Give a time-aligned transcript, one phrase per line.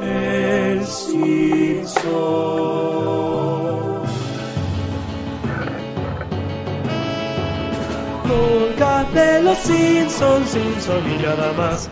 [0.00, 2.02] El Simpson.
[8.26, 11.90] Podcast de los Simpsons, Simpson y nada más.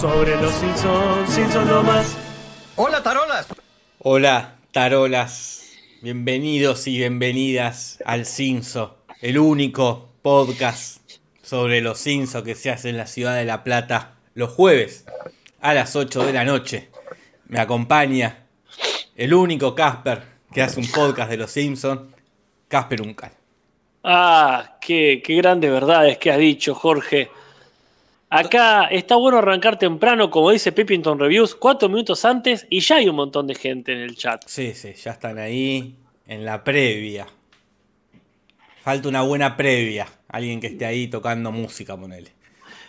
[0.00, 2.14] Sobre los Simpsons, Simpson no más.
[2.76, 3.46] Hola, tarolas.
[3.98, 5.64] Hola, tarolas.
[6.02, 11.00] Bienvenidos y bienvenidas al Cinso, el único podcast
[11.42, 15.04] sobre los Cinso que se hace en la ciudad de La Plata los jueves
[15.60, 16.89] a las 8 de la noche.
[17.50, 18.46] Me acompaña
[19.16, 20.22] el único Casper
[20.52, 22.02] que hace un podcast de los Simpsons,
[22.68, 23.32] Casper Uncal.
[24.04, 27.28] Ah, qué, qué grandes verdades que has dicho, Jorge.
[28.28, 33.08] Acá está bueno arrancar temprano, como dice Pepington Reviews, cuatro minutos antes y ya hay
[33.08, 34.44] un montón de gente en el chat.
[34.46, 35.96] Sí, sí, ya están ahí
[36.28, 37.26] en la previa.
[38.82, 40.06] Falta una buena previa.
[40.28, 42.30] Alguien que esté ahí tocando música, ponele.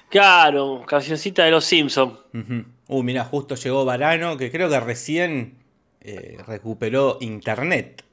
[0.07, 2.13] Claro, cancioncita de los Simpsons.
[2.31, 2.63] Ujú.
[2.93, 5.53] Uh, mira, justo llegó Varano, que creo que recién
[6.01, 8.03] eh, recuperó internet.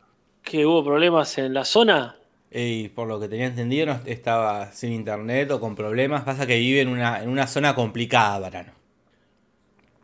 [0.42, 2.14] Que hubo problemas en la zona.
[2.52, 6.22] Y por lo que tenía entendido, no estaba sin internet o con problemas.
[6.22, 8.70] Pasa que vive en una, en una zona complicada, Varano.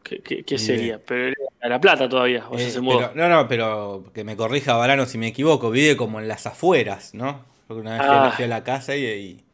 [0.03, 0.59] ¿Qué, qué- qué Bien.
[0.67, 1.01] sería?
[1.07, 1.29] Pero
[1.61, 2.99] era La Plata todavía, o sea, Eh, se mudó.
[2.99, 5.71] pero- no, no, pero que me corrija Varano si me equivoco.
[5.71, 7.45] Vive como en las afueras, ¿no?
[7.69, 8.33] Porque una vez Ah.
[8.35, 9.45] fui a la casa y, y-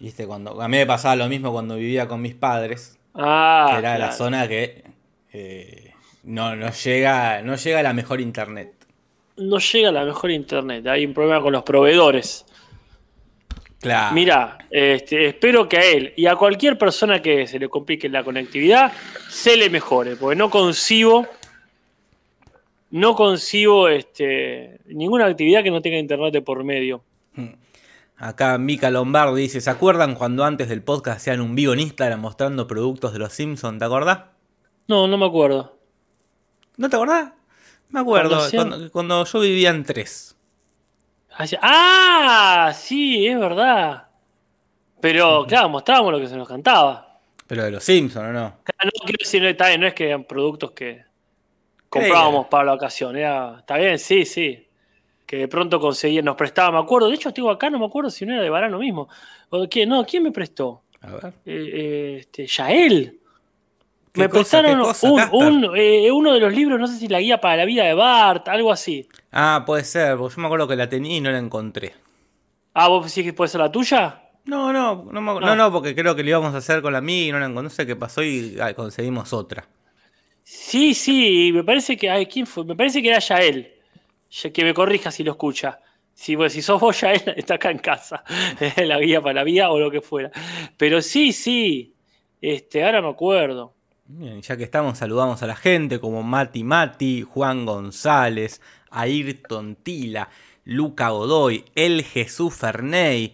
[0.00, 2.98] Viste, cuando, a mí me pasaba lo mismo cuando vivía con mis padres.
[3.14, 4.82] Ah, que era la zona que
[5.32, 5.92] eh,
[6.24, 8.72] no, no, llega, no llega a la mejor internet.
[9.36, 12.44] No llega la mejor internet, hay un problema con los proveedores.
[13.80, 14.14] Claro.
[14.14, 18.24] Mira, este, espero que a él y a cualquier persona que se le complique la
[18.24, 18.92] conectividad
[19.28, 21.26] se le mejore, porque no concibo,
[22.90, 27.02] no concibo este, ninguna actividad que no tenga internet de por medio.
[28.16, 32.20] Acá Mika Lombardi dice: ¿Se acuerdan cuando antes del podcast hacían un vivo en Instagram
[32.20, 33.78] mostrando productos de los Simpsons?
[33.78, 34.20] ¿Te acordás?
[34.86, 35.78] No, no me acuerdo.
[36.76, 37.32] ¿No te acordás?
[37.90, 40.36] Me acuerdo, Cuando cuando, yo vivía en tres.
[41.60, 44.08] Ah, sí, es verdad.
[45.00, 47.20] Pero claro, mostrábamos lo que se nos cantaba.
[47.46, 48.56] Pero de los Simpsons, ¿o no?
[48.78, 51.04] Ah, No quiero decir, no, está bien, no es que eran productos que
[51.88, 53.16] comprábamos para la ocasión.
[53.16, 54.63] Era, está bien, sí, sí.
[55.34, 57.08] Que de pronto conseguían, nos prestaba, me acuerdo.
[57.08, 59.08] De hecho, estoy acá, no me acuerdo si no era de Varano mismo.
[59.50, 59.88] O, ¿quién?
[59.88, 60.84] No, ¿quién me prestó?
[61.00, 61.24] A ver.
[61.44, 63.18] Eh, eh, este, Yael.
[64.12, 65.38] ¿Qué Me cosa, prestaron qué cosa, un- Casper?
[65.48, 67.94] un, eh, uno de los libros, no sé si La Guía para la Vida de
[67.94, 69.08] Bart, algo así.
[69.32, 71.94] Ah, puede ser, porque yo me acuerdo que la tenía y no la encontré.
[72.74, 74.22] Ah, ¿vos decís que puede ser la tuya?
[74.44, 75.46] No, no, no, me acu- No.
[75.48, 77.46] no, no, porque creo que lo íbamos a hacer con la mía y no la
[77.46, 77.64] encontré.
[77.64, 79.66] No sé qué pasó y ah, conseguimos otra.
[80.44, 82.08] Sí, sí, me parece que.
[82.08, 82.64] Ay, ¿quién fue?
[82.64, 83.72] Me parece que era Yael.
[84.42, 85.80] Ya- Que me corrija si lo escucha.
[86.12, 88.24] Si, si sos vos, Yael, está acá en casa.
[88.76, 90.30] la guía para la vida o lo que fuera.
[90.76, 91.94] Pero sí, sí.
[92.40, 93.74] Este, ahora me acuerdo.
[94.06, 100.28] Bien, ya que estamos, saludamos a la gente como Mati Mati, Juan González, Ayrton Tila,
[100.64, 103.32] Luca Godoy, El Jesús Ferney,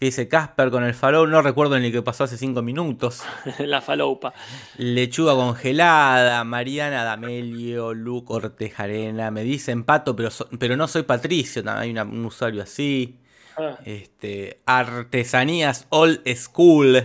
[0.00, 3.22] que dice Casper con el farol, no recuerdo ni qué pasó hace cinco minutos.
[3.58, 4.32] la faloupa.
[4.78, 11.62] Lechuga congelada, Mariana D'Amelio, Luke Ortejarena, me dicen Pato, pero, so- pero no soy Patricio,
[11.62, 13.18] también hay una- un usuario así.
[13.58, 17.04] Ah, Este, Artesanías Old School.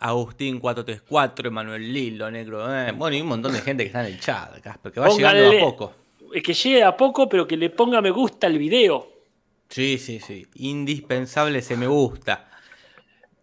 [0.00, 2.72] Agustín 434, Emanuel Lilo, Negro.
[2.72, 5.08] eh, bueno, y un montón de gente que está en el chat, Casper, que va
[5.08, 5.92] llegando a poco.
[6.44, 9.08] que llegue a poco, pero que le ponga me gusta al video.
[9.68, 10.46] Sí, sí, sí.
[10.54, 12.48] Indispensable ese me gusta.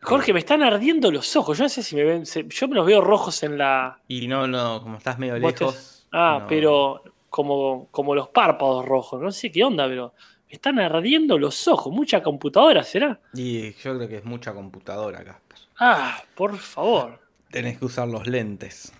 [0.02, 1.58] Jorge, me están ardiendo los ojos.
[1.58, 2.25] Yo no sé si me ven.
[2.25, 4.00] se- yo me los veo rojos en la.
[4.08, 6.08] Y no, no, como estás medio lejos.
[6.12, 6.47] Ah, no.
[6.47, 9.22] pero como, como los párpados rojos.
[9.22, 10.14] No sé qué onda, pero
[10.47, 11.91] me están ardiendo los ojos.
[11.94, 13.19] Mucha computadora, ¿será?
[13.34, 15.58] Y yo creo que es mucha computadora, Casper.
[15.80, 17.19] Ah, por favor.
[17.50, 18.94] Tenés que usar los lentes.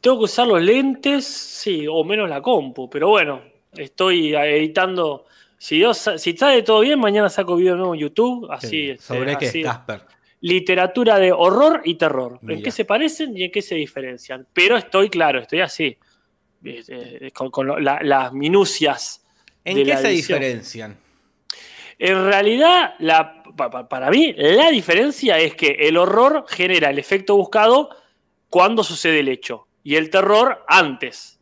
[0.00, 3.40] Tengo que usar los lentes, sí, o menos la compu, pero bueno,
[3.72, 5.24] estoy editando.
[5.64, 8.48] Si, Dios, si sale todo bien, mañana saco video nuevo en YouTube.
[8.52, 9.62] Así, este, ¿Sobre qué, así.
[9.62, 10.02] Casper?
[10.42, 12.38] Literatura de horror y terror.
[12.46, 14.46] ¿En qué se parecen y en qué se diferencian?
[14.52, 15.96] Pero estoy claro, estoy así.
[16.66, 19.24] eh, Con, con lo- la- las minucias.
[19.64, 20.38] ¿En de qué la se edición.
[20.40, 20.98] diferencian?
[21.98, 23.42] En realidad, la,
[23.88, 27.88] para mí, la diferencia es que el horror genera el efecto buscado
[28.50, 31.33] cuando sucede el hecho y el terror antes.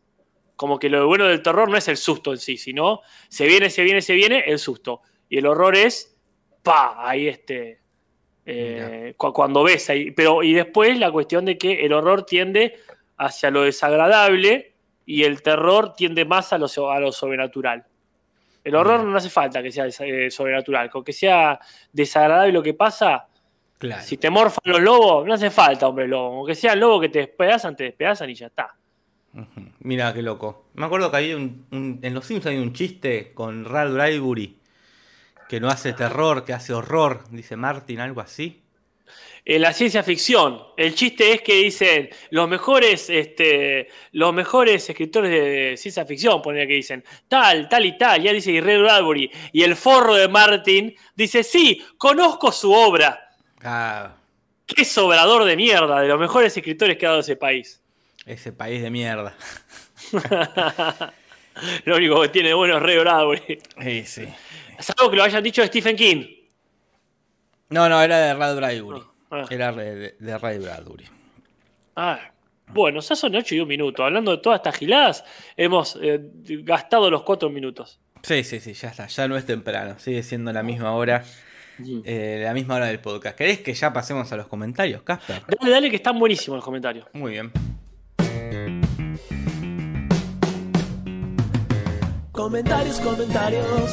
[0.55, 3.69] Como que lo bueno del terror no es el susto en sí, sino se viene,
[3.69, 5.01] se viene, se viene el susto.
[5.29, 6.15] Y el horror es,
[6.61, 7.79] pa, ahí este,
[8.45, 10.11] eh, cu- cuando ves ahí.
[10.11, 12.75] Pero, y después la cuestión de que el horror tiende
[13.17, 14.73] hacia lo desagradable
[15.05, 17.85] y el terror tiende más a lo, so- a lo sobrenatural.
[18.63, 20.89] El horror no hace falta que sea eh, sobrenatural.
[20.89, 21.59] Con que sea
[21.91, 23.27] desagradable lo que pasa,
[23.77, 24.01] Claro.
[24.03, 26.37] si te morfan los lobos, no hace falta, hombre lobo.
[26.37, 28.73] Aunque sean lobos que te despedazan, te despedazan y ya está.
[29.33, 29.45] Ujú.
[29.83, 30.69] Mira qué loco.
[30.75, 34.57] Me acuerdo que hay un, un- en Los Simpsons hay un chiste con Ralph Bradbury
[35.49, 38.61] que no hace terror, que hace horror, dice Martin, algo así.
[39.45, 45.31] En la ciencia ficción, el chiste es que dicen los mejores, este, los mejores escritores
[45.31, 49.63] de ciencia ficción, poner que dicen tal, tal y tal, ya dice Ray Bradbury, y
[49.63, 53.19] el forro de Martin dice, sí, conozco su obra.
[53.61, 54.15] Ah,
[54.65, 57.82] Qué sobrador de mierda, de los mejores escritores que ha dado ese país.
[58.25, 59.33] Ese país de mierda.
[61.85, 63.59] Lo único que tiene bueno es Ray Bradbury.
[63.81, 64.27] Sí, sí.
[64.77, 66.25] Es algo que lo hayan dicho de Stephen King.
[67.69, 69.01] No, no, era de Ralph Bradbury.
[69.31, 69.45] Ah.
[69.49, 71.05] Era de, de Ray Bradbury.
[71.95, 72.19] Ah,
[72.67, 74.03] bueno, ya son 8 y un minuto.
[74.03, 75.23] Hablando de todas estas giladas,
[75.55, 76.19] hemos eh,
[76.63, 77.99] gastado los 4 minutos.
[78.23, 79.07] Sí, sí, sí, ya está.
[79.07, 79.99] Ya no es temprano.
[79.99, 81.23] Sigue siendo la misma hora.
[82.05, 83.37] eh, la misma hora del podcast.
[83.37, 85.43] ¿Querés que ya pasemos a los comentarios, Casper?
[85.59, 87.07] Dale, dale, que están buenísimos los comentarios.
[87.13, 87.51] Muy bien.
[92.33, 93.91] Comentarios, comentarios.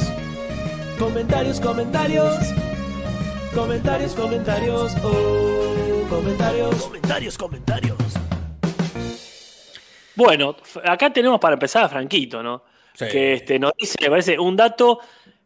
[0.97, 2.35] Comentarios, comentarios.
[3.53, 4.95] Comentarios, comentarios.
[5.03, 6.75] Oh, comentarios.
[6.81, 7.97] Comentarios, comentarios.
[10.15, 12.63] Bueno, acá tenemos para empezar a Franquito, ¿no?
[12.95, 13.05] Sí.
[13.11, 14.99] Que este, nos dice, me parece, un dato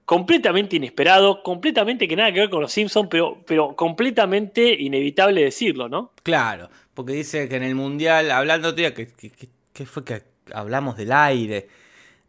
[0.05, 5.89] completamente inesperado, completamente que nada que ver con los Simpsons, pero, pero completamente inevitable decirlo,
[5.89, 6.13] ¿no?
[6.23, 9.31] Claro, porque dice que en el mundial, hablando que- que-
[9.73, 10.21] que fue que
[10.53, 11.67] hablamos del aire,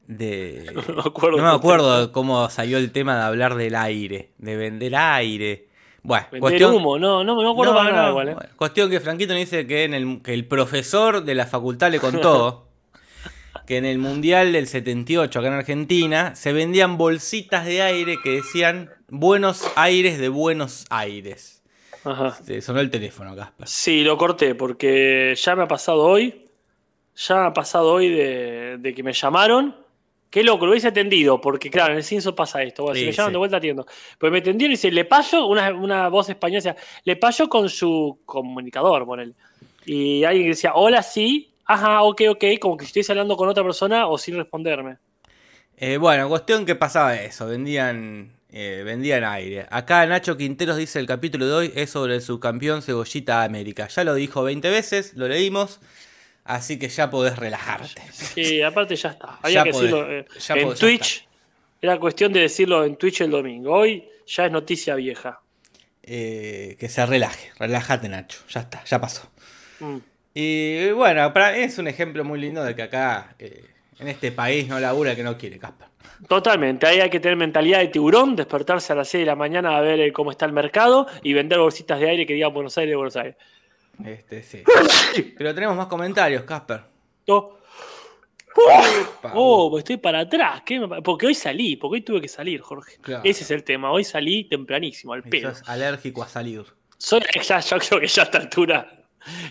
[0.06, 0.73] de...
[0.88, 1.37] No me acuerdo.
[1.38, 5.69] No me acuerdo cómo salió el tema de hablar del aire, de vender aire.
[6.03, 8.37] Bueno, Vender humo, no, no me acuerdo No, para nada igual, ¿eh?
[8.55, 11.99] cuestión que Franquito nos dice que, en el, que el profesor de la facultad le
[11.99, 12.69] contó
[13.67, 18.31] que en el Mundial del 78 acá en Argentina se vendían bolsitas de aire que
[18.31, 21.64] decían Buenos Aires de Buenos Aires.
[22.05, 22.38] Ajá.
[22.44, 23.67] Se sonó el teléfono, Casper.
[23.67, 26.44] Sí, lo corté porque ya me ha pasado hoy.
[27.17, 29.75] Ya me ha pasado hoy de, de que me llamaron.
[30.31, 32.82] Qué loco, lo hubiese atendido, porque claro, en el Cinso pasa esto.
[32.82, 33.32] Bueno, Sí, si me llaman sí.
[33.32, 33.87] de vuelta atiendo.
[34.19, 37.69] Pues me atendieron y dice, le paso una, una voz española, decía, le paso con
[37.69, 39.34] su comunicador, ponele.
[39.84, 44.08] Y alguien decía, hola, sí, ajá, ok, ok, como que estuviese hablando con otra persona
[44.08, 44.99] o sin responderme.
[45.76, 49.67] Eh, bueno, cuestión que pasaba eso, vendían, eh, vendían aire.
[49.70, 53.87] Acá Nacho Quinteros dice el capítulo de hoy es sobre el subcampeón Cebollita América.
[53.88, 55.81] Ya lo dijo 20 veces, lo leímos,
[56.46, 58.02] así que ya podés relajarte.
[58.12, 59.38] Sí, aparte ya está.
[59.43, 61.28] Había Ya que podés, decirlo eh, ya en podés, ya Twitch.
[61.82, 63.72] Era cuestión de decirlo en Twitch el domingo.
[63.72, 65.40] Hoy ya es noticia vieja.
[66.02, 69.28] Eh, que se relaje, relájate Nacho, ya está, ya pasó.
[69.81, 69.96] Mm.
[70.34, 73.64] Y bueno, para, es un ejemplo muy lindo de que acá, eh,
[73.98, 75.88] en este país, no labura que no quiere, Casper.
[76.28, 79.76] Totalmente, ahí hay que tener mentalidad de tiburón, despertarse a las 6 de la mañana
[79.76, 82.78] a ver eh, cómo está el mercado y vender bolsitas de aire que digan Buenos
[82.78, 83.37] Aires, Buenos Aires.
[84.04, 84.62] Este, sí.
[85.38, 86.82] Pero tenemos más comentarios, Casper.
[87.28, 87.58] Oh,
[89.34, 90.62] oh, estoy para atrás.
[90.64, 92.96] ¿qué Porque hoy salí, porque hoy tuve que salir, Jorge.
[93.00, 93.22] Claro.
[93.25, 93.90] Ese es el tema.
[93.90, 95.54] Hoy salí tempranísimo, al Y pedo.
[95.54, 96.64] sos alérgico a salir.
[96.98, 98.93] Soy, ya, yo creo que ya a esta altura.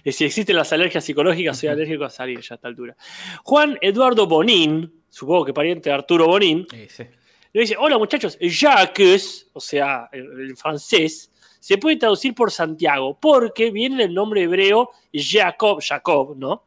[0.06, 2.96] Si existen las alergias psicológicas, soy alérgico a salir ya a esta altura.
[3.44, 7.04] Juan Eduardo Bonín, supongo que pariente de Arturo Bonín, Sí, sí.
[7.52, 11.30] le dice: Hola muchachos, Jacques, o sea, el, el francés,
[11.66, 16.62] se puede traducir por Santiago, porque viene del nombre hebreo Jacob, Jacob, ¿no?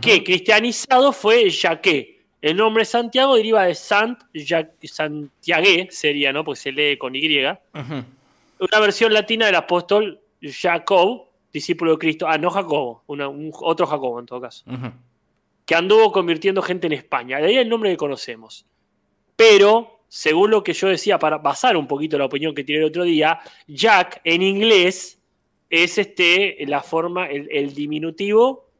[0.00, 2.06] Que cristianizado fue Jacques.
[2.40, 6.44] El nombre Santiago deriva de Sant, Ja- Santiague, sería, ¿no?
[6.44, 8.04] Porque se lee con Y Ujú.
[8.60, 12.26] una versión latina del apóstol Jacob, discípulo de Cristo.
[12.26, 14.64] Ah, no Jacobo, una- un- otro Jacobo en todo caso.
[15.66, 17.36] Que anduvo convirtiendo gente en España.
[17.36, 18.64] De ahí el nombre que conocemos.
[19.36, 22.84] Pero, según lo que yo decía, para basar un poquito la opinión que tiré el
[22.86, 25.20] otro día, Jack en inglés
[25.70, 28.70] es este, la forma, el, el diminutivo,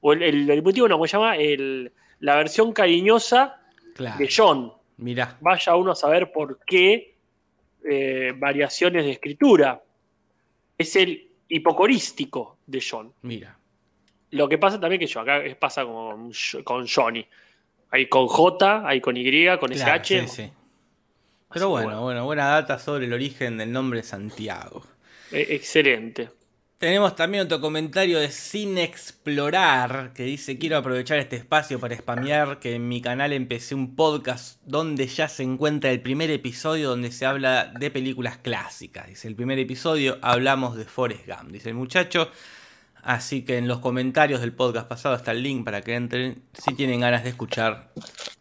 [0.00, 1.36] o el, el diminutivo no, ¿cómo se llama?
[1.36, 3.60] El- la versión cariñosa
[3.94, 4.18] Claro.
[4.18, 4.72] de John.
[4.98, 5.36] Mirá.
[5.40, 7.16] Vaya uno a saber por qué
[7.84, 9.82] eh, variaciones de escritura.
[10.78, 13.12] Es el hipocorístico de John.
[13.22, 13.58] Mira.
[14.30, 16.30] Lo que pasa también que yo, acá pasa con,
[16.64, 17.26] con Johnny.
[17.90, 19.24] Hay con J, hay con Y,
[19.58, 20.28] con Claro, SH.
[20.28, 20.52] sí, sí.
[21.52, 24.84] Pero bueno, bueno, buena data sobre el origen del nombre Santiago.
[25.30, 26.30] Eh, excelente.
[26.82, 32.58] Tenemos también otro comentario de Sin Explorar que dice quiero aprovechar este espacio para spamear
[32.58, 37.12] que en mi canal empecé un podcast donde ya se encuentra el primer episodio donde
[37.12, 39.06] se habla de películas clásicas.
[39.06, 42.28] Dice el primer episodio hablamos de Forrest Gump, dice el muchacho.
[43.02, 46.74] Así que en los comentarios del podcast pasado está el link para que entren si
[46.74, 47.92] tienen ganas de escuchar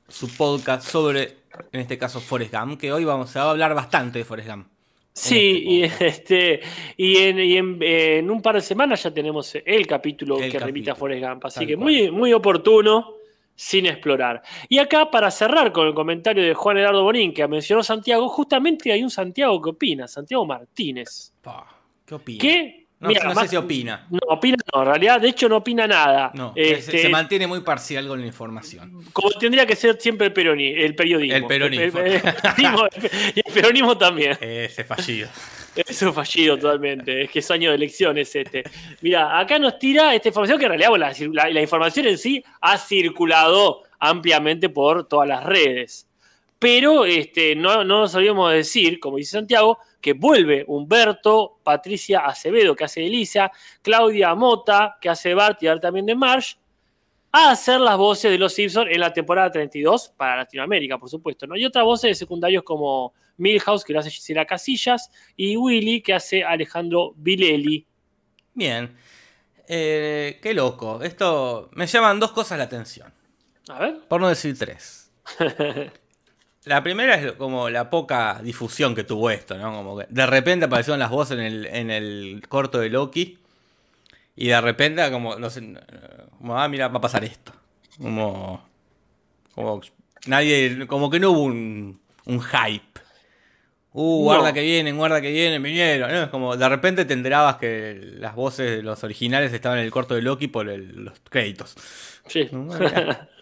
[0.07, 1.37] su podcast sobre,
[1.71, 4.67] en este caso, Forrest Gump, que hoy vamos a hablar bastante de Forrest Gump.
[5.13, 6.61] Sí, y, este este,
[6.95, 10.57] y, en, y en- en un par de semanas ya tenemos el capítulo El que
[10.59, 11.45] remite a capítulo, Forrest Gump.
[11.45, 11.83] Así tal que cual.
[11.83, 13.13] muy, muy oportuno
[13.53, 14.41] sin explorar.
[14.69, 18.91] Y acá, para cerrar con el comentario de Juan Eduardo Bonín, que mencionó Santiago, justamente
[18.91, 21.33] hay un Santiago que opina, Santiago Martínez.
[21.41, 21.67] Pa,
[22.05, 22.39] ¿Qué opina?
[22.41, 24.05] Que, No, mira, no más- sé si opina.
[24.09, 26.31] No, opina no, en realidad, de hecho no opina nada.
[26.35, 29.03] No, se- Este, se mantiene muy parcial con la información.
[29.11, 31.35] como tendría que ser siempre el, peroni- el periodismo.
[31.37, 31.99] El peronismo.
[31.99, 32.87] El, el- el peronismo,
[33.35, 34.37] y el peronismo también.
[34.39, 35.27] Ese fallido.
[35.75, 37.23] Es un fallido totalmente.
[37.23, 38.63] Es que es año de elecciones este.
[39.01, 42.17] Mira, acá nos tira esta información que en realidad bueno, la, la- la información en
[42.17, 46.07] sí ha circulado ampliamente por todas las redes.
[46.61, 52.19] Pero este, no, no nos olvidemos de decir, como dice Santiago, que vuelve Humberto, Patricia
[52.19, 53.51] Acevedo, que hace Elisa,
[53.81, 56.53] Claudia Mota, que hace Bart y ahora también de Marsh,
[57.31, 61.47] a hacer las voces de los Simpsons en la temporada 32 para Latinoamérica, por supuesto.
[61.47, 61.57] ¿no?
[61.57, 66.13] Y otras voces de secundarios como Milhouse, que lo hace Gisela Casillas, y Willy, que
[66.13, 67.87] hace Alejandro Vileli.
[68.53, 68.95] Bien.
[69.67, 71.01] Eh, qué loco.
[71.01, 73.11] Esto me llaman dos cosas la atención.
[73.67, 74.01] A ver.
[74.07, 75.11] Por no decir tres.
[76.65, 79.71] La primera es como la poca difusión que tuvo esto, ¿no?
[79.73, 83.39] Como que de repente aparecieron las voces en el, en el corto de Loki.
[84.35, 85.73] Y de repente, como, no sé,
[86.37, 87.51] como, ah, mira, va a pasar esto.
[87.97, 88.63] Como,
[89.55, 89.81] como
[90.27, 92.85] nadie, como que no hubo un, un hype.
[93.93, 94.53] Uh, guarda No.
[94.53, 96.11] que vienen, guarda que vienen, vinieron.
[96.11, 96.23] ¿no?
[96.23, 99.91] Es como, de repente te enterabas que las voces de los originales estaban en el
[99.91, 101.75] corto de Loki por el- los créditos.
[102.27, 102.47] Sí.
[102.51, 102.69] No.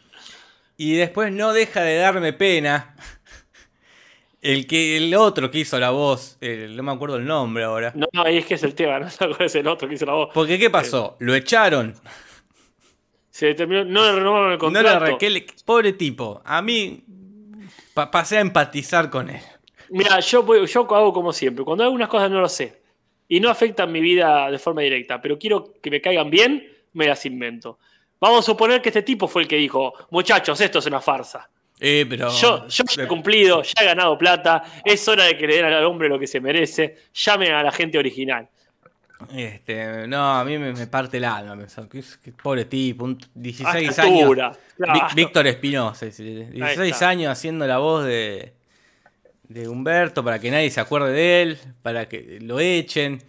[0.81, 2.95] Y después no deja de darme pena
[4.41, 7.91] el que el otro que hizo la voz, el- no me acuerdo el nombre ahora.
[7.95, 10.13] No, no, ahí es que es el tema, no es el otro que hizo la
[10.13, 10.29] voz.
[10.33, 11.17] Porque ¿qué pasó?
[11.19, 11.95] Lo echaron.
[13.29, 15.05] Se terminó, no le renovaron el No contrato.
[15.05, 16.41] le re- que- pobre tipo.
[16.45, 17.03] A mí
[17.93, 19.41] pa- pasé a empatizar con él.
[19.89, 21.65] Mira, yo, voy- yo hago como siempre.
[21.65, 22.81] Cuando algunas cosas no lo sé
[23.27, 27.07] y no afectan mi vida de forma directa, pero quiero que me caigan bien, me
[27.07, 27.79] las invento.
[28.21, 31.49] Vamos a suponer que este tipo fue el que dijo, muchachos, esto es una farsa.
[31.79, 32.29] Eh, pero.
[32.29, 35.65] Yo, yo ya he cumplido, ya he ganado plata, es hora de que le den
[35.65, 38.47] al hombre lo que se merece, llamen a la gente original.
[39.33, 41.65] Este, no, a mí me, me parte el alma.
[41.93, 44.57] es- que pobre tipo, un 16 A esta años.
[44.77, 45.07] claro.
[45.15, 47.09] Víctor Espinosa, sí, 16 está.
[47.09, 48.53] años haciendo la voz de,
[49.43, 53.21] de Humberto para que nadie se acuerde de él, para que lo echen.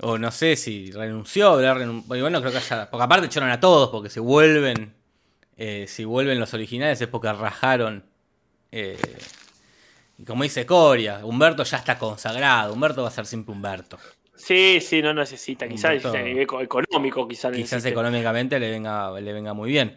[0.00, 1.74] O no sé si renunció, habrá
[2.06, 2.90] bueno, creo que haya.
[2.90, 4.94] Porque aparte echaron a todos, porque se vuelven.
[5.56, 8.04] eh, si vuelven los originales es porque rajaron.
[8.72, 8.98] eh,
[10.18, 12.72] y como dice Coria, Humberto ya está consagrado.
[12.72, 13.98] Humberto va a ser siempre Humberto.
[14.36, 19.12] Sí, sí, no necesita, quizás necesita a nivel eco- económico, quizás Quizás económicamente le venga,
[19.20, 19.96] le venga muy bien.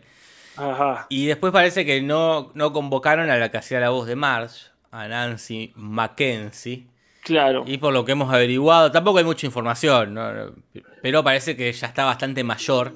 [0.55, 1.05] Ajá.
[1.09, 4.67] Y después parece que no, no convocaron a la que hacía la voz de Marge,
[4.91, 6.87] a Nancy Mackenzie.
[7.27, 7.63] Claro.
[7.67, 10.53] Y por lo que hemos averiguado, tampoco hay mucha información, ¿no?
[11.01, 12.93] pero parece que ya está bastante mayor.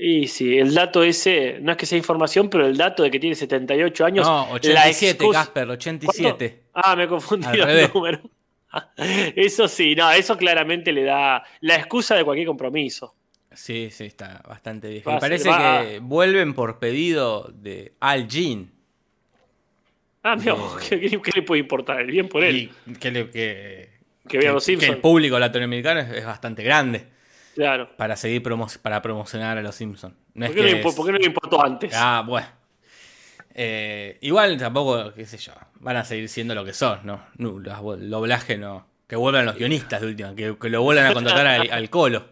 [0.00, 3.20] Y sí, el dato ese, no es que sea información, pero el dato de que
[3.20, 4.26] tiene 78 años.
[4.26, 6.62] No, la 87, excusa- Casper, 87.
[6.72, 6.88] ¿Cuánto?
[6.88, 7.94] Ah, me confundí Al los revés.
[7.94, 8.20] números.
[9.36, 13.14] Eso sí, no, eso claramente le da la excusa de cualquier compromiso.
[13.52, 15.14] Sí, sí, está bastante viejo.
[15.14, 18.70] Y parece va que vuelven por pedido de Al Jean.
[20.22, 21.18] Ah, Eh.
[21.22, 22.00] ¿qué, le puede importar?
[22.00, 22.70] El bien por él.
[22.86, 23.90] Y que, le- que,
[24.28, 25.00] que vea los que el Simpsons.
[25.02, 27.06] público latinoamericano es, es bastante grande
[27.54, 27.90] Claro.
[27.96, 30.14] para seguir promo- para promocionar a los Simpsons.
[30.34, 31.92] No ¿Por qué, no que es- por qué no le importó antes?
[31.94, 32.46] Ah, bueno.
[33.54, 37.22] Eh, igual tampoco, qué sé yo, van a seguir siendo lo que son, ¿no?
[37.36, 38.86] No, los el doblaje no.
[39.06, 42.24] Que vuelvan los guionistas de última, que, que lo vuelvan a contratar al, al colo.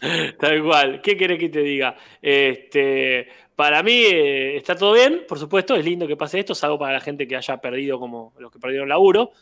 [0.38, 1.00] Tal cual.
[1.02, 1.96] ¿Qué querés que te diga?
[2.22, 6.78] Este, para mí eh, está todo bien, por supuesto, es lindo que pase esto, salvo
[6.78, 9.32] para la gente que haya perdido como los que perdieron laburo.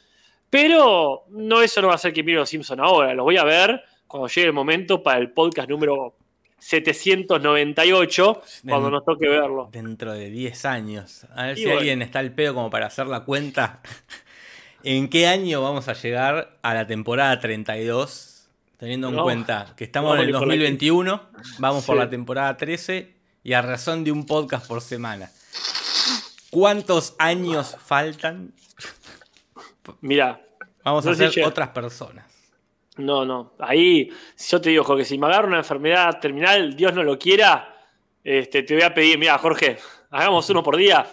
[0.51, 3.13] Pero no eso no va a hacer que mire los Simpson ahora.
[3.15, 6.17] Los voy a ver cuando llegue el momento para el podcast número
[6.59, 9.69] 798, cuando Den- nos toque verlo.
[9.71, 11.27] Dentro de 10 años.
[11.35, 11.79] A ver Y si bueno.
[11.81, 13.81] alguien está al pedo como para hacer la cuenta.
[14.85, 18.28] ¿En qué año vamos a llegar a la temporada 32?
[18.79, 19.25] Teniendo en No.
[19.25, 21.23] cuenta que estamos en el a ir por la 2021,
[21.59, 25.31] vamos por la temporada 13 y a razón de un podcast por semana.
[26.51, 28.55] ¿Cuántos años faltan?
[30.01, 30.41] Mira,
[30.85, 32.25] Vamos a No ser otras personas.
[32.97, 33.53] no, no.
[33.59, 34.11] Ahí,
[34.49, 37.75] yo te digo, Jorge, si me agarra una enfermedad terminal, Dios no lo quiera,
[38.25, 39.77] este, te voy a pedir, mira, Jorge,
[40.11, 41.07] hagamos uno por día.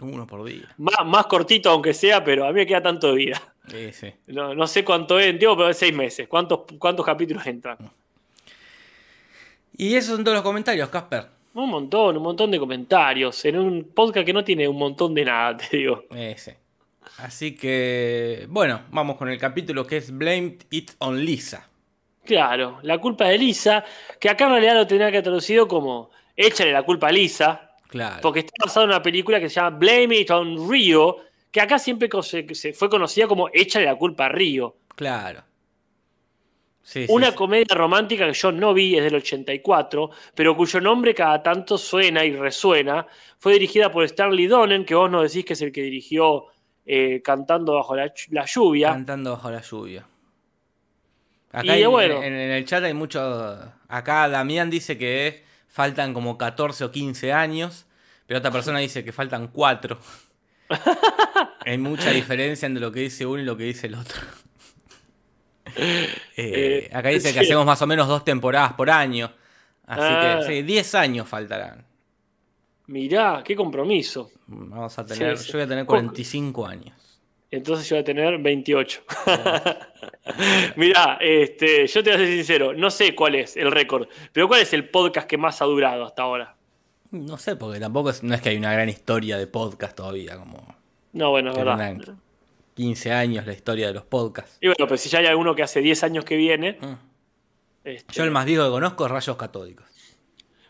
[0.00, 0.68] Uno por día.
[0.78, 3.42] Más, más cortito aunque sea, pero a mí me queda tanto de vida.
[3.68, 4.12] Sí, sí.
[4.26, 6.28] No, no sé cuánto es, entiendo, pero es seis meses.
[6.28, 7.78] ¿Cuántos, cuántos capítulos entran?
[9.76, 11.26] Y esos son todos los comentarios, Casper.
[11.54, 13.44] Un montón, un montón de comentarios.
[13.44, 16.04] En un podcast que no tiene un montón de nada, te digo.
[16.14, 16.58] Ese.
[17.18, 21.68] Así que, bueno, vamos con el capítulo que es Blamed It on Lisa.
[22.24, 23.84] Claro, la culpa de Lisa,
[24.18, 27.73] que acá en realidad lo tenía que haber traducido como échale la culpa a Lisa.
[27.94, 28.18] Claro.
[28.22, 31.18] Porque está basado en una película que se llama Blame It on Rio,
[31.52, 34.78] que acá siempre se, fue conocida como Échale la culpa a Río.
[34.96, 35.44] Claro.
[36.82, 37.36] Sí, Una sí.
[37.36, 42.24] comedia romántica que yo no vi, es del 84, pero cuyo nombre cada tanto suena
[42.24, 43.06] y resuena.
[43.38, 46.46] Fue dirigida por Stanley Donen, que vos nos decís que es el que dirigió
[46.84, 48.88] eh, Cantando bajo la, la lluvia.
[48.88, 50.04] Cantando bajo la lluvia.
[51.52, 52.16] Y, Acá en, bueno.
[52.22, 53.56] en- en el chat hay mucho.
[53.86, 57.86] Acá Damián dice que faltan como 14 o 15 años,
[58.28, 59.98] pero otra persona dice que faltan 4.
[61.66, 64.20] hay mucha diferencia entre lo que dice uno y lo que dice el otro.
[65.76, 69.32] Eh, Eh, acá dice que hacemos más o menos dos temporadas por año.
[69.86, 70.38] Así Ah.
[70.40, 71.84] que sí, 10 años faltarán.
[72.86, 74.30] Mirá, qué compromiso.
[74.46, 75.52] Vamos a tener, Sí, sí.
[75.52, 75.98] yo voy a tener ¿Cómo?
[75.98, 76.96] 45 años.
[77.50, 79.02] Entonces yo voy a tener 28.
[80.76, 84.48] Mirá, este, yo te voy a ser sincero, no sé cuál es el récord, pero
[84.48, 86.56] ¿cuál es el podcast que más ha durado hasta ahora?
[87.10, 90.36] No sé, porque tampoco es, no es que hay una gran historia de podcast todavía,
[90.36, 90.74] como
[91.12, 91.76] No, bueno, es verdad.
[91.78, 92.20] tendrán
[92.74, 94.58] 15 años la historia de los podcasts.
[94.60, 96.78] Y bueno, pero si ya hay alguno que hace 10 años que viene.
[96.80, 96.94] Mm.
[97.84, 99.86] este, Yo el más viejo que conozco es Rayos Catódicos.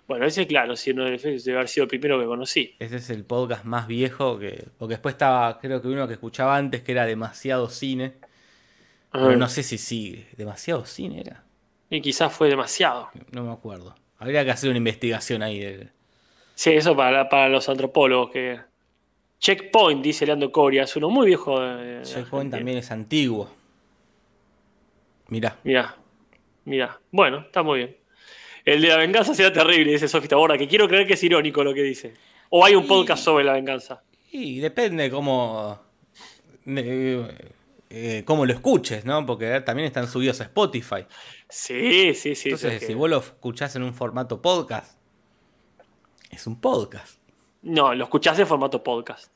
[0.06, 2.74] Bueno, ese claro, si no debe haber sido el primero que conocí.
[2.78, 4.66] Ese es el podcast más viejo que.
[4.78, 8.14] Porque después estaba, creo que uno que escuchaba antes que era demasiado cine.
[9.12, 10.26] Pero Ah, no sé si sigue.
[10.36, 11.44] ¿Demasiado cine era?
[11.88, 13.08] Y quizás fue demasiado.
[13.32, 13.94] No me acuerdo.
[14.18, 15.90] Habría que hacer una investigación ahí del.
[16.54, 18.60] Sí, eso para, para los antropólogos que.
[19.38, 21.60] Checkpoint, dice Leandro Coria, es uno muy viejo.
[21.60, 23.50] de- de Checkpoint también es antiguo.
[25.28, 25.58] Mirá.
[25.64, 25.96] Mirá,
[26.64, 27.00] mirá.
[27.10, 27.96] Bueno, está muy bien.
[28.64, 31.62] El de la venganza será terrible, dice Sofi Taborda, que quiero creer que es irónico
[31.62, 32.14] lo que dice.
[32.50, 34.02] O hay un Y- podcast sobre la venganza.
[34.32, 35.80] Y depende cómo.
[36.66, 37.52] eh,
[37.90, 39.24] eh, cómo lo escuches, ¿no?
[39.26, 41.04] Porque también están subidos a Spotify.
[41.48, 42.48] Sí, sí, sí.
[42.48, 44.98] Entonces, es que- si vos lo escuchás en un formato podcast,
[46.30, 47.18] es un podcast.
[47.62, 49.30] No, lo escuchás en formato podcast.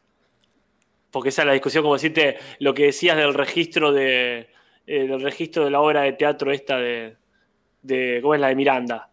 [1.10, 4.48] Porque esa es la discusión, como decirte, lo que decías del registro de.
[4.86, 7.16] eh, del registro de la obra de teatro esta de.
[7.82, 9.07] de ¿Cómo es la de Miranda?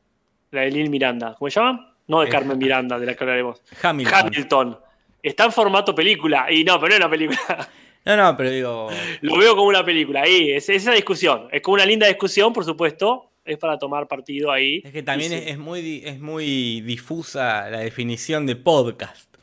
[0.55, 1.35] La de Lil Miranda.
[1.37, 1.95] ¿Cómo se llama?
[2.07, 3.61] No de Eh, Carmen Miranda, de la que hablaremos.
[3.81, 4.13] Hamilton.
[4.27, 4.79] Hamilton.
[5.21, 6.47] Está en formato película.
[6.51, 7.69] Y no, pero no es una película.
[8.05, 8.89] No, no, pero digo.
[9.21, 10.21] Lo veo como una película.
[10.21, 11.47] Ahí, es, es esa discusión.
[11.51, 13.31] Es como una linda discusión, por supuesto.
[13.43, 14.81] Es para tomar partido ahí.
[14.83, 19.35] Es que también es, muy, es muy difusa la definición de podcast.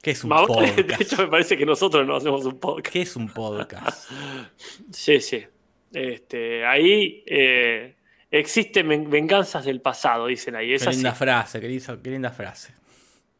[0.00, 1.00] ¿Qué es un vale, De podcast?
[1.02, 2.92] hecho, me parece que nosotros no hacemos un podcast.
[2.92, 4.10] ¿Qué es un podcast?
[4.90, 5.44] Sí, sí.
[5.92, 7.94] Este, ahí eh,
[8.32, 10.72] existen ven- venganzas del pasado, dicen ahí.
[10.74, 10.96] Es Qué así.
[10.98, 12.74] linda frase, qué linda, qué linda frase.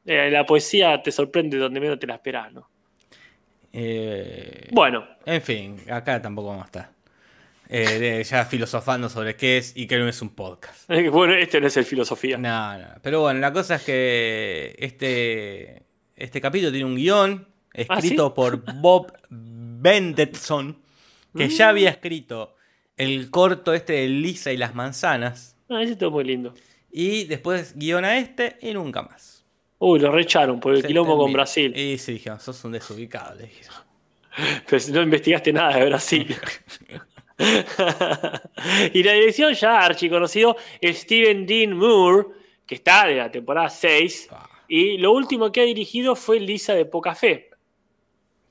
[0.06, 2.68] Eh, la poesía te sorprende donde menos te la esperás, ¿no?
[3.72, 6.90] Eh, Bueno, En fin, acá tampoco vamos a estar.
[7.68, 10.88] Eh, de- ya filosofando sobre qué es y qué no es un podcast.
[11.10, 12.36] bueno, este no es el filosofía.
[12.36, 12.86] No, no.
[13.02, 15.84] Pero bueno, la cosa es que este,
[16.16, 18.34] este capítulo tiene un guion escrito ¿Ah, sí?
[18.34, 20.78] por Bob Bendetson,
[21.34, 21.70] que ya Mm.
[21.70, 22.56] había escrito
[22.96, 25.56] el corto este de Lisa y las manzanas.
[25.68, 26.54] Ah, ese está muy lindo.
[26.90, 29.44] Y después guiona este y nunca más.
[29.78, 31.32] Uy, lo recharon por el Se quilombo con.
[31.32, 31.76] Brasil.
[31.76, 33.34] Y sí, dijeron, sos un desubicado.
[33.34, 33.74] le dijeron.
[34.66, 36.36] Pero si no investigaste nada de Brasil.
[38.92, 42.28] y la dirección ya archiconocido Steven Dean Moore,
[42.66, 44.28] que está de la temporada 6.
[44.30, 47.50] Ah, Y lo último que ha dirigido fue Lisa de Poca Fe.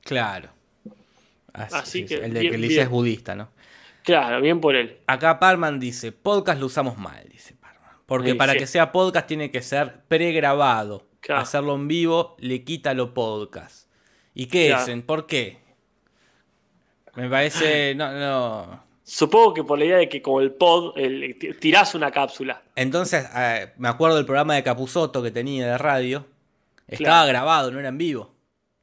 [0.02, 0.50] Claro.
[1.52, 2.82] Así, Así sí, que sí, el de que Lisa bien.
[2.82, 3.48] es budista, ¿no?
[4.04, 4.98] Claro, bien por él.
[5.06, 7.96] Acá Parman dice, podcast lo usamos mal, dice Parman.
[8.06, 8.58] Porque Sí, para sí.
[8.58, 11.06] que sea podcast tiene que ser pregrabado.
[11.20, 11.40] Claro.
[11.42, 13.88] Hacerlo en vivo le quita lo podcast.
[14.34, 14.82] ¿Y qué Claro.
[14.82, 15.02] hacen?
[15.02, 15.58] ¿Por qué?
[17.14, 17.94] Me parece...
[17.94, 18.82] No, no.
[19.04, 22.62] Supongo que por la idea de que como el pod, el, tirás una cápsula.
[22.76, 26.24] Entonces, eh, me acuerdo del programa de Capuzoto que tenía de radio.
[26.86, 27.28] Estaba Claro.
[27.28, 28.32] grabado, no era en vivo.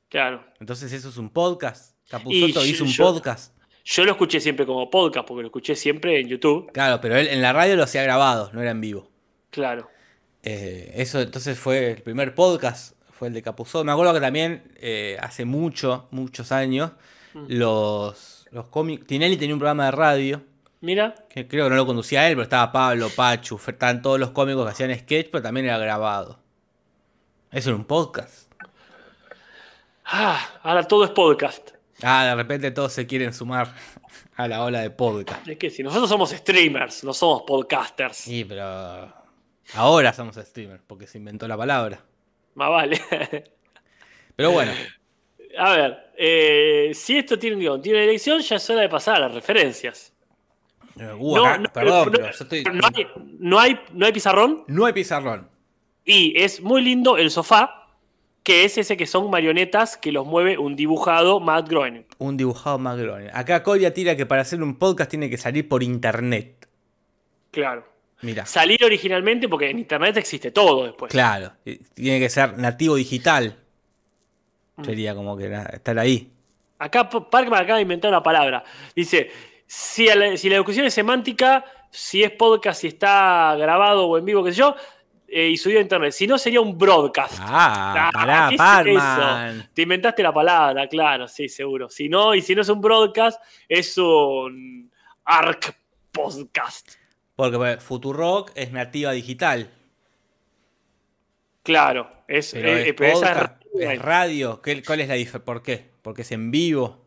[0.10, 0.44] Claro.
[0.60, 1.96] Entonces, ¿eso es un podcast?
[2.10, 3.56] Capuzoto Y hizo un podcast.
[3.92, 6.72] Yo lo escuché siempre como podcast, porque lo escuché siempre en YouTube.
[6.72, 9.10] Claro, pero él en la radio lo hacía grabado, no era en vivo.
[9.50, 9.90] Claro.
[10.44, 13.84] Eh, eso entonces fue el primer podcast, fue el de Capuzotto.
[13.84, 16.92] Me acuerdo que también eh, hace mucho, muchos años,
[17.34, 17.46] Mm.
[17.50, 19.06] los, los cómics.
[19.06, 20.42] Tinelli tenía un programa de radio,
[20.82, 24.32] Mira, que creo que no lo conducía él, pero estaba Pablo, Pachu, estaban todos los
[24.32, 26.40] cómicos que hacían sketch, pero también era grabado.
[27.52, 28.52] Eso era un podcast.
[30.06, 31.72] ah, ahora todo es podcast.
[32.02, 33.74] Ah, de repente todos se quieren sumar
[34.36, 35.48] a la ola de podcast.
[35.48, 38.16] Es que si nosotros somos streamers, no somos podcasters.
[38.18, 39.14] Sí, pero
[39.74, 42.02] ahora somos streamers, porque se inventó la palabra.
[42.56, 43.02] Más vale.
[44.36, 44.72] Pero bueno,
[45.58, 48.90] A ver, eh, si esto tiene un guion, tiene una dirección, ya es hora de
[48.90, 50.14] pasar a las referencias.
[50.98, 52.64] eh, uh, acá- perdón, pero yo estoy...
[52.64, 53.08] no hay,
[53.40, 55.50] no, hay, no hay pizarrón No hay pizarrón.
[56.06, 57.79] y es muy lindo el sofá
[58.44, 62.06] que es ese que son marionetas que los mueve un dibujado Matt Groening.
[62.18, 63.30] Un dibujado más grande.
[63.34, 66.68] Acá Coria tira que para hacer un podcast tiene que salir por internet.
[67.52, 67.86] Claro.
[68.22, 68.46] Mira.
[68.46, 71.12] Salir originalmente porque en internet existe todo después.
[71.12, 71.54] Claro.
[71.94, 73.58] Tiene que ser nativo digital.
[74.76, 74.84] Mm.
[74.84, 76.32] Sería como que estar ahí.
[76.80, 78.64] Acá Parkman acaba de inventar una palabra.
[78.96, 79.30] Dice,
[79.68, 84.26] si, la, si la educación es semántica, si es podcast, si está grabado o en
[84.26, 84.76] vivo, qué sé yo,
[85.32, 86.12] eh, y subido a internet.
[86.12, 87.36] Si no, sería un broadcast.
[87.40, 89.70] Ah, Ah, pará, ¿qué es Parman.
[89.74, 91.90] Te inventaste la palabra, claro, sí, seguro.
[91.90, 94.92] Si no, y si no es un broadcast, es un
[95.26, 95.76] ARC
[96.12, 96.94] podcast.
[97.36, 99.70] Porque Futurock es nativa digital.
[101.64, 104.62] Claro, es, Pero eh, esa es radio.
[104.62, 105.46] ¿Qué- ¿Cuál es la diferencia?
[105.46, 105.90] ¿Por qué?
[106.02, 107.06] Porque es en vivo.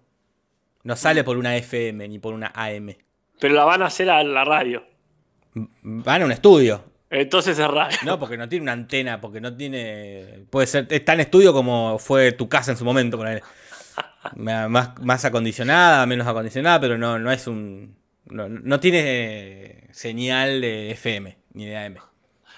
[0.84, 2.96] No sale por una FM ni por una AM.
[3.40, 4.84] pero la van a hacer a la radio.
[5.54, 6.84] Van a un estudio.
[7.12, 7.98] Entonces es radio.
[8.06, 10.46] No, porque no tiene una antena, porque no tiene.
[10.48, 10.86] Puede ser.
[10.88, 13.42] Es tan estudio como fue tu casa en su momento con él.
[14.36, 17.96] Más, más acondicionada, menos acondicionada, pero no, no es un.
[18.24, 21.96] No, no tiene eh, señal de FM ni de AM.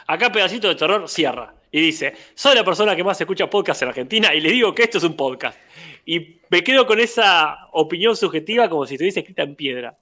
[0.06, 3.88] Acá Pedacito de Terror cierra y dice, soy la persona que más escucha podcast en
[3.88, 5.58] Argentina y le digo que esto es un podcast.
[6.06, 9.98] Y me quedo con esa opinión subjetiva como si estuviese escrita en piedra.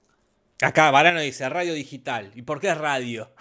[0.63, 2.31] Acá Varano dice radio digital.
[2.35, 3.31] ¿Y por qué es radio?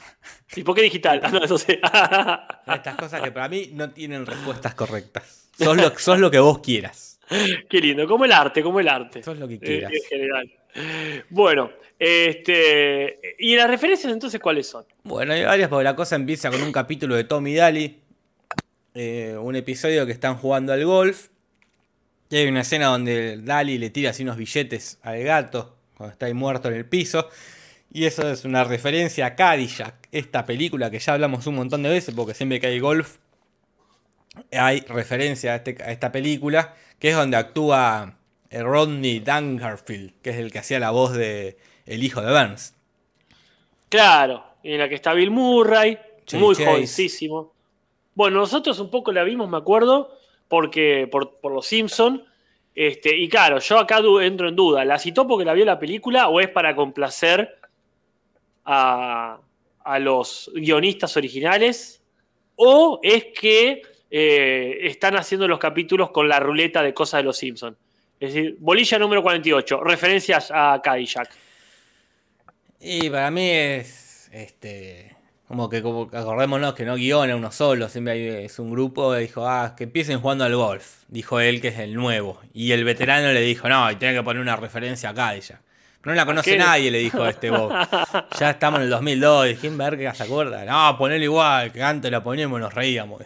[0.56, 1.20] ¿Y por qué digital?
[1.22, 1.72] Ah, no, eso sí.
[2.66, 5.48] Estas cosas que para mí no tienen respuestas correctas.
[5.58, 7.20] Sos lo, sos lo que vos quieras.
[7.68, 9.22] Qué lindo, como el arte, como el arte.
[9.22, 9.92] Sos lo que eh, quieras.
[9.92, 10.52] en general.
[11.30, 14.84] Bueno, este, ¿y las referencias entonces cuáles son?
[15.04, 18.00] Bueno, hay varias, porque la cosa empieza con un capítulo de Tommy Daly.
[18.94, 21.28] eh, un episodio que están jugando al golf.
[22.30, 25.76] Y hay una escena donde Daly le tira así unos billetes al gato,
[26.10, 27.28] está ahí muerto en el piso.
[27.92, 31.90] Y eso es una referencia a Cadillac, esta película que ya hablamos un montón de
[31.90, 33.18] veces, porque siempre que hay golf
[34.50, 38.16] hay referencia a, este- a esta película, que es donde actúa
[38.50, 42.74] eh, Rodney Dangerfield, que es el que hacía la voz de el hijo de Burns.
[43.88, 45.98] Claro, en la que está Bill Murray,
[46.34, 46.64] muy Chase.
[46.66, 47.52] jovencísimo.
[48.14, 50.16] Bueno, nosotros un poco la vimos, me acuerdo,
[50.48, 52.24] porque por, por los Simpson.
[52.74, 54.84] Este, y claro, yo acá entro en duda.
[54.84, 57.58] ¿La citó porque la vio la película o es para complacer
[58.64, 59.38] a,
[59.84, 62.02] a los guionistas originales?
[62.56, 67.36] ¿O es que eh, están haciendo los capítulos con la ruleta de cosas de los
[67.36, 67.76] Simpsons?
[68.18, 71.28] Es decir, bolilla número 48, referencias a Cadillac.
[72.78, 74.30] Y para mí es.
[74.32, 75.11] Este.
[75.52, 79.14] Como que como acordémonos que no guiona uno solo, siempre hay- es un grupo.
[79.18, 81.02] y Dijo, ah, que empiecen jugando al golf.
[81.08, 82.40] Dijo él que es el nuevo.
[82.54, 85.60] Y el veterano le dijo, no, y tiene que poner una referencia a Cadillac.
[86.04, 86.56] No la conoce qué?
[86.56, 87.70] nadie, le dijo este Bob.
[88.40, 89.50] Ya estamos en el 2002.
[89.50, 90.64] ¿y ¿Quién verga se acuerda?
[90.64, 93.20] No, ponelo igual, que antes la poníamos y nos reíamos.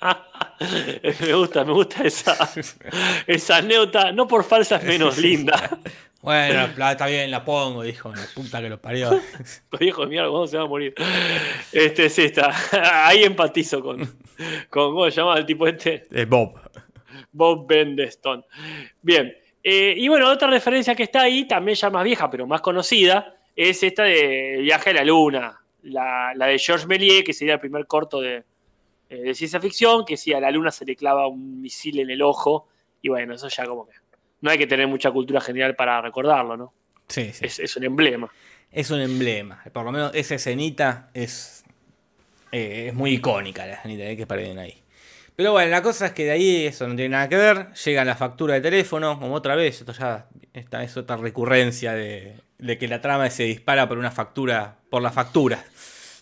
[1.20, 2.36] me gusta, me gusta esa,
[3.28, 5.78] esa anécdota, no por falsa es menos linda.
[6.22, 9.10] Bueno, la- está bien, la pongo, dijo, la puta que lo parió.
[9.80, 10.94] Viejo de mierda, ¿cuándo se va a morir?
[11.72, 12.52] Este, sí, está.
[13.06, 13.98] Ahí empatizo con,
[14.68, 16.06] con ¿cómo se llama el tipo este?
[16.10, 16.60] Es Bob.
[17.32, 18.44] Bob Bendeston.
[19.02, 19.32] Bien.
[19.62, 23.36] eh, y bueno, otra referencia que está ahí, también ya más vieja, pero más conocida,
[23.54, 25.56] es esta de Viaje a la Luna.
[25.82, 28.42] La, la de Georges Méliès, que sería el primer corto de,
[29.08, 32.10] eh, de ciencia ficción, que si a la Luna se le clava un misil en
[32.10, 32.68] el ojo.
[33.00, 33.94] Y bueno, eso ya como que.
[34.40, 36.72] No hay que tener mucha cultura general para recordarlo, ¿no?
[37.08, 37.44] Sí, sí.
[37.44, 38.30] Es, es un emblema.
[38.70, 39.62] Es un emblema.
[39.72, 41.64] Por lo menos esa escenita es,
[42.52, 44.80] eh, es muy icónica, la escenita eh, que perdieron ahí.
[45.36, 47.72] Pero bueno, la cosa es que de ahí eso no tiene nada que ver.
[47.72, 49.80] Llega la factura de teléfono, como otra vez.
[49.80, 54.10] Esto ya esta es otra recurrencia de, de que la trama se dispara por una
[54.10, 55.64] factura, por la factura.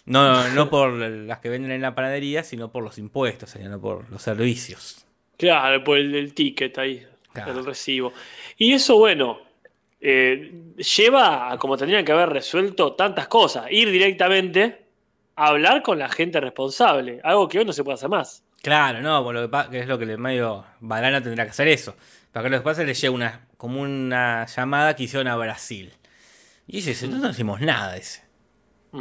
[0.07, 3.69] No, no por las que venden en la panadería, sino por los impuestos, o sea,
[3.69, 5.05] no por los servicios.
[5.37, 7.59] Claro, por el, el ticket ahí, Claro.
[7.59, 8.13] el recibo.
[8.57, 9.39] Y eso, bueno,
[10.01, 10.53] eh,
[10.97, 13.67] lleva a como tendrían que haber resuelto tantas cosas.
[13.71, 14.87] Ir directamente
[15.37, 17.21] a hablar con la gente responsable.
[17.23, 18.43] Algo que hoy no se puede hacer más.
[18.63, 21.69] Claro, no, por lo que, que es lo que le medio Balana tendrá que hacer
[21.69, 21.95] eso.
[22.33, 25.29] Para que lo que pasa es que le llega una, como una llamada que hicieron
[25.29, 25.93] a Brasil.
[26.67, 28.23] Y dice, nosotros no hicimos nada, ese.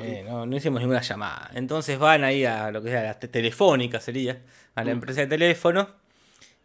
[0.01, 1.49] Eh, no, no hicimos ninguna llamada.
[1.53, 4.41] Entonces van ahí a lo que sea, la te- telefónica sería,
[4.75, 5.89] a la empresa de teléfono,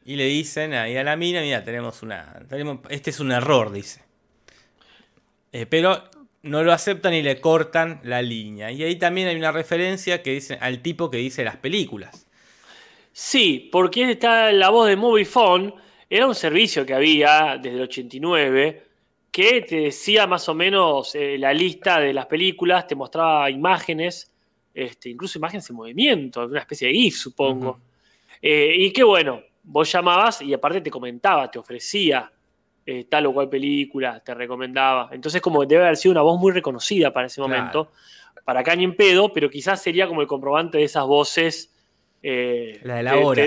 [0.04, 2.42] y le dicen ahí a la mina, mira, tenemos una.
[2.48, 4.02] Tenemos, este es un error, dice.
[5.52, 6.02] Eh, pero
[6.42, 8.70] no lo aceptan y le cortan la línea.
[8.70, 12.26] Y ahí también hay una referencia que dice al tipo que dice las películas.
[13.12, 15.74] Sí, porque está la voz de Moviefone.
[16.08, 18.86] Era un servicio que había desde el 89
[19.32, 24.30] que te decía más o menos eh, la lista de las películas, te mostraba imágenes,
[24.74, 27.80] este, incluso imágenes en movimiento, una especie de GIF, supongo.
[28.42, 32.30] Eh, y que bueno, vos llamabas y aparte te comentaba, te ofrecía
[32.84, 35.08] eh, tal o cual película, te recomendaba.
[35.12, 37.48] Entonces, como debe haber sido una voz muy reconocida para ese Claro.
[37.48, 37.92] momento,
[38.44, 41.68] para acá ni en pedo, pero quizás sería como el comprobante de esas voces.
[42.24, 43.44] eh, La de la hora.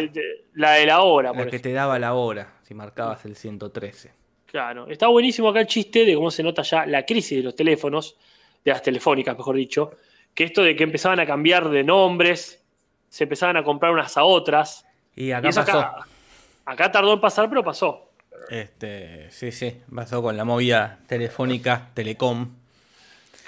[0.53, 1.69] la de la hora, por La que ejemplo.
[1.69, 4.11] te daba la hora, si marcabas el 113.
[4.45, 7.55] Claro, está buenísimo acá el chiste de cómo se nota ya la crisis de los
[7.55, 8.17] teléfonos,
[8.63, 9.91] de las telefónicas, mejor dicho,
[10.33, 12.65] que esto de que empezaban a cambiar de nombres,
[13.07, 14.85] se empezaban a comprar unas a otras.
[15.15, 15.61] Y acá pasó.
[15.61, 15.95] acá,
[16.65, 18.09] acá tardó en pasar, pero pasó.
[18.49, 22.49] Este, sí, sí, pasó con la movida telefónica, Telecom.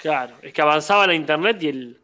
[0.00, 2.00] Claro, es que avanzaba la internet y el,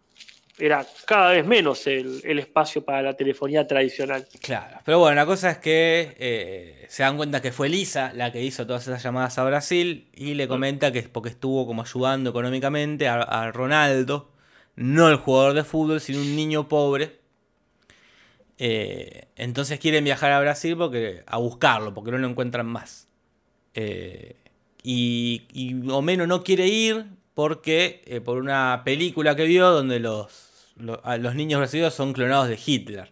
[0.58, 4.26] era cada vez menos el, el espacio para la telefonía tradicional.
[4.40, 8.30] Claro, pero bueno, la cosa es que eh, se dan cuenta que fue Lisa la
[8.30, 11.82] que hizo todas esas llamadas a Brasil y le comenta que es porque estuvo como
[11.82, 14.30] ayudando económicamente a, a Ronaldo,
[14.76, 17.23] no el jugador de fútbol, sino un niño pobre.
[18.58, 23.08] Eh, entonces quieren viajar a Brasil porque, a buscarlo, porque no lo encuentran más.
[23.74, 24.36] Eh,
[24.82, 30.72] y, y Homero no quiere ir porque eh, por una película que vio donde los,
[30.76, 33.10] los niños brasileños son clonados de Hitler.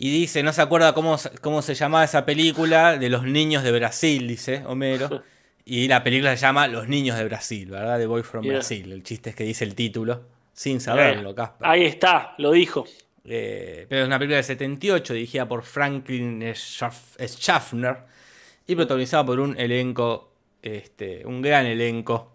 [0.00, 3.62] Y dice, no se acuerda cómo, se- cómo se llamaba esa película de los niños
[3.64, 5.22] de Brasil, dice Homero.
[5.70, 7.98] Y la película se llama Los niños de Brasil, ¿verdad?
[7.98, 8.54] The Boy from Bien.
[8.54, 8.90] Brasil.
[8.90, 10.22] El chiste es que dice el título,
[10.54, 11.68] sin saberlo, Casper.
[11.68, 12.86] Ahí está, lo dijo.
[13.30, 17.96] Eh, pero es una película del 78 dirigida por Franklin Schaff- Schaffner
[18.66, 22.32] y protagonizada por un elenco, este, un gran elenco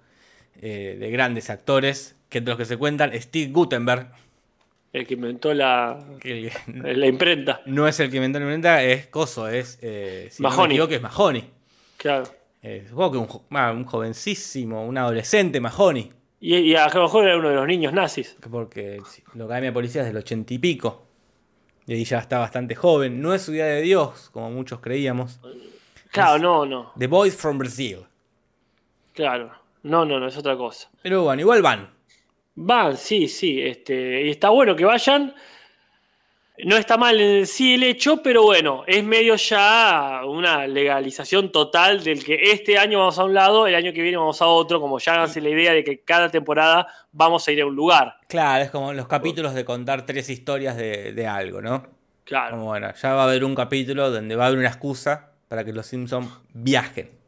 [0.62, 4.08] eh, de grandes actores, que entre los que se cuentan Steve Gutenberg,
[4.94, 7.62] El que inventó la, la imprenta.
[7.66, 10.76] no es el que inventó la inventa, es Coso, es, eh, si no me Mahoney.
[10.78, 11.50] equivoco, es Mahoney.
[11.98, 12.24] Claro.
[12.62, 16.12] Eh, supongo que un, ah, un jovencísimo, un adolescente Mahoney,
[16.46, 18.36] Y, y a lo mejor era uno de los niños nazis.
[18.52, 21.08] porque sí, la Academia de Policía es del ochenta y pico.
[21.88, 23.22] Y ahí ya está bastante joven.
[23.22, 25.40] No es su día de Dios, como muchos creíamos.
[26.12, 26.92] Claro, no, no.
[27.00, 28.00] The Boys from Brazil.
[29.14, 29.54] Claro.
[29.84, 30.90] No, no, no, es otra cosa.
[31.02, 31.90] Pero bueno, igual van.
[32.56, 33.62] Van, sí, sí.
[33.62, 35.34] Este, y está bueno que vayan.
[36.66, 42.04] No está mal en sí el hecho, pero bueno, es medio ya una legalización total
[42.04, 44.80] del que este año vamos a un lado, el año que viene vamos a otro,
[44.80, 48.18] como ya háganse la idea de que cada temporada vamos a ir a un lugar.
[48.28, 51.88] Claro, es como los capítulos de contar tres historias de, de algo, ¿no?
[52.24, 52.52] Claro.
[52.52, 55.66] Como bueno, ya va a haber un capítulo donde va a haber una excusa para
[55.66, 57.23] que los Simpsons viajen.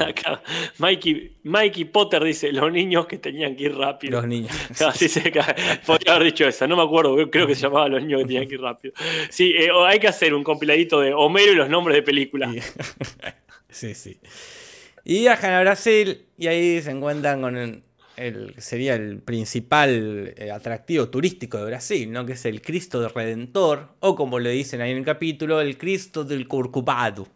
[0.00, 0.42] Acá,
[0.78, 4.18] Mikey, Mikey Potter dice, los niños que tenían que ir rápido.
[4.20, 4.50] Los niños.
[4.86, 5.54] Así se cae.
[5.86, 8.48] Podría haber dicho esa, no me acuerdo, creo que se llamaba Los niños que tenían
[8.48, 8.94] que ir rápido.
[9.30, 12.54] Sí, eh, hay que hacer un compiladito de Homero y los nombres de películas.
[13.70, 14.18] Sí, sí.
[15.02, 17.82] Y viajan a Brasil y ahí se encuentran con el,
[18.18, 22.26] el- sería el principal eh, atractivo turístico de Brasil, ¿no?
[22.26, 25.78] Que es el Cristo del Redentor, o como le dicen ahí en el capítulo, el
[25.78, 27.26] Cristo del Corcovado.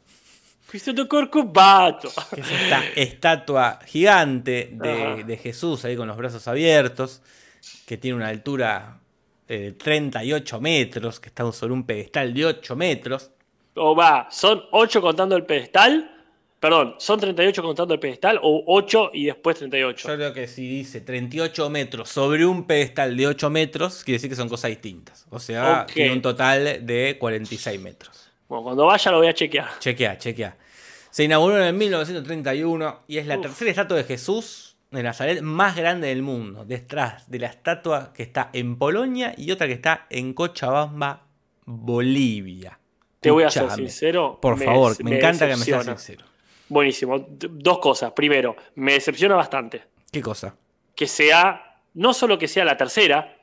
[0.76, 2.10] Cristo.
[2.34, 7.22] Que es esta estatua gigante de, Jesús ahí con los brazos abiertos,
[7.86, 9.00] que tiene una altura
[9.48, 13.30] eh, de 38 metros, que está sobre un pedestal de 8 metros.
[13.74, 16.12] O va, son 8 contando el pedestal.
[16.58, 20.08] Perdón, ¿son 38 contando el pedestal o 8 y después 38?
[20.08, 24.30] Yo creo que si dice 38 metros sobre un pedestal de 8 metros, quiere decir
[24.30, 25.26] que son cosas distintas.
[25.30, 28.30] O sea, tiene un total de 46 metros.
[28.48, 29.78] Bueno, cuando vaya lo voy a chequear.
[29.80, 30.56] Chequea, chequea.
[31.16, 33.42] Se inauguró en el 1931 y es la Uf.
[33.44, 36.66] tercera estatua de Jesús de Nazaret más grande del mundo.
[36.66, 41.26] Detrás de la estatua que está en Polonia y otra que está en Cochabamba,
[41.64, 42.78] Bolivia.
[43.18, 44.38] Te voy a ser sincero.
[44.42, 46.26] Por favor, me, encanta que me seas sincero.
[46.68, 47.26] Buenísimo.
[47.30, 48.12] Dos cosas.
[48.12, 50.54] Primero, me decepciona bastante ¿Qué cosa?
[50.94, 53.38] que sea, no solo que sea la tercera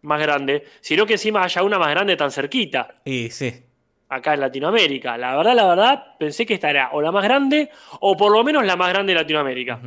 [0.00, 3.66] más grande, sino que encima haya una más grande tan cerquita, Y sí,
[4.10, 5.16] acá en Latinoamérica.
[5.16, 7.70] La verdad, la verdad, pensé que esta era o la más grande
[8.00, 9.80] o por lo menos la más grande de Latinoamérica.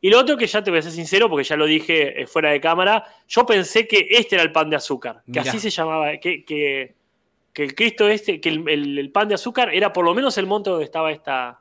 [0.00, 2.26] Y lo otro que ya te voy a ser sincero, porque ya lo dije eh,
[2.26, 5.42] fuera de cámara, yo pensé que este era el pan de azúcar, que Mirá.
[5.42, 6.94] así se llamaba, que, que,
[7.52, 10.36] que el Cristo este, que el, el- el pan de azúcar era por lo menos
[10.38, 11.58] el monte donde estaba esta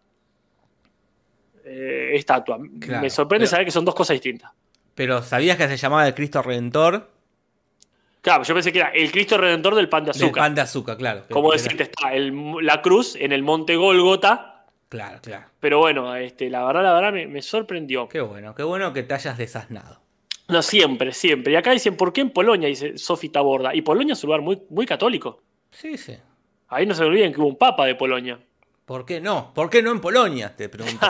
[1.64, 2.60] eh, estatua.
[2.80, 4.52] Claro, Me sorprende pero- saber que son dos cosas distintas.
[4.94, 7.10] pero ¿sabías que se llamaba el Cristo Redentor?
[8.26, 10.44] Claro, yo pensé que era el Cristo Redentor del pan de Del azúcar.
[10.46, 11.22] pan de azúcar, claro.
[11.30, 12.34] Como decirte, está el-
[12.66, 15.46] la cruz en el monte Gólgota, Claro, claro.
[15.60, 18.10] pero bueno, este, la verdad, la verdad me, me sorprendió.
[18.10, 20.00] Qué bueno, qué bueno que te hayas desasnado.
[20.48, 21.54] No, siempre, siempre.
[21.54, 22.68] Y acá dicen, ¿por qué en Polonia?
[22.68, 23.76] Dice Sofi Taborda.
[23.76, 25.44] Y Polonia es un lugar muy, muy católico.
[25.70, 26.18] Sí, sí.
[26.70, 28.40] Ahí no se olviden que hubo un papa de Polonia.
[28.86, 29.54] ¿Por qué no?
[29.54, 30.56] ¿Por qué no en Polonia?
[30.56, 31.06] Te pregunto.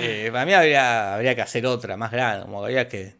[0.00, 3.16] Eh, para mí habría, habría que hacer otra más grande, como habría que.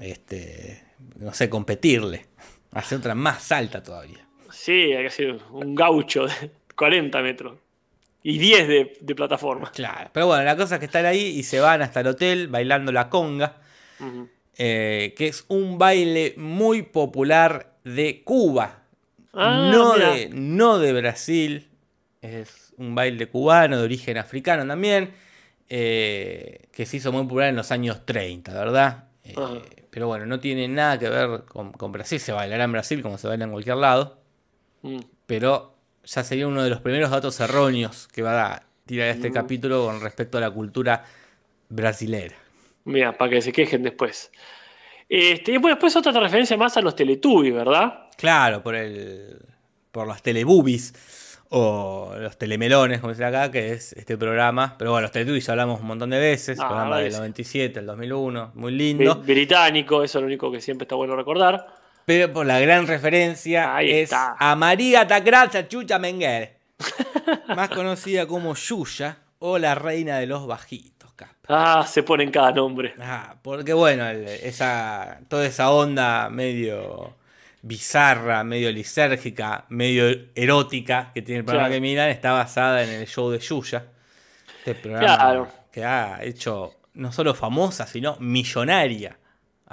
[0.00, 0.82] Este,
[1.18, 2.26] no sé, competirle.
[2.72, 4.26] Hacer otra más alta todavía.
[4.50, 7.58] Sí, hay que hacer un gaucho de 40 metros.
[8.22, 9.70] Y 10 de, de plataforma.
[9.72, 10.10] Claro.
[10.12, 12.92] Pero bueno, la cosa es que están ahí y se van hasta el hotel bailando
[12.92, 13.56] la conga.
[14.58, 18.82] Eh, que es un baile muy popular de Cuba.
[19.32, 21.68] Ah, no, de, no de Brasil.
[22.20, 25.14] Es un baile cubano de origen africano también.
[25.70, 29.04] eh, que se hizo muy popular en los años 30, ¿verdad?
[29.24, 29.60] Eh, Ajá.
[29.90, 32.18] Pero bueno, no tiene nada que ver con, con Brasil.
[32.20, 34.18] Se bailará en Brasil como se baila en cualquier lado.
[34.82, 35.00] Mm.
[35.26, 35.74] Pero
[36.04, 39.32] ya sería uno de los primeros datos erróneos que va a tirar este Mm.
[39.34, 41.04] capítulo con respecto a la cultura
[41.68, 42.34] brasilera.
[42.84, 44.30] Mira, para que se quejen después.
[45.08, 48.08] Este, y bueno, después otra referencia más a los Teletubbies, ¿verdad?
[48.16, 49.38] Claro, por el.
[49.90, 50.92] por las teleboobies
[51.52, 54.76] o los telemelones, como dice acá, que es este programa.
[54.78, 56.58] Pero bueno, los Teletubbies ya hablamos un montón de veces.
[56.60, 57.18] Ah, programa del varias.
[57.18, 59.16] 97, el 2001, muy lindo.
[59.16, 61.66] Británico, eso es lo único que siempre está bueno recordar.
[62.06, 64.34] Pero por la gran referencia Ahí es está.
[64.38, 66.58] a María Tacraza Chucha Menguer.
[67.54, 71.46] más conocida como Yuya o la reina de los bajitos, Casper.
[71.48, 72.94] Ah, se pone en cada nombre.
[73.00, 77.14] Ah, porque bueno, el- esa, toda esa onda medio
[77.62, 81.76] bizarra, medio lisérgica, medio erótica que tiene el programa Claro.
[81.76, 83.84] que miran está basada en el show de Yuya.
[84.58, 85.48] Este programa Claro.
[85.72, 89.16] que ha hecho no solo famosa, sino millonaria.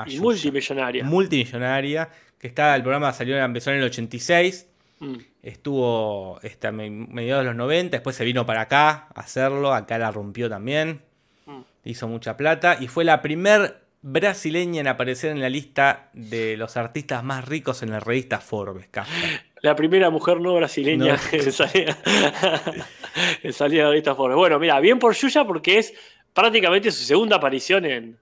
[0.06, 1.04] Y multimillonaria.
[1.04, 2.10] Multimillonaria.
[2.40, 4.68] Que está, el programa salió, empezó en el 86.
[5.00, 5.16] Mm.
[5.42, 9.98] Estuvo hasta me- mediados de los 90, después se vino para acá a hacerlo, acá
[9.98, 11.02] la rompió también,
[11.48, 11.62] Mm.
[11.86, 16.78] hizo mucha plata y fue la primer brasileña en aparecer en la lista de los
[16.78, 18.88] artistas más ricos en la revista Forbes.
[18.90, 19.42] Casper.
[19.62, 21.20] La primera mujer no brasileña No.
[21.30, 21.98] que salía,
[23.42, 24.36] que salía de esta forma.
[24.36, 25.94] Bueno, mira, bien por Yuya porque es
[26.34, 28.18] prácticamente su segunda aparición en,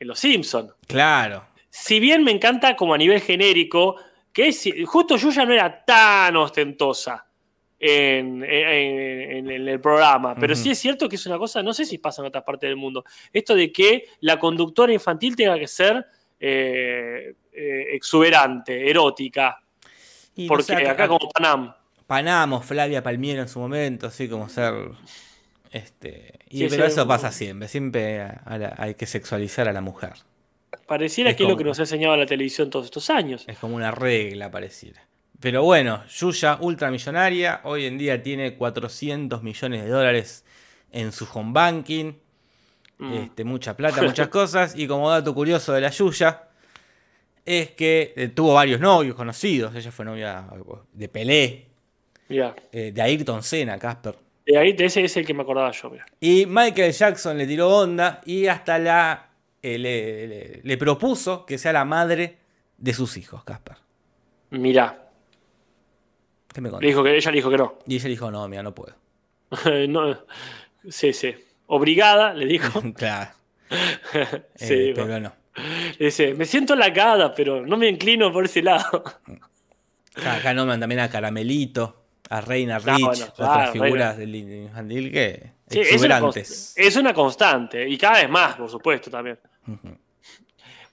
[0.00, 0.72] en Los Simpsons.
[0.88, 3.96] Claro, Si bien me encanta como a nivel genérico,
[4.32, 7.27] que es, justo Yuya no era tan ostentosa
[7.80, 10.62] en, en- en el programa, pero Ujú.
[10.64, 12.76] sí es cierto que es una cosa, no sé si pasa en otras partes del
[12.76, 16.04] mundo, esto de que la conductora infantil tenga que ser
[16.40, 19.62] eh, eh, exuberante, erótica,
[20.34, 21.72] y no porque sé, acá- acá como Panam.
[22.06, 24.72] Panamo, Flavia Palmiero en su momento, así como ser...
[25.70, 29.72] Este, y, Sí, pero sí, eso pasa siempre, siempre a la- hay que sexualizar a
[29.72, 30.12] la mujer.
[30.86, 33.44] Pareciera Es que es lo que nos ha enseñado la televisión todos estos años.
[33.46, 35.06] Es como una regla pareciera.
[35.40, 40.44] Pero bueno, Yuya, ultramillonaria, hoy en día tiene 400 millones de dólares
[40.90, 42.12] en su home banking.
[42.98, 43.12] Mm.
[43.14, 44.74] Este, mucha plata, muchas cosas.
[44.76, 46.48] Y como dato curioso de la Yuya,
[47.44, 49.74] es que eh, tuvo varios novios conocidos.
[49.76, 50.44] Ella fue novia
[50.92, 51.66] de Pelé,
[52.28, 54.16] eh, de Ayrton Senna, Casper.
[54.44, 55.90] De ahí, ese es el que me acordaba yo.
[55.90, 56.06] mirá.
[56.20, 59.28] Y Michael Jackson le tiró onda y hasta la
[59.62, 62.38] eh, le, le- le propuso que sea la madre
[62.76, 63.76] de sus hijos, Casper.
[64.50, 65.04] Mirá.
[66.52, 67.78] ¿Qué me dijo que, ella le dijo que no.
[67.86, 68.94] Y ella dijo, no, mira, no puedo.
[69.88, 70.18] no.
[70.88, 71.34] Sí, sí.
[71.66, 72.82] Obligada, le dijo.
[72.96, 73.30] claro.
[74.54, 75.32] sí, eh, pero no.
[75.98, 79.04] Le dice, me siento halagada, pero no me inclino por ese lado.
[80.14, 85.12] Acá, acá nombran también a Caramelito, a Reina Rich, bueno, otras claro, figuras del infantil
[85.12, 86.74] que Sí, es una, exuberantes.
[86.76, 87.86] es una constante.
[87.86, 89.38] Y cada vez más, por supuesto, también.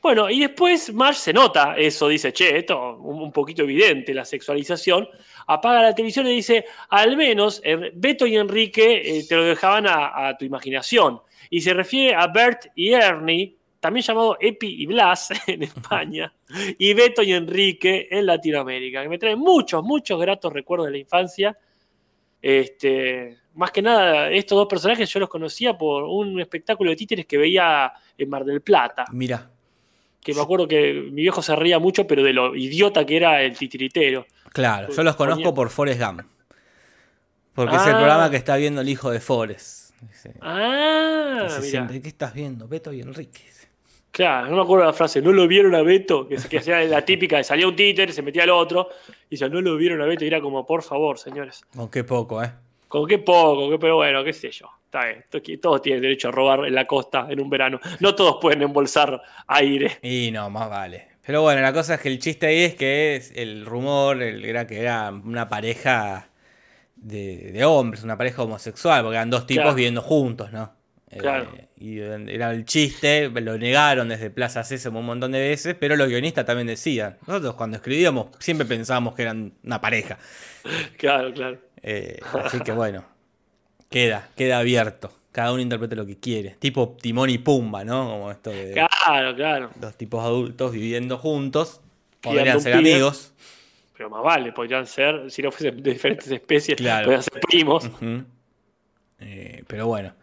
[0.01, 4.25] Bueno, y después Marge se nota eso, dice, che, esto un, un poquito evidente, la
[4.25, 5.07] sexualización.
[5.47, 9.87] Apaga la televisión y dice, al menos eh, Beto y Enrique eh, te lo dejaban
[9.87, 11.21] a, a tu imaginación.
[11.49, 16.33] Y se refiere a Bert y Ernie, también llamado Epi y Blas en España,
[16.77, 20.97] y Beto y Enrique en Latinoamérica, que me traen muchos, muchos gratos recuerdos de la
[20.97, 21.57] infancia.
[22.41, 27.25] Este, más que nada, estos dos personajes yo los conocía por un espectáculo de títeres
[27.25, 29.49] que veía en Mar del Plata Mira,
[30.21, 33.41] que me acuerdo que mi viejo se reía mucho, pero de lo idiota que era
[33.41, 34.25] el titiritero.
[34.55, 36.21] Claro, yo los conozco por Forrest Gump.
[37.53, 37.97] Porque es el Ah.
[37.97, 39.91] programa que está viendo el hijo de Forrest.
[40.01, 42.67] Dice, Ah, dice siempre, ¿qué estás viendo?
[42.67, 43.41] Beto y Enrique.
[44.11, 46.27] Claro, no me acuerdo la frase, ¿no lo vieron a Beto?
[46.27, 48.87] Que, que hacía la típica salía un títer, se metía al otro,
[49.29, 51.61] y decía, no lo vieron a Beto, y era como, por favor, señores.
[51.75, 52.51] Con qué poco, ¿eh?
[52.87, 54.69] Con qué poco, qué, pero bueno, qué sé yo.
[54.85, 57.79] Está bien, to- todos tienen derecho a robar en la costa en un verano.
[57.99, 59.97] No todos pueden embolsar aire.
[60.01, 61.09] Y no, más vale.
[61.25, 64.45] Pero bueno, la cosa es que el chiste ahí es que es el rumor el,
[64.45, 66.29] era que era una pareja
[66.95, 69.75] de, de hombres, una pareja homosexual, porque eran dos tipos Claro.
[69.75, 70.73] viviendo juntos, ¿no?
[71.09, 71.47] Eh, Claro.
[71.77, 76.07] y era el chiste, lo negaron desde Plaza Sésamo un montón de veces, pero los
[76.07, 77.17] guionistas también decían.
[77.27, 80.17] Nosotros cuando escribíamos siempre pensábamos que eran una pareja.
[80.97, 81.57] Claro, claro.
[81.83, 83.05] Eh, así que bueno,
[83.89, 85.11] queda, queda abierto.
[85.31, 86.51] Cada uno interprete lo que quiere.
[86.59, 88.09] Tipo Timón y Pumba, ¿no?
[88.09, 88.73] Como esto de...
[89.05, 89.69] Claro, claro.
[89.75, 91.81] Dos tipos adultos viviendo juntos.
[92.21, 92.93] Podrían ser pibe.
[92.93, 93.33] amigos.
[93.95, 97.05] Pero más vale, podrían ser, si no fuesen de diferentes especies, Claro.
[97.05, 97.89] podrían ser primos.
[99.19, 100.13] Eh, pero bueno.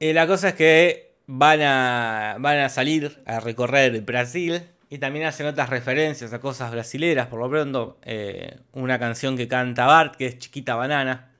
[0.00, 5.26] Eh, la cosa es que van a, van a salir a recorrer Brasil y también
[5.26, 7.26] hacen otras referencias a cosas brasileras.
[7.26, 11.32] Por lo pronto, eh, una canción que canta Bart, que es Chiquita Banana.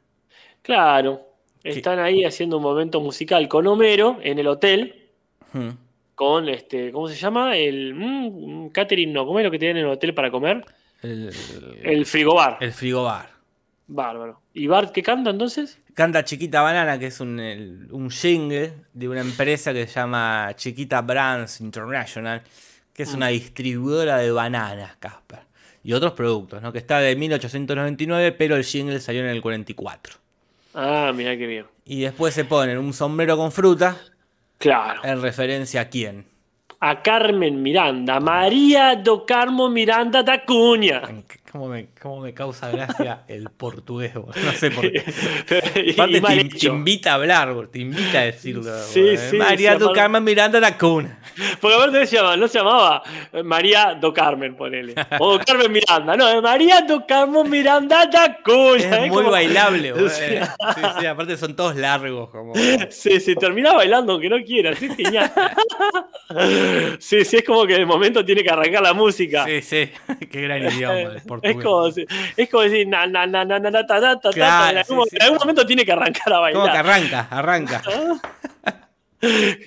[0.63, 1.29] Claro.
[1.63, 5.09] Están ahí haciendo un momento musical con Homero en el hotel.
[5.55, 5.75] Ujú.
[6.15, 7.57] Con este, ¿cómo se llama?
[7.57, 10.65] El mm, catering, no, ¿cómo es lo que tienen en el hotel para comer?
[11.03, 11.31] El,
[11.83, 12.59] El frigobar.
[12.61, 13.31] el frigobar.
[13.87, 14.41] Bárbaro.
[14.55, 15.79] ¿Y Bart qué canta entonces?
[15.93, 20.53] Canta Chiquita Banana, que es un, el- un jingle de una empresa que se llama
[20.57, 22.43] Chiquita Brands International,
[22.95, 25.41] que es una distribuidora de bananas, Casper.
[25.83, 26.73] Y otros productos, ¿no?
[26.73, 30.15] Que está de 1899, pero el jingle salió en el 44.
[30.75, 31.67] Ah, mira qué bien.
[31.85, 33.99] Y después se ponen un sombrero con fruta,
[34.65, 35.05] Claro.
[35.05, 36.25] en referencia a quién.
[36.81, 41.03] A Carmen Miranda, María do Carmo Miranda da Cunha.
[41.55, 44.13] ¿Cómo me, cómo me causa gracia el portugués?
[44.13, 44.33] boludo?
[44.45, 45.05] No sé por qué.
[45.93, 46.21] Aparte
[46.59, 48.65] te, invita a hablar, te invita a decirlo.
[48.89, 49.17] Sí, boludo.
[49.31, 51.21] sí, María sí, aparte- Carmen Miranda la cuna.
[51.61, 53.03] Porque aparte no se llamaba, no se llamaba
[53.33, 54.95] eh, María do Carmen, ponele.
[55.21, 58.77] O do Carmen Miranda, no, es María do Carmo Miranda da Cunha.
[58.97, 60.09] Es muy como- bailable, boludo.
[60.11, 60.25] Sí.
[60.75, 62.53] Sí, sí, aparte son todos largos, como.
[62.91, 65.31] Sí, se termina bailando aunque no quiera, sí, genial.
[66.99, 69.45] Sí, sí, es como que de momento tiene que arrancar la música.
[69.45, 69.91] Sí, sí,
[70.31, 71.44] qué gran idioma el portugués.
[71.45, 71.87] Es como,
[72.37, 75.09] es como decir, na, na, na, na, na, ta, ta, ta, ta, Claro, en, algún,
[75.09, 76.77] sí, en algún momento tiene que arrancar a Como que bailar.
[76.87, 77.83] arranca, arranca.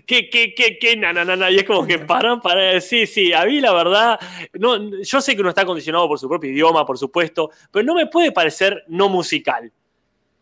[0.05, 1.49] ¿Qué, qué, qué, qué, na, na, na, na?
[1.49, 2.79] Y es como que paran para.
[2.79, 4.19] Sí, sí, a mí la verdad.
[4.53, 7.95] No, yo sé que uno está condicionado por su propio idioma, por supuesto, pero no
[7.95, 9.71] me puede parecer no musical.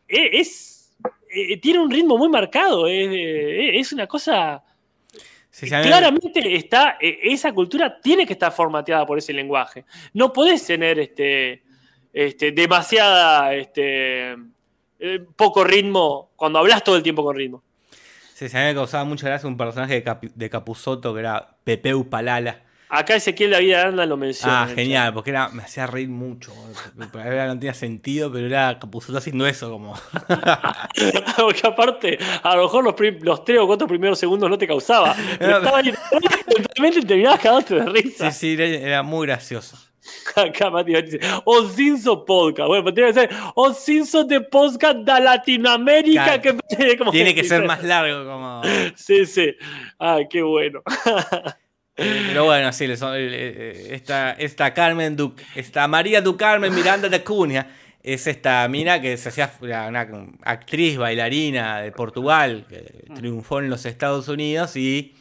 [0.07, 0.93] Eh, Es.
[1.29, 2.87] eh, tiene un ritmo muy marcado.
[2.87, 4.61] Es, eh, es una cosa.
[5.55, 6.97] Sí, Claramente está.
[6.99, 9.85] eh, Esa cultura tiene que estar formateada por ese lenguaje.
[10.13, 11.63] No podés tener este.
[12.11, 13.53] este demasiada.
[13.55, 14.33] Este,
[14.99, 17.63] eh, poco ritmo cuando hablas todo el tiempo con ritmo.
[18.33, 20.03] sí, mí me causaba mucha gracia un personaje
[20.35, 22.61] de Capuzoto que era Pepeu Palala.
[22.89, 24.63] Acá Ezequiel David Aranda lo menciona.
[24.63, 26.53] Ah, genial, porque era, me hacía reír mucho.
[27.13, 29.95] Era- No tenía sentido, pero era Capuzoto haciendo eso, como.
[31.37, 35.15] Porque aparte, a lo mejor los, los tres o cuatro primeros segundos no te causaba.
[35.39, 38.31] Pero estaba ahí, eventualmente terminabas cagándote de risa.
[38.31, 39.77] Sí, sí, era, era muy gracioso.
[40.35, 42.67] Acá Mati dice, o Cinso Podcast.
[42.67, 46.39] Bueno, pero tiene que ser o Cinso de Podcast de Latinoamérica.
[46.39, 46.59] Claro.
[46.77, 48.61] Que, como Tiene que ser más largo, como.
[48.95, 49.55] Sí, sí.
[49.97, 50.81] Ay, qué bueno.
[51.95, 57.23] Pero bueno, sí, le son- esta, esta Carmen Duc, esta María du Carmen Miranda de
[57.23, 57.67] Cunha
[58.03, 59.49] es esta mina que se hacía
[59.87, 60.07] una
[60.43, 65.15] actriz bailarina de Portugal que triunfó en los Estados Unidos y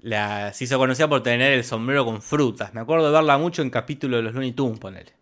[0.00, 2.72] la, se hizo conocida por tener el sombrero con frutas.
[2.74, 5.12] Me acuerdo de verla mucho en capítulo de los Looney Tunes, ponele.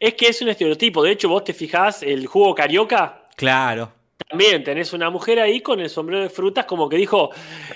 [0.00, 1.02] Es que es un estereotipo.
[1.02, 3.28] De hecho, vos te fijás, el jugo carioca.
[3.36, 3.92] Claro.
[4.28, 7.30] También tenés una mujer ahí con el sombrero de frutas, como que dijo: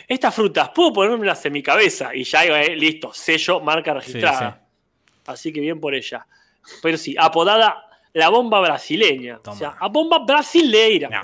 [0.07, 2.15] Estas frutas, puedo ponérmelas en mi cabeza.
[2.15, 4.63] Y ya, eh, listo, sello, marca registrada.
[5.27, 6.27] Así que bien por ella.
[6.83, 9.41] Pero sí, apodada la bomba brasileña.
[9.45, 11.23] O sea, a bomba brasileira.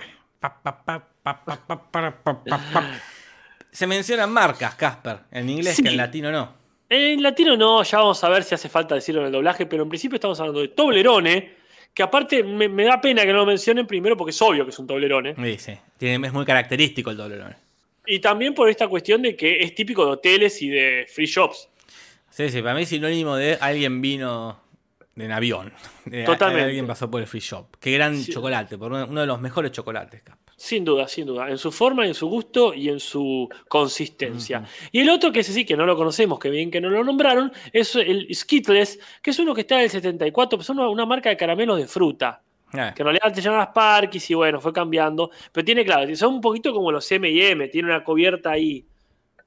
[3.70, 5.82] Se mencionan marcas, Casper, en inglés sí.
[5.82, 6.62] que en latino no.
[6.88, 9.84] En latino no, ya vamos a ver si hace falta decirlo en el doblaje, pero
[9.84, 11.61] en principio estamos hablando de Toblerone,
[11.94, 14.70] que aparte me, me da pena que no lo mencionen primero porque es obvio que
[14.70, 15.34] es un Toblerone.
[15.36, 15.78] Sí, sí.
[15.98, 17.54] Tiene- es muy característico el doblerón.
[18.06, 21.68] Y también por esta cuestión de que es típico de hoteles y de free shops.
[22.30, 24.58] Sí, sí, para mí es sinónimo de alguien vino
[25.16, 25.72] en avión.
[26.06, 26.64] De- Totalmente.
[26.66, 27.76] Alguien pasó por el free shop.
[27.78, 28.32] Qué gran Sí.
[28.32, 30.41] chocolate, por uno, uno de los mejores chocolates, Casper.
[30.62, 31.50] Sin duda, sin duda.
[31.50, 34.62] En su forma, en su gusto y en su consistencia.
[34.92, 37.02] Y el otro, que ese sí que no lo conocemos, que bien que no lo
[37.02, 41.04] nombraron, es el Skittles, que es uno que está del 74, pues es una, una
[41.04, 42.42] marca de caramelos de fruta.
[42.74, 45.32] Ah, Que en realidad te llaman Sparkies y bueno, fue cambiando.
[45.50, 48.86] Pero tiene, claro, son un poquito como los M&M, tiene una cubierta ahí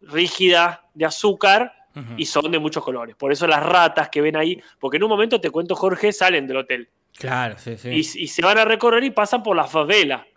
[0.02, 1.72] rígida de azúcar
[2.18, 3.16] y son de muchos colores.
[3.16, 6.46] Por eso las ratas que ven ahí, porque en un momento te cuento, Jorge, salen
[6.46, 6.90] del hotel.
[7.18, 7.88] Claro, sí, sí.
[7.90, 10.28] Y, y se van a recorrer y pasan por la favela.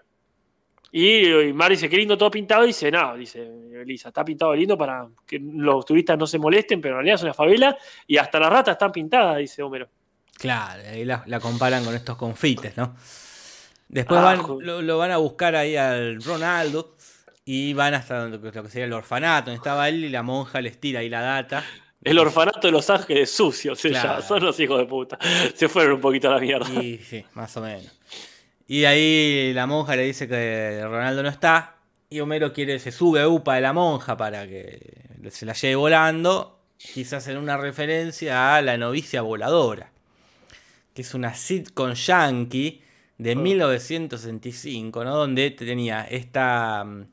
[0.90, 2.64] Y, y Mar dice, qué lindo todo pintado.
[2.64, 3.46] Y dice, no, dice
[3.82, 7.22] Elisa, está pintado lindo para que los turistas no se molesten, pero en realidad es
[7.22, 7.76] una favela
[8.06, 9.88] y hasta las ratas están pintadas, dice Homero.
[10.38, 12.96] Claro, ahí la, la comparan con estos confites, ¿no?
[13.88, 16.94] Después Ah, van- lo, lo van a buscar ahí al Ronaldo
[17.44, 20.60] y van hasta donde, lo que sería el orfanato, donde estaba él y la monja
[20.60, 21.64] les tira ahí la data.
[22.04, 24.08] El orfanato de Los Ángeles sucio, se Claro.
[24.10, 24.22] llama.
[24.22, 25.18] Son los hijos de puta.
[25.54, 26.68] Se fueron un poquito a la mierda.
[26.82, 27.98] Y sí, más o menos.
[28.70, 31.78] Y ahí la monja le dice que Ronaldo no está.
[32.10, 35.74] Y Homero quiere, se sube a UPA de la monja para que se la lleve
[35.74, 39.90] volando, quizás en una referencia a La novicia voladora,
[40.94, 42.82] que es una sitcom yankee
[43.16, 45.16] de 1965, ¿no?
[45.16, 47.06] Donde tenía esta mm,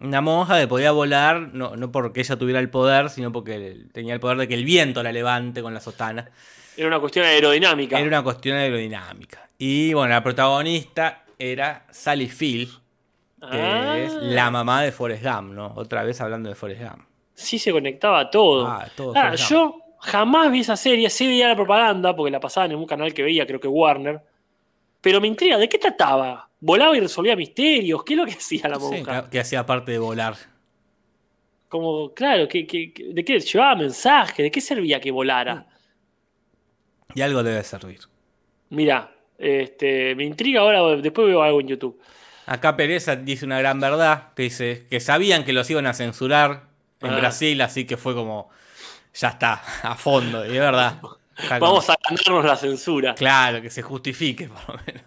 [0.00, 4.14] una monja que podía volar, no, no porque ella tuviera el poder, sino porque tenía
[4.14, 6.30] el poder de que el viento la levante con la sotana.
[6.78, 7.98] Era una cuestión aerodinámica.
[7.98, 9.50] Era una cuestión aerodinámica.
[9.58, 12.68] Y bueno, la protagonista era Sally Field,
[13.50, 14.18] que es Ah.
[14.22, 15.72] la mamá de Forrest Gump, ¿no?
[15.76, 17.02] Otra vez hablando de Forrest Gump.
[17.34, 18.66] Sí se conectaba todo.
[18.68, 22.70] Ah, todo Ah, yo jamás vi esa serie, sí veía la propaganda, porque la pasaban
[22.72, 24.20] en un canal que veía, creo que Warner.
[25.00, 26.48] Pero me intriga, ¿de qué trataba?
[26.60, 28.02] ¿Volaba y resolvía misterios?
[28.04, 29.24] ¿Qué es lo que hacía la Sí, monja?
[29.24, 30.34] que, que hacía parte de volar.
[31.68, 34.42] Como, claro, ¿qué, qué- qué- de qué llevaba mensaje?
[34.44, 35.66] ¿De qué servía que volara?
[37.18, 37.98] Y algo debe servir.
[38.70, 42.00] Mira, este, me intriga ahora, después veo algo en YouTube.
[42.46, 46.66] Acá Pereza dice una gran verdad, que dice que sabían que los iban a censurar
[47.00, 47.16] en Ah.
[47.18, 48.50] Brasil, así que fue como,
[49.14, 51.00] ya está, a fondo, y es verdad.
[51.00, 51.18] Como-
[51.60, 53.14] Vamos a ganarnos la censura.
[53.16, 55.02] Claro, que se justifique por lo menos.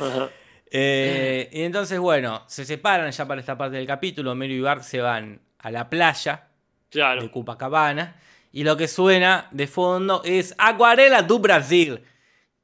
[0.00, 0.30] Ajá.
[0.70, 4.36] Eh, y entonces, bueno, se separan ya para esta parte del capítulo.
[4.36, 6.44] Mero y Bart se van a la playa
[6.90, 7.22] Claro.
[7.22, 8.14] de Copacabana.
[8.52, 12.00] Y lo que suena de fondo es Aguarela do Brasil.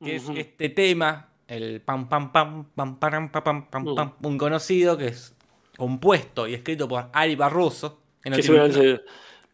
[0.03, 0.32] Que Ujú.
[0.32, 3.95] es este tema, el pam pam pam pam pam pam pam pam Uh.
[3.95, 5.35] pam, un conocido que es
[5.76, 8.01] compuesto y escrito por Ari Barroso.
[8.22, 9.05] Que no, tiene, seguramente-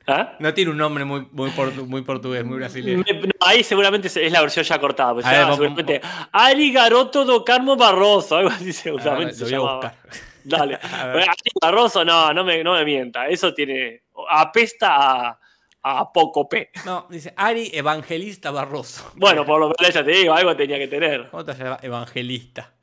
[0.07, 0.37] ¿Ah?
[0.41, 2.99] no tiene un nombre muy, muy, portu- muy portugués, muy brasileño.
[2.99, 5.13] No, ahí seguramente es la versión ya cortada.
[5.15, 6.01] Pues ver, seguramente,
[6.33, 9.95] Ari Garoto do Carmo Barroso, algo así seguramente Ah, se lo voy a buscar.
[10.43, 10.79] Dale.
[11.15, 11.29] Ver.
[11.29, 13.29] Ari Barroso, no, no me, no me mienta.
[13.29, 14.03] Eso tiene.
[14.29, 15.41] Apesta a,
[15.83, 16.71] a poco P.
[16.85, 19.13] No, dice Ari Evangelista Barroso.
[19.17, 21.29] Bueno, por lo menos ya te digo, algo tenía que tener.
[21.31, 21.83] ¿Cómo te llamas?
[21.83, 22.75] Evangelista.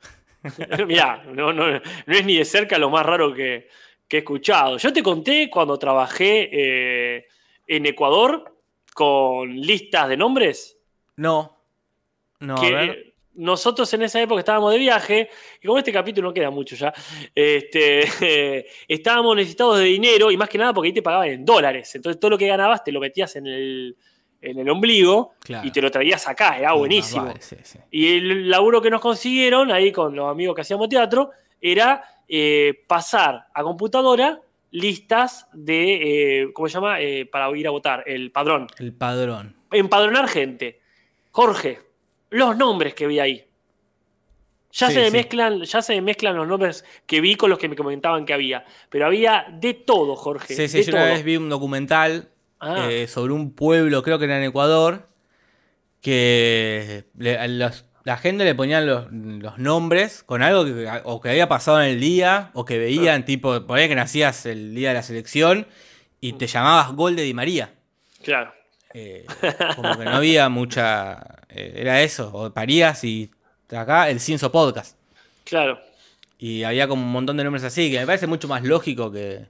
[0.86, 3.68] Mirá, no, no, no es ni de cerca lo más raro que,
[4.06, 4.78] que he escuchado.
[4.78, 7.26] Yo te conté cuando trabajé eh,
[7.66, 8.56] en Ecuador
[8.94, 10.78] con listas de nombres.
[11.16, 11.56] No.
[12.40, 13.07] No, a que ver.
[13.38, 15.30] Nosotros en esa época estábamos de viaje,
[15.62, 16.92] y como este capítulo no queda mucho ya,
[17.34, 21.94] este, estábamos necesitados de dinero, y más que nada porque ahí te pagaban en dólares.
[21.94, 23.96] Entonces todo lo que ganabas te lo metías en el,
[24.40, 25.66] en el ombligo Claro.
[25.66, 27.24] y te lo traías acá, era buenísimo.
[27.24, 27.78] más vale, sí, sí.
[27.90, 31.30] Y el laburo que nos consiguieron ahí con los amigos que hacíamos teatro
[31.60, 37.00] era eh, pasar a computadora listas de, eh, ¿cómo se llama?
[37.00, 38.66] Eh, para ir a votar, el padrón.
[38.78, 39.56] El padrón.
[39.72, 40.80] Empadronar gente.
[41.30, 41.80] Jorge,
[42.30, 43.44] los nombres que vi ahí.
[44.70, 45.12] Ya, Sí, se me sí.
[45.12, 48.34] mezclan, ya se me mezclan los nombres que vi con los que me comentaban que
[48.34, 48.64] había.
[48.90, 50.54] Pero había de todo, Jorge.
[50.54, 51.00] Sí, sí, yo todo.
[51.02, 52.28] una vez vi un documental
[52.60, 52.88] Ah.
[52.90, 55.06] eh, sobre un pueblo, creo que era en Ecuador,
[56.00, 61.20] que le- a los- la gente le ponían los, los nombres con algo que, o
[61.20, 64.74] que había pasado en el día, o que veían, tipo, por ahí que nacías el
[64.74, 65.66] día de la selección
[66.20, 67.74] y te llamabas Gol de Di María.
[68.22, 68.52] Claro.
[68.94, 69.26] Eh,
[69.76, 71.18] como que no había mucha.
[71.48, 73.30] eh, era eso, o parías y
[73.70, 74.96] acá el Cinso Podcast.
[75.44, 75.78] Claro.
[76.38, 79.46] Y había como un montón de nombres así, que me parece mucho más lógico que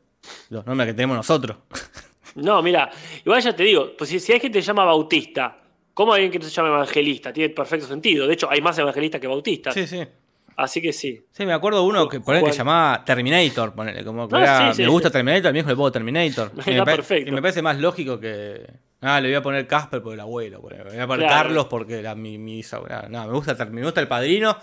[0.51, 1.57] los nombres que tenemos nosotros.
[2.34, 2.89] No, mira,
[3.24, 5.57] igual ya te digo, pues si, si hay gente que se llama Bautista,
[5.93, 7.32] ¿cómo hay alguien que se llama Evangelista?
[7.32, 8.28] Tiene perfecto sentido.
[8.28, 9.74] De hecho, hay más evangelistas que bautistas.
[9.74, 10.07] Sí, sí.
[10.55, 11.20] Así que sí.
[11.32, 14.68] Sí, me acuerdo uno que por ahí que llamaba Terminator, ponele, como que Ah, era,
[14.72, 15.14] sí, sí, me gusta sí.
[15.14, 16.53] Terminator, mi hijo le pongo Terminator.
[16.55, 17.28] Me, Está pa- perfecto.
[17.28, 18.64] y me parece más lógico que.
[19.01, 20.61] Ah, le voy a poner Casper por el abuelo.
[20.70, 21.42] Le voy a poner Claro.
[21.44, 22.62] Carlos porque era mi, mi.
[23.11, 24.57] No, me gusta, me gusta el padrino.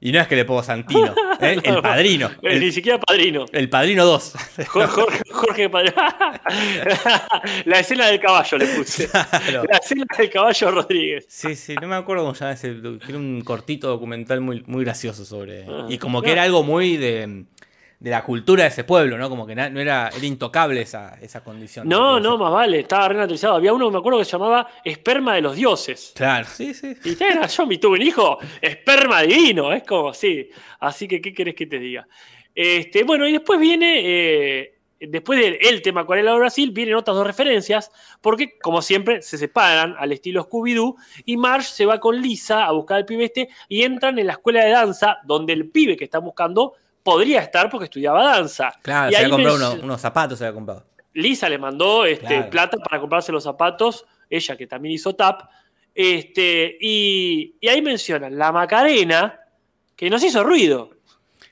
[0.00, 1.58] Y no es que le pongo Santino, ¿eh?
[1.64, 2.30] el padrino.
[2.42, 3.46] Eh, Ni siquiera padrino.
[3.50, 4.32] el padrino 2.
[4.68, 5.96] Jorge, Jorge, Jorge Padrino.
[7.64, 9.08] La escena del caballo le puse.
[9.08, 9.64] Claro.
[9.68, 11.26] La escena del caballo Rodríguez.
[11.28, 12.76] Sí, sí, no me acuerdo cómo se llama ese.
[13.08, 15.64] Era un cortito documental muy, muy gracioso sobre.
[15.68, 15.86] Ah.
[15.88, 16.32] y como que No.
[16.34, 17.44] era algo muy de,
[18.00, 19.28] de la cultura de ese pueblo, ¿no?
[19.28, 21.88] Como que no era, era intocable esa, esa condición.
[21.88, 23.56] No, no, más vale, estaba re naturalizado.
[23.56, 26.12] Había uno, me acuerdo, que se llamaba Esperma de los Dioses.
[26.14, 26.94] Claro, sí, sí.
[27.04, 30.48] Y era yo, mi tuve un hijo, esperma divino, es como, sí.
[30.78, 32.06] Así que, ¿qué querés que te diga?
[32.54, 37.16] Este, bueno, y después viene, eh, después del el tema Acuarela de Brasil, vienen otras
[37.16, 37.90] dos referencias,
[38.20, 40.94] porque, como siempre, se separan al estilo Scooby-Doo,
[41.24, 44.34] y Marge se va con Lisa a buscar al pibe este, y entran en la
[44.34, 46.74] escuela de danza, donde el pibe que están buscando
[47.10, 48.72] podría estar porque estudiaba danza.
[48.82, 50.84] Claro, Y se había comprado unos, unos zapatos, se había comprado.
[51.14, 52.50] Lisa le mandó este, Claro.
[52.50, 55.48] plata para comprarse los zapatos, ella que también hizo tap.
[55.94, 59.40] Este, y, y ahí mencionan la Macarena,
[59.96, 60.90] que nos hizo ruido.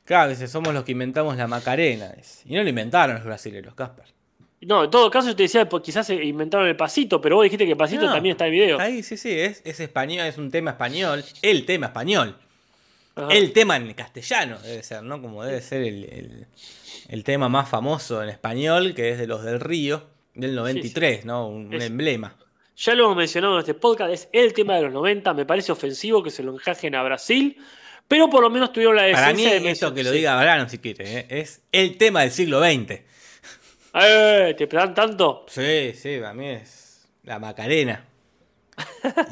[0.04, 2.10] Claro, dice, somos los que inventamos la Macarena.
[2.16, 2.42] dice.
[2.46, 4.04] Y no lo inventaron los brasileños, Casper.
[4.60, 7.64] No, en todo caso yo te decía, pues, quizás inventaron el pasito, pero vos dijiste
[7.64, 8.12] que el pasito No.
[8.12, 8.80] también está en video.
[8.80, 11.24] Ahí sí, sí, es, es español, es un tema español.
[11.42, 12.36] El tema español.
[13.16, 13.32] Ajá.
[13.32, 15.20] El tema en castellano debe ser, ¿no?
[15.20, 16.46] Como debe ser el, el-
[17.08, 20.06] el tema más famoso en español, que es de los del río.
[20.34, 21.48] del 93, ¿no?
[21.48, 22.36] Un, emblema.
[22.76, 25.32] Ya lo hemos mencionado en este podcast, es el tema de los 90.
[25.32, 27.56] Me parece ofensivo que se lo encajen a Brasil,
[28.06, 30.16] pero por lo menos tuvieron la Para mí, decencia de esto que lo sí.
[30.18, 31.26] diga Brano, si quiere, ¿eh?
[31.30, 33.00] es el tema del siglo XX.
[33.94, 35.46] Eh, ¿Te dan tanto?
[35.48, 38.04] Sí, sí, para mí es la Macarena.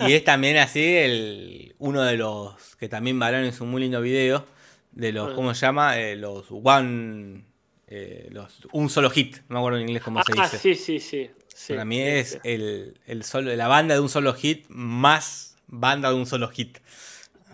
[0.06, 4.00] Y es también así el uno de los que también Barán es un muy lindo
[4.00, 4.46] video
[4.92, 5.34] de los, Ah.
[5.34, 5.98] ¿cómo se llama?
[5.98, 7.44] Eh, los one,
[7.88, 10.58] eh, los un solo hit, no me acuerdo en inglés cómo se Ah, dice.
[10.58, 11.30] sí, sí, sí.
[11.54, 12.38] sí, Para mí sí, es sí.
[12.44, 16.78] el, el solo, la banda de un solo hit más banda de un solo hit.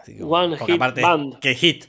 [0.01, 1.39] Así que, One hit aparte, band.
[1.41, 1.87] ¿Qué hit?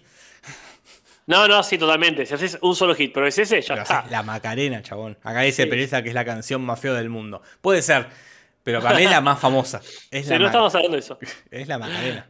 [1.27, 2.25] No, no, sí, totalmente.
[2.25, 4.05] Si haces un solo hit, pero es ese, ya Pero está.
[4.09, 5.17] la Macarena, chabón.
[5.23, 5.67] Acá dice.
[5.67, 7.41] Pereza que es la canción más fea del mundo.
[7.61, 8.07] Puede ser,
[8.63, 9.79] pero para mí es la más famosa.
[10.11, 11.17] Es, Sí, la, no estamos hablando de eso.
[11.51, 12.29] es la Macarena.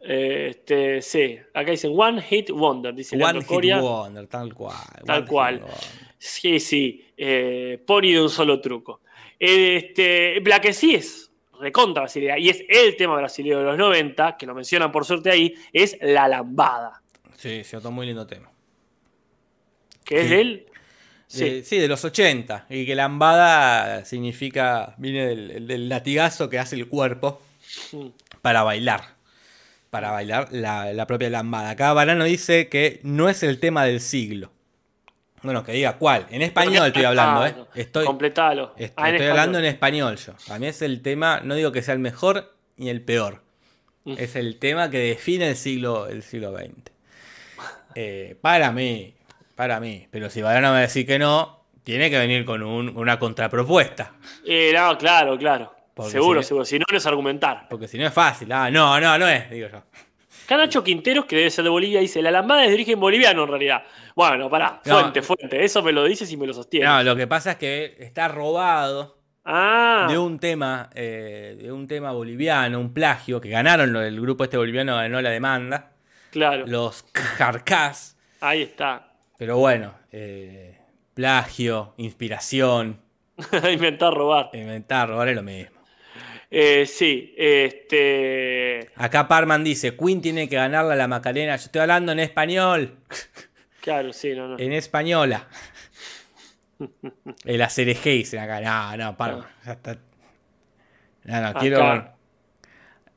[0.00, 3.80] Eh, este, sí, acá dicen One Hit Wonder, dice One Hit Coria.
[3.80, 4.76] Wonder, tal cual.
[5.06, 5.62] Tal One cual.
[6.18, 9.00] Sí, sí, eh, Pony de un solo truco.
[9.38, 11.30] Este, la que sí es
[11.60, 15.30] recontra brasileña y es el tema brasileño de los 90, que lo mencionan por suerte
[15.30, 17.02] ahí, es La Lambada,
[17.36, 18.50] Sí, sí, otro muy lindo tema.
[20.04, 20.66] que es del...
[21.32, 22.66] Sí, Eh, sí, de los 80.
[22.68, 27.40] Y que lambada significa, viene del, del latigazo que hace el cuerpo
[27.92, 28.08] Mm.
[28.42, 29.00] para bailar.
[29.90, 31.70] Para bailar la, la propia lambada.
[31.70, 34.50] Acá Barano dice que no es el tema del siglo.
[35.42, 36.26] Bueno, que diga cuál.
[36.30, 37.54] En español estoy hablando, ¿eh?
[37.74, 38.74] Estoy, Completalo.
[38.76, 40.14] est- Ah, en estoy hablando en español.
[40.14, 40.54] español yo.
[40.54, 43.42] A mí es el tema, no digo que sea el mejor ni el peor.
[44.04, 44.14] Mm.
[44.18, 46.92] Es el tema que define el siglo, el siglo XX.
[47.94, 49.14] Eh, para mí,
[49.54, 50.06] para mí.
[50.10, 54.12] Pero si Barano va a decir que no, tiene que venir con un- una contrapropuesta.
[54.46, 55.74] Eh, no, claro, claro.
[55.94, 56.64] Porque seguro, si- seguro.
[56.64, 57.66] Si no, no es argumentar.
[57.68, 58.50] Porque si no es fácil.
[58.52, 59.82] Ah, no, no, no es, digo yo.
[60.46, 63.48] Canacho Quinteros, que debe ser de Bolivia, dice: La lambada es de origen boliviano en
[63.48, 63.82] realidad.
[64.14, 64.98] Bueno, pará, No.
[65.00, 65.64] fuente, fuente.
[65.64, 66.88] Eso me lo dices y me lo sostienes.
[66.88, 71.86] No, lo que pasa es que está robado ah, de un tema, eh, de un
[71.86, 75.92] tema boliviano, un plagio, que ganaron, el grupo este boliviano ganó la demanda.
[76.30, 76.64] claro.
[76.66, 77.04] Los
[77.38, 78.16] Carcas.
[78.40, 79.11] Ahí está.
[79.42, 80.78] Pero bueno, eh,
[81.14, 83.00] plagio, inspiración,
[83.72, 84.50] Inventar robar.
[84.52, 85.80] inventar, robar es lo mismo.
[86.48, 88.88] Eh, sí, este.
[88.94, 91.56] Acá Parman dice, Queen tiene que ganarle a la Macarena.
[91.56, 92.98] Yo estoy hablando en español.
[93.80, 94.58] Claro, sí, no, no.
[94.60, 95.48] En española.
[97.44, 98.60] El ACRG dicen acá.
[98.60, 99.44] No, no, Parman.
[99.66, 99.98] Ya está.
[101.24, 101.58] No, no, Acá.
[101.58, 102.14] quiero...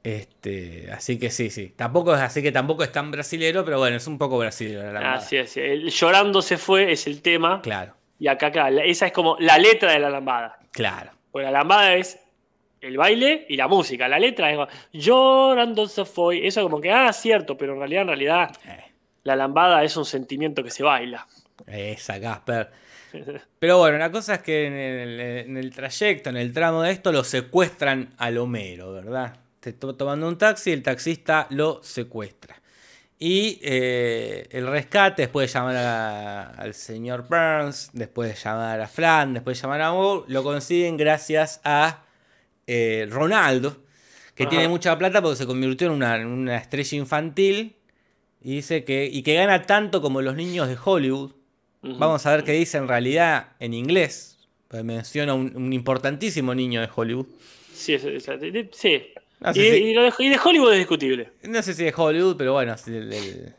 [0.06, 1.74] Este, así que sí, sí.
[1.76, 4.92] Tampoco es así que tampoco es tan brasilero, pero bueno, es un poco brasilero la
[4.94, 5.16] lambada.
[5.16, 5.58] Así es.
[5.58, 7.60] El llorando se fue es el tema.
[7.64, 10.60] Claro, Y acá, claro, esa es como la letra de la lambada.
[10.72, 11.12] claro.
[11.32, 12.18] Porque la lambada es
[12.82, 14.08] el baile y la música.
[14.08, 16.46] La letra es como, llorando se fue.
[16.48, 18.84] Eso como que, ah, cierto, pero en realidad, en realidad, Eh,
[19.24, 21.26] la lambada es un sentimiento que se baila.
[21.68, 22.70] esa, Casper.
[23.60, 26.92] Pero bueno, la cosa es que en el, en el trayecto, en el tramo de
[26.92, 29.36] esto, lo secuestran al Homero, ¿verdad?
[29.70, 32.62] Está tomando un taxi, el taxista lo secuestra.
[33.18, 38.88] Y eh, el rescate, después de llamar a- al señor Burns, después de llamar a
[38.88, 42.04] Fran, después de llamar a Moore, lo consiguen gracias a
[42.68, 43.78] eh, Ronaldo,
[44.34, 44.50] que Ajá.
[44.50, 47.76] tiene mucha plata porque se convirtió en una, estrella infantil
[48.42, 51.32] y dice que, y que gana tanto como los niños de Hollywood.
[51.82, 54.40] Vamos a ver qué dice en realidad en inglés.
[54.68, 57.28] Porque menciona un, un importantísimo niño de Hollywood.
[57.74, 59.04] Sí, de- sí.
[59.40, 61.30] No y, sé de, si- y lo de, y de Hollywood es discutible.
[61.44, 63.54] No sé si de Hollywood, pero bueno, del, del,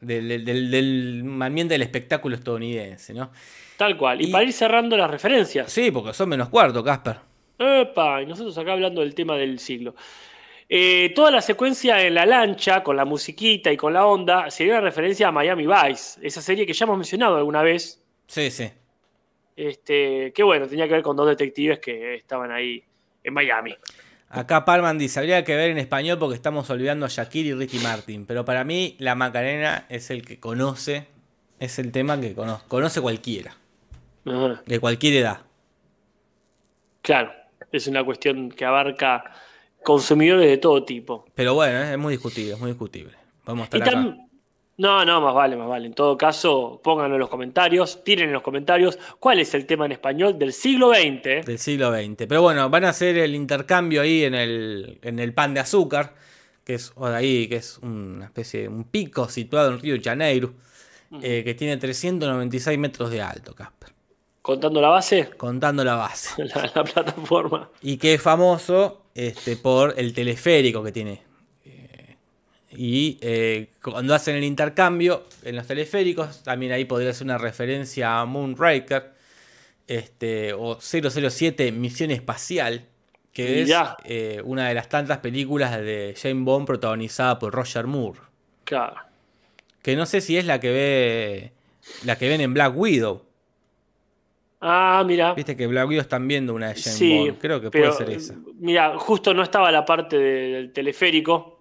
[0.00, 3.30] del, del- del- del ambiente del espectáculo estadounidense, ¿no?
[3.76, 4.20] Tal cual.
[4.20, 5.72] Y, Y- para ir cerrando las referencias.
[5.72, 7.16] Sí, porque son menos cuarto, Casper.
[7.58, 9.94] Epa, y nosotros acá hablando del tema del siglo.
[10.72, 14.74] Eh, toda la secuencia en la lancha, con la musiquita y con la onda, sería
[14.74, 18.02] una referencia a Miami Vice, esa serie que ya hemos mencionado alguna vez.
[18.28, 18.70] Sí, sí.
[19.56, 22.82] Este, que bueno, tenía que ver con dos detectives que estaban ahí
[23.22, 23.74] en Miami.
[24.30, 27.80] Acá Palman dice, habría que ver en español porque estamos olvidando a Shakira y Ricky
[27.80, 28.26] Martin.
[28.26, 31.08] Pero para mí, la Macarena es el que conoce,
[31.58, 33.56] es el tema que conoce, conoce cualquiera,
[34.24, 34.62] Ajá.
[34.64, 35.40] de cualquier edad.
[37.02, 37.32] Claro,
[37.72, 39.32] es una cuestión que abarca
[39.82, 41.26] consumidores de todo tipo.
[41.34, 43.14] Pero bueno, es muy discutible, es muy discutible.
[43.48, 44.16] Y estar acá.
[44.80, 45.88] No, no, más vale, más vale.
[45.88, 49.84] En todo caso, pónganlo en los comentarios, tiren en los comentarios cuál es el tema
[49.84, 51.44] en español del siglo XX.
[51.44, 52.24] Del siglo XX.
[52.26, 56.14] Pero bueno, van a hacer el intercambio ahí en el, en el pan de azúcar,
[56.64, 60.54] que es ahí, que es una especie de un pico situado en Río de Janeiro,
[61.20, 63.90] eh, que tiene 396 metros de alto, Casper.
[64.40, 66.42] Contando la base, Contando la base.
[66.54, 67.68] la, la plataforma.
[67.82, 71.29] Y que es famoso este, por el teleférico que tiene.
[72.76, 78.20] Y eh, cuando hacen el intercambio en los teleféricos, también ahí podría ser una referencia
[78.20, 79.12] a Moonraker.
[79.88, 82.84] este, o 007 Misión Espacial,
[83.32, 83.96] que Mirá.
[84.04, 88.20] es eh, una de las tantas películas de James Bond protagonizada por Roger Moore.
[88.64, 88.94] Claro.
[89.82, 91.52] Que no sé si es la que ve.
[92.04, 93.24] La que ven en Black Widow.
[94.60, 95.32] Ah, mira.
[95.34, 97.38] Viste que Black Widow están viendo una de James Sí, Bond.
[97.40, 98.34] Creo que pero, puede ser esa.
[98.58, 101.59] Mira, justo no estaba la parte de- del teleférico,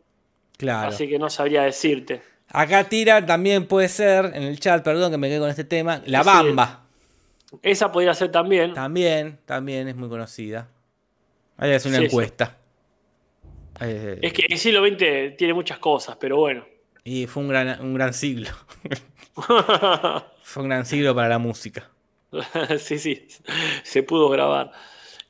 [0.59, 0.89] Claro.
[0.89, 2.21] así que no sabría decirte.
[2.49, 6.01] Acá tira también puede ser, en el chat, perdón que me quedé con este tema.
[6.05, 6.25] La Sí.
[6.29, 6.85] Bamba.
[7.61, 8.73] Esa podría ser también.
[8.73, 10.67] También, también es muy conocida.
[11.57, 12.05] Ahí es una Sí, sí.
[12.07, 12.57] encuesta.
[13.81, 16.65] Eh, Es que el siglo XX tiene muchas cosas, pero bueno.
[17.05, 18.49] Y fue un gran, un gran siglo.
[20.43, 21.89] fue un gran siglo para la música.
[22.79, 23.27] sí, sí,
[23.83, 24.71] se pudo grabar.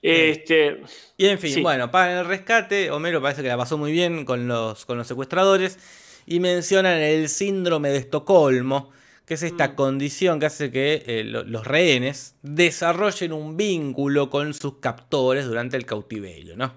[0.02, 0.82] Este,
[1.18, 1.62] Y en fin, Sí.
[1.62, 5.08] bueno, para el rescate, Homero parece que la pasó muy bien con los, con los
[5.08, 5.78] secuestradores
[6.26, 8.92] y mencionan el síndrome de Estocolmo,
[9.26, 9.48] que es Mm.
[9.48, 15.46] esta condición que hace que eh, lo- los rehenes desarrollen un vínculo con sus captores
[15.46, 16.74] durante el cautiverio, ¿no?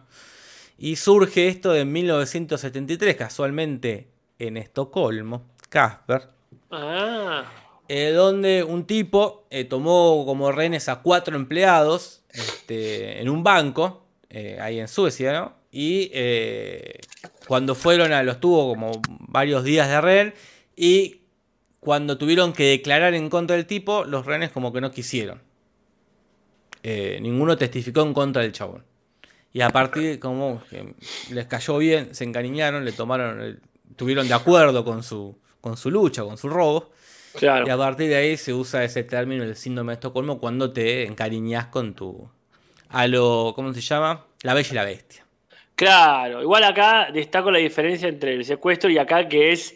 [0.79, 4.09] Y surge esto en 1973, casualmente
[4.41, 6.29] en Estocolmo, Casper,
[6.73, 7.45] ah,
[7.89, 14.07] eh, donde un tipo eh, tomó como rehenes a cuatro empleados este, en un banco,
[14.31, 15.55] eh, ahí en Suecia, ¿no?
[15.71, 17.01] Y eh,
[17.47, 20.35] cuando fueron a los tuvo como varios días de rehén
[20.77, 21.23] y
[21.81, 25.41] cuando tuvieron que declarar en contra del tipo, los rehenes como que no quisieron.
[26.83, 28.85] Eh, ninguno testificó en contra del chabón.
[29.53, 30.63] Y a partir, como
[31.31, 33.61] les cayó bien, se encariñaron, le tomaron, el-
[33.97, 36.91] tuvieron de acuerdo con su, con su lucha, con su robo.
[37.35, 37.67] Claro.
[37.67, 41.05] Y a partir de ahí se usa ese término, el síndrome de Estocolmo, cuando te
[41.07, 42.29] encariñas con tu.
[42.89, 43.53] A lo.
[43.57, 44.27] ¿Cómo se llama?
[44.43, 45.25] La bella y la bestia.
[45.75, 49.75] Claro, igual acá destaco la diferencia entre el secuestro y acá que es,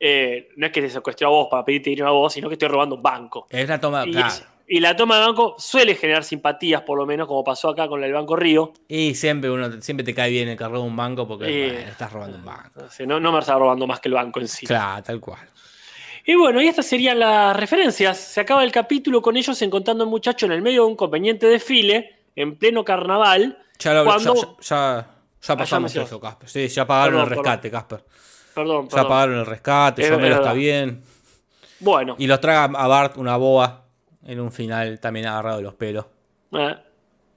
[0.00, 2.54] eh, no es que te secuestró a vos para pedirte dinero a vos, sino que
[2.54, 3.46] estoy robando un banco.
[3.50, 4.04] Es una toma.
[4.06, 4.28] Y, claro.
[4.28, 7.86] es- y la toma de banco suele generar simpatías, por lo menos, como pasó acá
[7.86, 8.72] con el Banco Río.
[8.88, 11.84] Y siempre uno siempre te cae bien el que roba un banco porque Eh.
[11.90, 12.80] estás robando un banco.
[13.06, 14.66] No, no me estaba robando más que el banco en sí.
[14.66, 15.46] Claro, tal cual.
[16.26, 18.16] Y bueno, y estas serían las referencias.
[18.18, 20.96] Se acaba el capítulo con ellos encontrando a un muchacho en el medio de un
[20.96, 23.58] conveniente desfile, en pleno carnaval.
[23.78, 25.06] Ya, lo, Cuando- ya, ya,
[25.42, 26.48] ya pasamos eso, Casper.
[26.48, 28.04] Sí, ya pagaron Perdón, el rescate, Casper.
[28.54, 29.08] Perdón, Ya perdón.
[29.08, 30.54] pagaron el rescate, Es ya Homero está verdad.
[30.56, 31.02] bien.
[31.80, 33.84] Bueno, Y los traga a Bart una boa
[34.26, 36.06] en un final también agarrado de los pelos.
[36.52, 36.74] eh,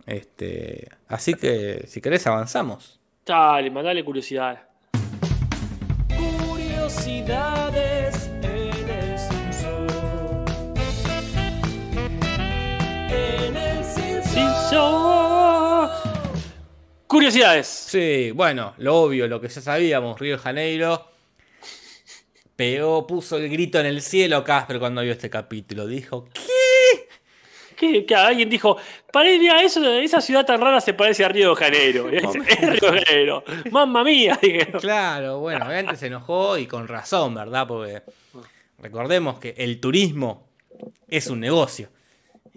[0.05, 2.99] Este, así que si querés avanzamos.
[3.25, 4.59] dale, mandale curiosidades.
[6.47, 7.86] Curiosidades
[17.07, 17.67] Curiosidades.
[17.67, 21.07] Sí, bueno, lo obvio, lo que ya sabíamos, Río de Janeiro
[22.55, 25.85] pegó, puso el grito en el cielo Casper cuando vio este capítulo.
[25.87, 27.07] Dijo, ¿qué?
[27.75, 28.75] Que, que alguien dijo,
[29.13, 32.09] "Pare- mira, eso, esa ciudad tan rara se parece a Río de Janeiro.
[32.11, 33.43] Y dice, es Río de Janeiro.
[33.71, 34.81] Mamma mía, dijeron.
[34.81, 37.67] Claro, bueno, obviamente se enojó y con razón, ¿verdad?
[37.67, 38.01] Porque
[38.79, 40.49] recordemos que el turismo
[41.07, 41.89] es un negocio.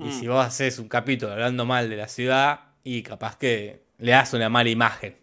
[0.00, 0.12] Y Mm.
[0.20, 4.32] si vos haces un capítulo hablando mal de la ciudad, y capaz que le das
[4.32, 5.16] una mala imagen.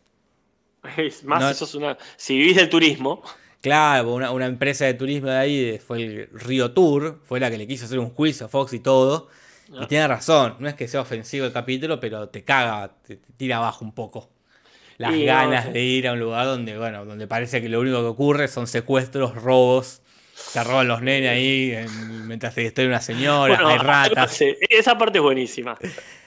[0.97, 1.97] Es más, No- eso es una.
[2.15, 3.21] Si vivís del turismo,
[3.59, 7.57] Claro, una, una empresa de turismo de ahí fue el Río Tour, fue la que
[7.57, 9.29] le quiso hacer un juicio a Fox y todo.
[9.73, 9.87] Y Ah.
[9.87, 13.57] tiene razón, no es que sea ofensivo el capítulo, pero te caga, te, te tira
[13.57, 14.29] abajo un poco.
[14.99, 15.71] Las Y no, ganas sí.
[15.71, 18.67] de ir a un lugar donde, bueno, donde parece que lo único que ocurre son
[18.67, 20.01] secuestros, robos,
[20.37, 24.39] se roban los nenes ahí en- mientras se distrae una señora, bueno, hay ratas.
[24.69, 25.77] esa parte es buenísima.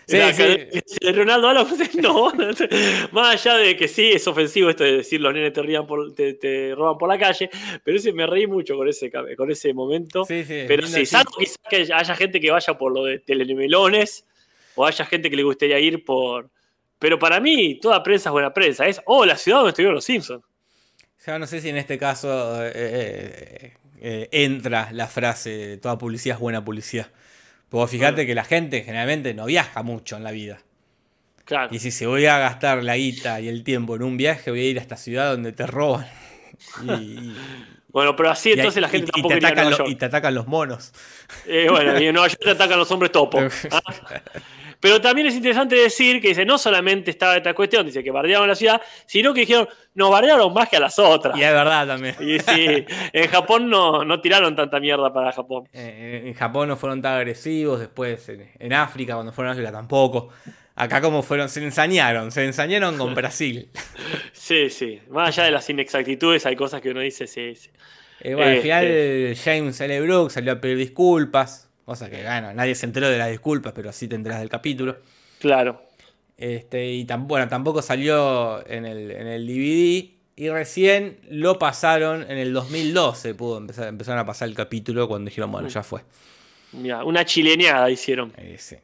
[0.07, 0.43] Sí, La sí.
[0.43, 1.67] que- que Ronaldo Alba,
[2.03, 2.33] no,
[3.13, 6.13] más allá de que sí es ofensivo esto de decir los nenes te, rían por-
[6.15, 7.49] te, te roban por la calle,
[7.85, 10.25] pero ese me reí mucho con ese, con ese momento.
[10.25, 14.25] Sí, sí, pero sí, salvo quizás que haya gente que vaya por lo de telemelones
[14.75, 16.51] o haya gente que le gustaría ir por.
[16.99, 18.87] Pero para mí, toda prensa es buena prensa.
[18.87, 20.45] Es, oh, la ciudad donde estuvieron los Simpsons.
[21.25, 26.37] Ya no sé si en este caso eh, eh, eh, entra la frase toda publicidad
[26.37, 27.09] es buena publicidad.
[27.69, 30.59] Porque fíjate que la gente generalmente no viaja mucho en la vida.
[31.45, 31.75] Claro.
[31.75, 34.61] Y si se voy a gastar la guita y el tiempo en un viaje, voy
[34.61, 36.07] a ir a esta ciudad donde te roban.
[36.85, 37.37] Y, y-
[37.89, 40.35] Bueno, pero así entonces la gente y tampoco te iría a lo- y te atacan
[40.35, 40.93] los monos.
[41.47, 43.39] Eh, bueno, y en Nueva York te atacan los hombres topo.
[43.71, 43.81] Ah.
[44.81, 48.49] Pero también es interesante decir que dice, no solamente estaba esta cuestión, dice que bardearon
[48.49, 51.37] la ciudad, sino que dijeron, nos bardearon más que a las otras.
[51.39, 52.15] Y es verdad también.
[52.21, 55.69] Y sí, en Japón no, no tiraron tanta mierda para Japón.
[55.75, 59.71] Eh, en Japón no fueron tan agresivos, después en, en África, cuando fueron a África
[59.71, 60.31] tampoco.
[60.77, 63.69] Acá como fueron, se ensañaron, se ensañaron con Brasil.
[64.33, 64.99] Sí, sí.
[65.11, 67.69] Más allá de las inexactitudes, hay cosas que uno dice, sí, sí.
[68.23, 68.63] Eh, bueno, al Este.
[68.63, 70.01] final James L.
[70.03, 73.73] Brooks salió a pedir disculpas O sea que, bueno, nadie se enteró de las disculpas,
[73.73, 74.99] pero sí te enteras del capítulo.
[75.41, 75.83] Claro.
[76.37, 80.11] Este, y tam- bueno, tampoco salió en el, en el DVD.
[80.37, 83.35] Y recién lo pasaron en el 2012.
[83.35, 86.03] Pudo empezar, empezaron a pasar el capítulo cuando dijeron, bueno, ya fue.
[86.73, 88.33] Mira, una chileneada hicieron.
[88.37, 88.77] Eh, sí.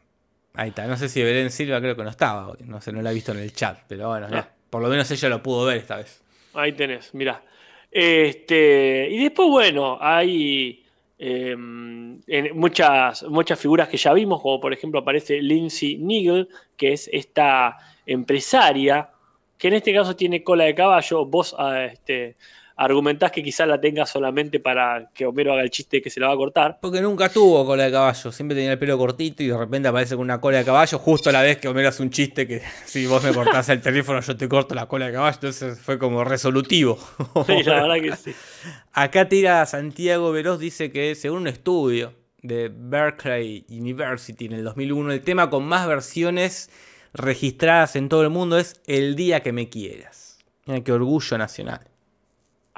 [0.55, 0.87] Ahí está.
[0.89, 2.55] No sé si Belén Silva creo que no estaba.
[2.65, 3.79] No sé, no la he visto en el chat.
[3.87, 4.51] Pero bueno, ya.
[4.69, 6.21] por lo menos ella lo pudo ver esta vez.
[6.55, 7.43] Ahí tenés, mira.
[7.91, 10.85] Este, y después, bueno, hay
[11.19, 16.93] eh, en muchas, muchas figuras que ya vimos, como por ejemplo aparece Lindsay Nigel, que
[16.93, 19.11] es esta empresaria,
[19.59, 21.25] que en este caso tiene cola de caballo.
[21.25, 22.37] Vos ah, este,
[22.77, 26.29] argumentás que quizás la tenga solamente para que Homero haga el chiste que se la
[26.29, 26.79] va a cortar.
[26.81, 28.31] Porque nunca tuvo cola de caballo.
[28.31, 30.99] Siempre tenía el pelo cortito y de repente aparece con una cola de caballo.
[30.99, 33.81] Justo a la vez que Homero hace un chiste que si vos me cortás el
[33.81, 35.35] teléfono, yo te corto la cola de caballo.
[35.35, 36.99] Entonces fue como resolutivo.
[37.47, 38.35] Sí, la verdad que sí.
[38.93, 42.13] Acá tira Santiago Veloz, dice que según un estudio
[42.43, 46.71] de Berkeley University en el 2001, el tema con más versiones
[47.15, 50.39] registradas en todo el mundo es El día que me quieras.
[50.67, 51.96] Mira qué orgullo nacional.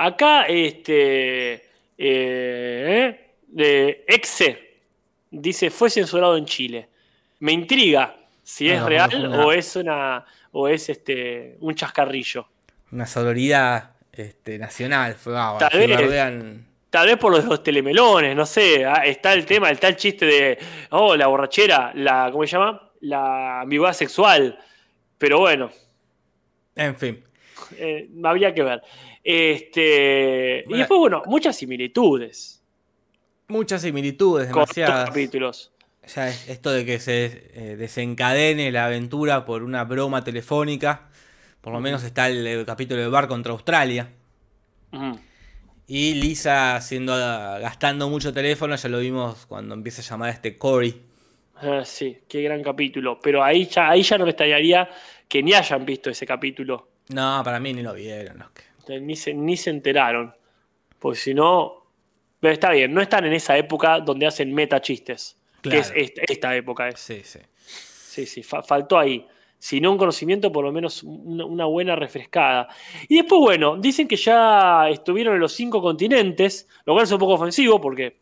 [0.00, 1.64] Acá, este.
[1.98, 4.78] eh, de Exe
[5.30, 6.88] dice: fue censurado en Chile.
[7.40, 9.46] Me intriga si Ah, es no, real no, no.
[9.46, 10.24] o es una.
[10.52, 11.56] o es este.
[11.60, 12.48] un chascarrillo.
[12.92, 15.14] Una sororidad este, nacional.
[15.14, 15.32] Fue.
[15.58, 15.90] Tal vez.
[15.90, 18.86] bardean- Tal vez por los, los telemelones, no sé.
[18.86, 20.58] ah, Está el tema, está el chiste de.
[20.90, 22.28] Oh, la borrachera, la.
[22.32, 22.90] ¿Cómo se llama?
[23.00, 24.58] La ambigüedad sexual.
[25.18, 25.70] Pero bueno,
[26.76, 27.22] En fin.
[27.76, 28.80] eh, habría que ver.
[29.30, 30.64] Este.
[30.66, 32.62] Y después, bueno, muchas similitudes
[33.48, 35.08] Muchas similitudes, con demasiadas.
[35.08, 35.72] capítulos.
[36.14, 41.08] Ya es esto de que se eh, desencadene la aventura por una broma telefónica.
[41.60, 44.10] Por lo menos está el, el capítulo de Bar contra Australia.
[45.86, 50.56] Y Lisa haciendo, gastando mucho teléfono, ya lo vimos cuando empieza a llamar a este
[50.58, 51.02] Cory.
[51.56, 53.18] Ah, sí, qué gran capítulo.
[53.20, 54.88] Pero ahí ya, ahí ya no me extrañaría
[55.26, 56.88] que ni hayan visto ese capítulo.
[57.08, 58.38] No, para mí ni lo vieron.
[58.38, 60.34] los que- Ni se, ni se enteraron.
[60.98, 61.84] Porque si no.
[62.40, 65.36] Pero está bien, no están en esa época donde hacen meta chistes.
[65.62, 66.88] Que es esta, esta época.
[66.88, 67.00] Es.
[67.00, 67.40] Sí, sí.
[67.58, 69.26] Sí, sí, fa- faltó ahí.
[69.58, 72.68] Si no un conocimiento, por lo menos una, una buena refrescada.
[73.08, 77.18] Y después, bueno, dicen que ya estuvieron en los cinco continentes, lo cual es un
[77.18, 78.16] poco ofensivo porque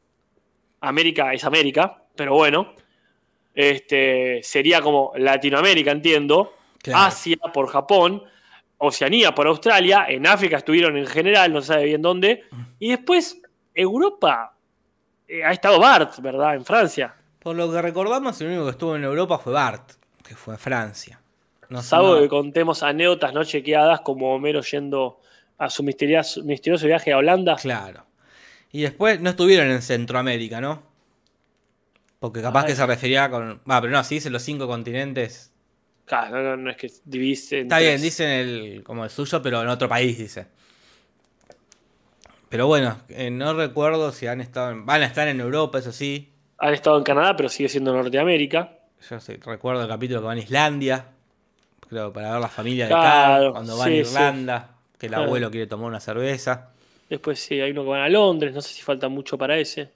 [0.81, 2.73] América es América, pero bueno.
[3.55, 6.55] Este, sería como Latinoamérica, entiendo.
[6.83, 7.05] Claro.
[7.05, 8.23] Asia por Japón.
[8.79, 10.07] Oceanía por Australia.
[10.09, 12.45] En África estuvieron en general, no se sabe bien dónde.
[12.79, 13.41] Y después,
[13.75, 14.55] Europa.
[15.29, 16.55] eh, ha estado Bart, ¿verdad?
[16.55, 17.15] En Francia.
[17.41, 20.59] Por lo que recordamos, el único que estuvo en Europa fue Bart, que fue a
[20.59, 21.21] Francia.
[21.69, 25.21] No Salvo que contemos anécdotas no chequeadas como Homero yendo
[25.59, 27.57] a su misterioso, misterioso viaje a Holanda.
[27.57, 28.05] Claro.
[28.71, 30.83] Y después no estuvieron en Centroamérica, ¿no?
[32.19, 32.67] Porque capaz Ay.
[32.69, 33.61] que se refería con.
[33.69, 35.53] Va, pero no, si dicen los cinco continentes.
[36.07, 37.61] Claro, no, no, es que divise.
[37.61, 40.47] Está bien, dicen el, como el suyo, pero en otro país, dice.
[42.49, 44.71] Pero bueno, eh, no recuerdo si han estado.
[44.71, 46.33] en- van a estar en Europa, eso sí.
[46.59, 48.79] Han estado en Canadá, pero sigue siendo Norteamérica.
[49.11, 51.07] Yo sí, recuerdo el capítulo que van a Islandia.
[51.89, 53.53] Creo, para ver la familia de Carl.
[53.53, 54.71] Cuando van sí, a Irlanda.
[54.99, 55.25] Que el Claro.
[55.27, 56.71] abuelo quiere tomar una cerveza.
[57.11, 59.91] Después sí, hay uno que van a Londres, no sé si falta mucho para ese.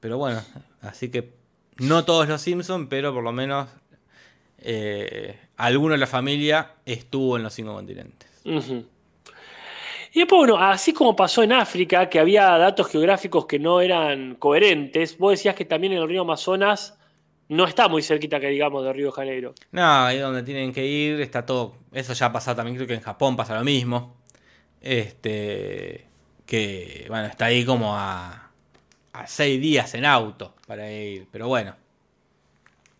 [0.00, 0.42] Pero bueno,
[0.82, 1.32] así que
[1.78, 3.68] no todos los Simpsons, pero por lo menos
[4.58, 8.28] eh, alguno de la familia estuvo en los cinco continentes.
[8.44, 14.36] Y después, bueno, así como pasó en África, que había datos geográficos que no eran
[14.36, 16.96] coherentes, vos decías que también en el río Amazonas
[17.48, 19.54] no está muy cerquita, que digamos, de Río de Janeiro.
[19.72, 21.76] No, ahí donde tienen que ir está todo.
[21.92, 24.16] Eso ya ha pasado también, creo que en Japón pasa lo mismo.
[24.80, 26.06] Este.
[26.46, 28.50] Que, bueno, está ahí como a.
[29.12, 31.26] a seis días en auto para ir.
[31.30, 31.74] Pero bueno.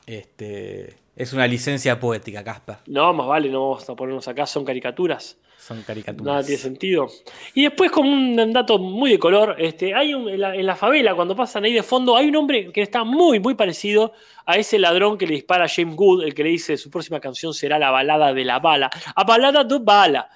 [0.07, 0.97] Este.
[1.17, 2.77] Es una licencia poética, Casper.
[2.87, 5.39] No, más vale, no vamos a ponernos acá, son caricaturas.
[5.59, 6.27] Son caricaturas.
[6.27, 7.07] Nada tiene sentido.
[7.55, 10.75] Y después, como un dato muy de color, este, hay un- en, la, en la
[10.77, 14.13] favela, cuando pasan ahí de fondo, hay un hombre que está muy, muy parecido
[14.45, 17.21] a ese ladrón que le dispara a James Good, el que le dice su próxima
[17.21, 18.91] canción será la balada de la bala.
[19.15, 20.29] A balada de bala.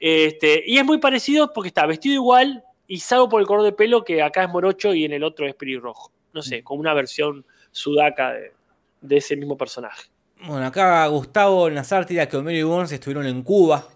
[0.00, 3.72] Este, y es muy parecido porque está vestido igual y salvo por el color de
[3.72, 6.10] pelo que acá es morocho y en el otro es pelirrojo.
[6.32, 8.52] No sé, como una versión sudaca de,
[9.06, 10.04] de ese mismo personaje.
[10.46, 13.86] Bueno, acá Gustavo Nazar tira que Homero y Burns estuvieron en Cuba.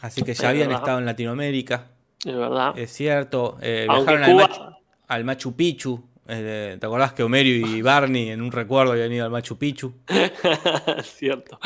[0.00, 0.82] Así que ya Es habían verdad.
[0.82, 1.86] estado en Latinoamérica.
[2.24, 2.76] Es verdad.
[2.78, 3.58] Es cierto.
[3.62, 4.62] Eh, viajaron al, Cuba- Machu,
[5.08, 6.04] al Machu Picchu.
[6.30, 9.94] Eh, ¿Te acordás que Homero y Barney en un recuerdo habían ido al Machu Picchu?
[11.02, 11.58] Cierto.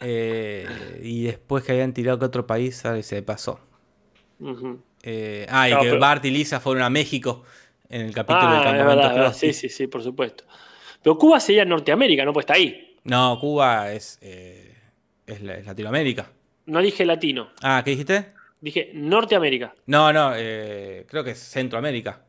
[0.00, 2.82] Eh, y después que habían tirado que otro país.
[3.02, 3.60] Se pasó.
[5.02, 7.42] Eh, ah, y No, que pero- Bart y Lisa fueron a México
[7.88, 9.32] en el capítulo Ah, del es campamento verdad, verdad.
[9.34, 10.44] Sí, sí, sí, por supuesto.
[11.06, 12.96] Pero Cuba sería Norteamérica, no pues está ahí.
[13.04, 14.74] No, Cuba es, eh,
[15.24, 16.32] es, la- es Latinoamérica.
[16.64, 18.32] No dije latino, Ah, ¿qué dijiste?
[18.60, 19.72] dije Norteamérica.
[19.86, 22.22] No, no, eh, creo que es Centroamérica.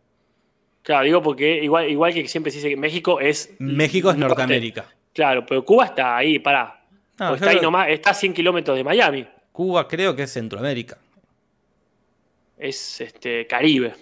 [0.84, 3.56] Claro, digo porque igual, igual que siempre se dice que México es.
[3.58, 4.36] México es norte.
[4.42, 4.86] Norteamérica.
[5.12, 6.86] Claro, pero Cuba está ahí, pará.
[7.18, 9.28] No, está ahí nomás, está a 100 kilómetros de Miami.
[9.54, 11.00] Cuba creo que es Centroamérica.
[12.60, 13.96] Es este Caribe.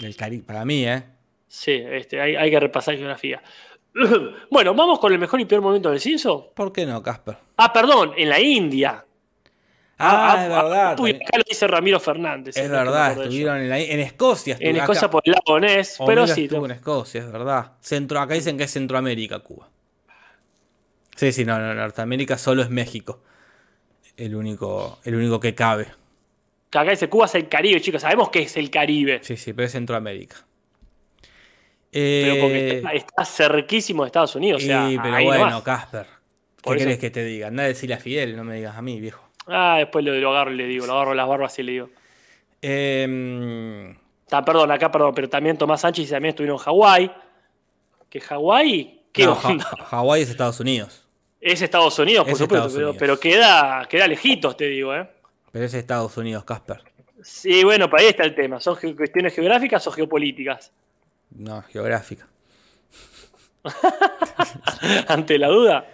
[0.00, 1.02] Del Caribe, para mí, ¿eh?
[1.48, 3.42] Sí, este, hay, hay que repasar geografía.
[4.50, 6.50] bueno, vamos con el mejor y peor momento del Cinso.
[6.54, 7.36] ¿Por qué no, Casper?
[7.56, 9.04] Ah, perdón, en la India.
[9.98, 10.98] Ah, es verdad.
[10.98, 12.56] uy, también- acá lo dice Ramiro Fernández.
[12.56, 14.56] Es verdad, estuvieron en, la- en Escocia.
[14.58, 16.44] En Escocia por el lago Ness, pero sí.
[16.44, 17.72] estuvo en Escocia, es verdad.
[17.80, 19.68] Centro, acá dicen que es Centroamérica, Cuba.
[21.14, 23.20] Sí, sí, no, no, Norteamérica solo es México.
[24.16, 25.86] El único, el único que cabe.
[26.70, 28.02] Acá dice Cuba es el Caribe, chicos.
[28.02, 29.20] Sabemos que es el Caribe.
[29.22, 30.36] Sí, sí, pero es Centroamérica.
[31.92, 34.62] Pero porque Eh, está, está cerquísimo de Estados Unidos.
[34.62, 35.62] o sea, y, pero bueno.
[35.62, 36.06] Casper.
[36.06, 37.48] ¿Qué Por eso- querés que te diga?
[37.48, 39.28] Anda a decirle a Fidel, no me digas a mí, viejo.
[39.46, 41.90] Ah, después lo, lo agarro y le digo, lo agarro las barbas y le digo.
[42.76, 43.94] Eh,
[44.34, 47.12] Ah, perdón, acá, perdón, pero también Tomás Sánchez y también estuvieron en Hawái.
[48.08, 49.34] Que Hawái, ¿qué no?
[49.34, 51.06] Hawái es Estados Unidos.
[51.38, 55.06] Es Estados Unidos, por Es supuesto, pero, queda, queda lejitos, te digo, ¿eh?
[55.50, 56.80] Pero es Estados Unidos, Casper.
[57.22, 58.58] Sí, bueno, para ahí está el tema.
[58.60, 60.72] ¿Son cuestiones geográficas o geopolíticas?
[61.36, 62.26] No, geográfica.
[65.08, 65.86] Ante la duda.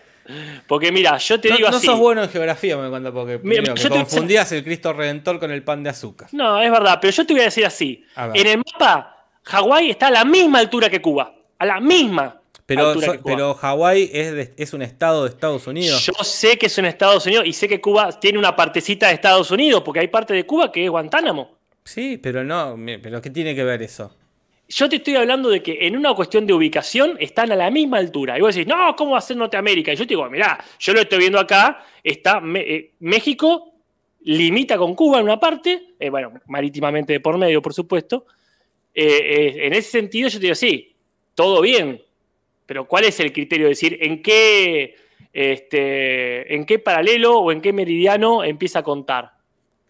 [0.67, 1.87] Porque mira, yo te No, digo no así.
[1.87, 4.93] sos bueno en geografía, me cuenta, porque Mira, primero, que yo te- confundías el Cristo
[4.93, 6.29] Redentor con el pan de azúcar.
[6.33, 8.05] No, es verdad, pero yo te voy a decir así.
[8.15, 8.31] A.
[8.35, 11.35] En el mapa, Hawái está a la misma altura que Cuba.
[11.59, 13.35] A la misma Pero, altura so- que Cuba.
[13.35, 16.05] pero Hawái es, de- es un estado de Estados Unidos.
[16.05, 19.15] Yo sé que es en Estados Unidos y sé que Cuba tiene una partecita de
[19.15, 21.57] Estados Unidos, porque hay parte de Cuba que es Guantánamo.
[21.85, 24.15] Sí, pero no, pero ¿qué tiene que ver eso?
[24.71, 27.97] Yo te estoy hablando de que en una cuestión de ubicación están a la misma
[27.97, 28.37] altura.
[28.37, 29.93] Y vos decís, no, ¿cómo va a ser Norteamérica?
[29.93, 33.73] Y yo te digo, mirá, yo lo estoy viendo acá, está eh, México,
[34.25, 38.27] limita con Cuba en una parte, eh, bueno, marítimamente de por medio, por supuesto.
[38.95, 40.95] Eh, en ese sentido, yo te digo, sí,
[41.35, 42.03] todo bien,
[42.67, 44.97] pero ¿cuál es el criterio de decir en qué,
[45.33, 49.33] este, en qué paralelo o en qué meridiano empieza a contar?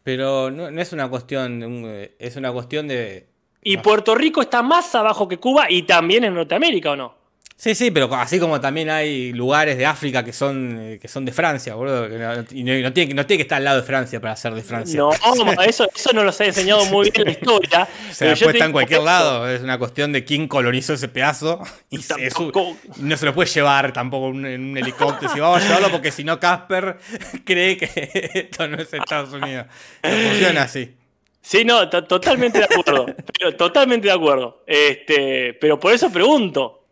[0.04, 3.27] Pero no, no es una cuestión, es una cuestión de...
[3.62, 3.82] Y No.
[3.82, 7.18] Puerto Rico está más abajo que Cuba y también en Norteamérica, ¿o no?
[7.60, 11.24] Sí, sí, pero así como también hay lugares de África que son, eh, que son
[11.24, 12.06] de Francia, boludo.
[12.52, 14.54] y no, no tiene, que- no tiene que estar al lado de Francia para ser
[14.54, 14.96] de Francia.
[14.96, 15.10] No,
[15.66, 17.88] eso, eso no los ha enseñado muy bien la historia.
[18.16, 19.04] Puede te estar en cualquier eso.
[19.06, 19.48] lado.
[19.50, 21.60] Es una cuestión de quién colonizó ese pedazo.
[21.90, 22.30] Y se-
[22.98, 25.32] no se lo puede llevar tampoco en un, en un helicóptero.
[25.32, 26.98] Si vamos a llevarlo porque si no Casper
[27.44, 29.66] cree que esto no es Estados Unidos.
[30.04, 30.94] No funciona así.
[31.48, 33.06] Sí, no, to- totalmente de acuerdo.
[33.38, 34.62] pero, totalmente de acuerdo.
[34.66, 36.88] Este, pero por eso pregunto.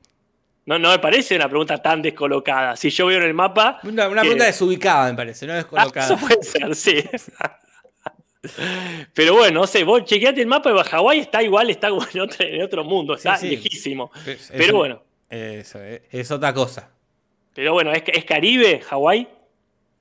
[0.65, 2.75] No, no me parece una pregunta tan descolocada.
[2.75, 3.81] Si yo veo en el mapa.
[3.83, 6.07] Una, una que- pregunta desubicada, me parece, no Ah, descolocada.
[6.07, 7.05] eso puede ser, sí.
[9.13, 12.21] Pero bueno, no sé, vos chequeate el mapa de Hawái, está igual, está como en
[12.21, 13.57] otro, en otro mundo, está Sí, sí.
[13.57, 14.11] lejísimo.
[14.27, 16.89] Es- Pero bueno, Eso, es, es otra cosa.
[17.55, 19.29] pero bueno, ¿es, Caribe, Hawái?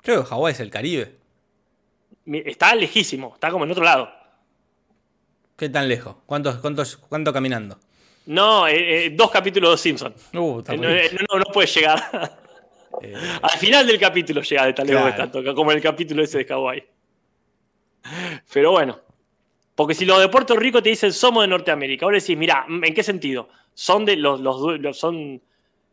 [0.01, 1.15] Creo que Hawái es el Caribe.
[2.25, 4.09] Está lejísimo, está como en otro lado.
[5.57, 6.15] ¿Qué tan lejos?
[6.25, 7.79] ¿Cuánto, cuánto, cuánto caminando?
[8.27, 10.13] No, eh, eh, dos capítulos de Simpson.
[10.33, 12.39] Uh, Eh, No, no, no puede llegar.
[13.01, 15.07] Eh, Al final del capítulo llega de tal Claro.
[15.09, 16.83] está, toca, como en el capítulo ese de Hawái.
[18.53, 18.99] Pero bueno.
[19.75, 22.93] Porque si los de Puerto Rico te dicen somos de Norteamérica, ahora decís, mira, ¿en
[22.93, 23.49] qué sentido?
[23.73, 25.41] Son de los, los, son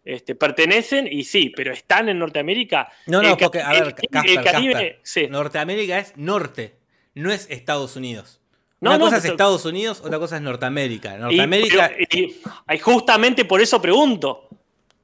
[0.05, 2.89] este, pertenecen y sí, pero están en Norteamérica.
[3.09, 5.01] No, no, El porque, a ver, el- Casper, el Caribe, Casper.
[5.03, 5.27] sí.
[5.29, 6.77] Norteamérica es norte,
[7.15, 8.41] no es Estados Unidos.
[8.83, 11.15] No, Una no, cosa es pero- Estados Unidos, otra cosa es Norteamérica.
[11.17, 12.35] Y- Norteamérica, y-
[12.75, 14.49] y justamente por eso pregunto.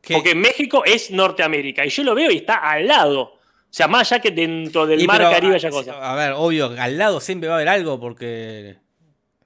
[0.03, 0.15] ¿qué?
[0.15, 3.21] Porque México es Norteamérica y yo lo veo y está al lado.
[3.23, 5.95] O sea, más allá que dentro del Y mar pero, Caribe haya cosas.
[5.99, 8.77] A ver, obvio, al lado siempre va a haber algo porque...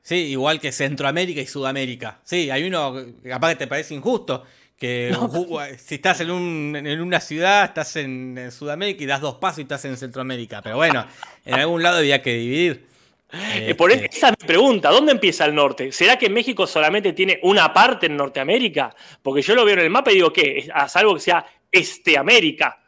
[0.05, 2.21] Sí, igual que Centroamérica y Sudamérica.
[2.25, 4.45] Sí, hay uno, que capaz que te parece injusto,
[4.77, 5.15] que
[5.79, 9.59] si estás en, un- en una ciudad, estás en, en Sudamérica y das dos pasos
[9.59, 10.61] y estás en Centroamérica.
[10.63, 11.07] Pero bueno,
[11.45, 12.87] en algún lado había que dividir.
[13.33, 15.91] Eh, por Este, esa es mi pregunta, ¿dónde empieza el norte?
[15.91, 18.95] ¿Será que México solamente tiene una parte en Norteamérica?
[19.23, 20.69] Porque yo lo veo en el mapa y digo, ¿qué?
[20.73, 22.79] A salvo que sea Este América.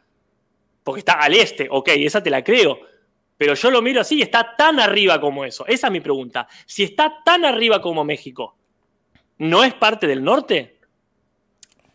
[0.83, 2.79] Porque está al este, ok, esa te la creo.
[3.37, 5.65] Pero yo lo miro así y está tan arriba como eso.
[5.67, 6.47] Esa es mi pregunta.
[6.65, 8.55] Si está tan arriba como México,
[9.39, 10.74] ¿no es parte del norte?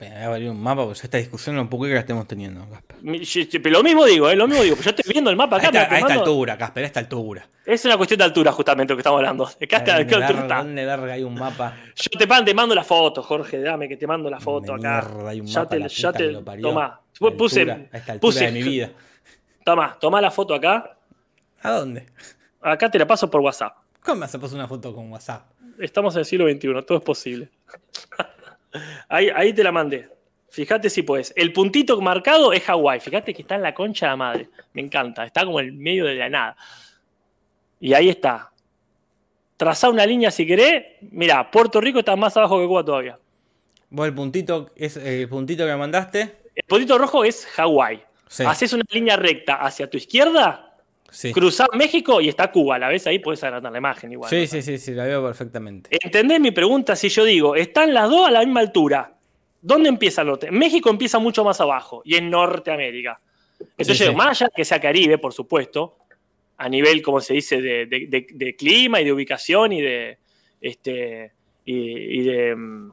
[0.00, 2.66] Me va a valer un mapa, porque esta discusión no puedo que la estemos teniendo,
[2.70, 2.96] Casper.
[3.62, 4.34] Pero lo mismo digo, ¿eh?
[4.36, 4.76] Lo mismo digo.
[4.76, 5.66] Yo estoy viendo el mapa A acá.
[5.68, 7.48] esta, mira, te a esta altura, Casper, a esta altura.
[7.66, 9.44] Es una cuestión de altura, justamente, lo que estamos hablando.
[9.44, 10.56] Acá está, ¿Dónde ¿qué altura está?
[10.56, 11.76] ¿Dónde verga hay un mapa?
[11.94, 15.06] Yo te, te mando la foto, Jorge, dame que te mando la foto ¿Dónde acá.
[15.06, 15.76] mierda hay un Ya mapa?
[15.76, 16.32] te, ya te,
[16.62, 16.84] tomá.
[16.86, 18.90] A esta Puse, a esta altura puse, de mi vida.
[19.64, 20.96] Tomá, tomá la foto acá.
[21.60, 22.06] ¿A dónde?
[22.62, 23.76] Acá te la paso por WhatsApp.
[24.02, 25.44] ¿Cómo me a pasar una foto con WhatsApp?
[25.78, 27.50] Estamos en el siglo XXI, todo es posible.
[29.08, 30.08] ahí, ahí te la mandé.
[30.50, 31.32] Fíjate si puedes.
[31.36, 33.00] El puntito marcado es Hawái.
[33.00, 34.48] Fíjate que está en la concha de la madre.
[34.72, 35.24] Me encanta.
[35.24, 36.56] Está como en el medio de la nada.
[37.78, 38.50] Y ahí está.
[39.56, 40.84] Trazá una línea si querés.
[41.10, 43.18] Mirá, Puerto Rico está más abajo que Cuba todavía.
[43.90, 46.38] Vos el puntito, es el puntito que me mandaste.
[46.54, 48.02] El puntito rojo es Hawái.
[48.26, 48.44] Sí.
[48.44, 50.69] Haces una línea recta hacia tu izquierda,
[51.10, 51.32] Sí.
[51.32, 52.78] cruzás México y está Cuba.
[52.78, 54.30] La ves ahí, puedes agrandar la imagen igual.
[54.30, 54.46] Sí, ¿no?
[54.46, 55.90] sí, sí, sí, la veo perfectamente.
[56.00, 56.94] ¿Entendés mi pregunta?
[56.96, 59.14] Si yo digo, están las dos a la misma altura,
[59.60, 60.50] ¿dónde empieza el norte?
[60.50, 63.20] México empieza mucho más abajo y es Norteamérica.
[63.76, 65.96] Entonces, Sí, más allá que sea Caribe, por supuesto,
[66.56, 70.18] a nivel, como se dice, de, de- de- de clima y de ubicación y de,
[70.60, 71.32] este,
[71.64, 72.92] y, y de, mm,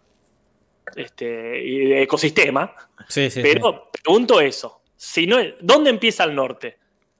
[0.95, 2.73] este, y de ecosistema,
[3.07, 3.49] Sí, sí, sí.
[3.53, 4.81] pero pregunto eso.
[4.95, 6.77] Si no, ¿Dónde empieza el norte?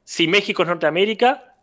[0.10, 1.56] Si México es Norteamérica,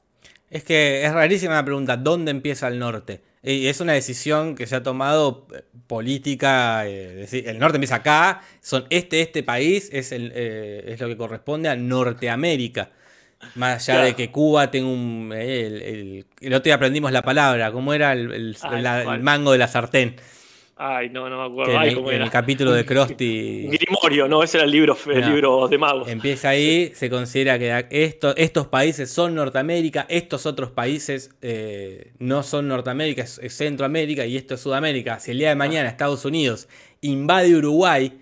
[0.51, 3.22] Es que es rarísima la pregunta, ¿dónde empieza el norte?
[3.42, 7.97] Y es una decisión que se ha tomado eh, política, eh, decir, el norte empieza
[7.97, 12.90] acá, son este, este país, es, el, eh, es lo que corresponde a Norteamérica.
[13.55, 14.07] Más allá Claro.
[14.09, 15.32] de que Cuba tenga un...
[15.34, 18.99] eh, el, el, el otro día aprendimos la palabra, ¿cómo era el, el- Ay, la-
[18.99, 19.20] el ¿cuál?
[19.22, 20.16] mango de la sartén?
[20.77, 21.72] Ay, no, no me acuerdo.
[21.72, 22.25] en, Ay, el, ¿cómo en era?
[22.25, 23.66] el capítulo de Krusty...
[23.68, 25.29] Grimorio, no, ese era el libro, el No.
[25.31, 26.09] libro de magos.
[26.09, 32.43] Empieza ahí, se considera que esto- estos países son Norteamérica, estos otros países eh, no
[32.43, 35.20] son Norteamérica, es, es Centroamérica y esto es Sudamérica.
[35.20, 36.68] Si el día de mañana Estados Unidos
[37.01, 38.20] invade Uruguay,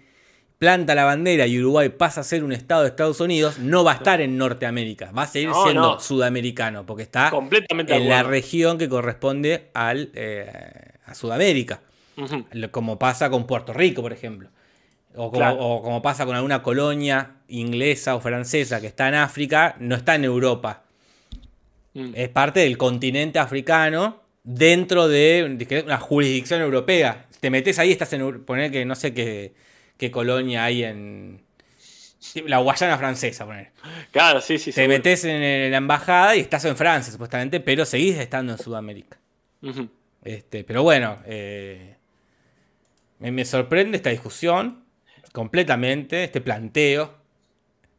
[0.59, 3.93] planta la bandera y Uruguay pasa a ser un estado de Estados Unidos, no va
[3.93, 6.01] a estar en Norteamérica, va a seguir No, siendo no.
[6.01, 10.47] sudamericano, porque está Completamente en la región que corresponde al, eh,
[11.05, 11.81] a Sudamérica.
[12.71, 14.49] Como pasa con Puerto Rico, por ejemplo.
[15.15, 15.59] O como, Claro.
[15.61, 20.15] o como pasa con alguna colonia inglesa o francesa que está en África, no está
[20.15, 20.85] en Europa.
[21.95, 22.13] Mm.
[22.15, 27.27] Es parte del continente africano dentro de una jurisdicción europea.
[27.41, 28.45] Te metes ahí, estás en.
[28.45, 29.53] Poner que no sé qué,
[29.99, 31.43] qué colonia hay en.
[32.47, 33.73] La Guayana francesa, poner.
[34.13, 34.67] Claro, sí, sí.
[34.71, 34.97] Te seguro.
[34.97, 39.19] metes en la embajada y estás en Francia, supuestamente, pero seguís estando en Sudamérica.
[40.23, 41.97] Este, pero bueno, eh,
[43.23, 44.85] me, me sorprende esta discusión
[45.33, 47.15] completamente, este planteo,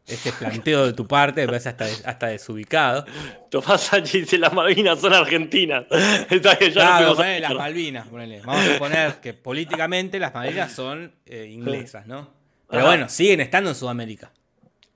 [0.05, 3.05] este planteo de tu parte, me parece hasta, hasta desubicado.
[3.49, 5.85] Tomás Sánchez dice las Malvinas son argentinas.
[6.29, 8.41] Está que ya Claro, ponele las Malvinas, ponele.
[8.41, 12.29] Vamos a suponer que políticamente las Malvinas son eh, inglesas, ¿no?
[12.69, 12.89] Pero Ajá.
[12.89, 14.31] bueno, siguen estando en Sudamérica.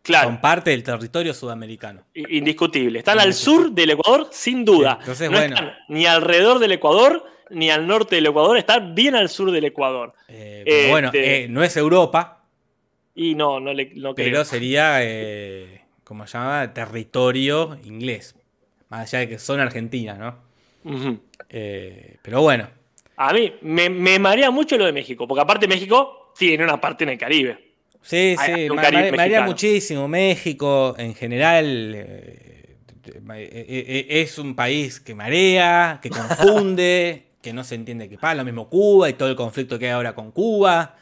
[0.01, 2.05] Claro, Son parte del territorio sudamericano.
[2.13, 2.99] indiscutible.
[2.99, 4.93] Están al sur del Ecuador, sin duda.
[4.95, 5.55] Sí, entonces, no bueno.
[5.55, 8.57] están ni alrededor del Ecuador, ni al norte del Ecuador.
[8.57, 10.13] Están bien al sur del Ecuador.
[10.27, 12.43] Eh, pero Este- bueno, eh, no es Europa,
[13.15, 14.25] Y no, no le no creo.
[14.27, 18.35] pero sería, eh, como se llama, territorio inglés.
[18.89, 20.37] Más allá de que son argentinas, ¿no?
[21.49, 22.69] Eh, pero bueno,
[23.17, 27.03] A mí me, me marea mucho lo de México, porque aparte México tiene una parte
[27.03, 27.57] en el Caribe.
[28.01, 29.45] sí, Hay- sí, me mexicano.
[29.47, 30.07] muchísimo.
[30.07, 31.95] México, en general,
[33.37, 38.35] es un país que marea, que confunde, que no se entiende qué pasa.
[38.35, 40.97] Lo mismo Cuba y todo el conflicto que hay ahora con Cuba.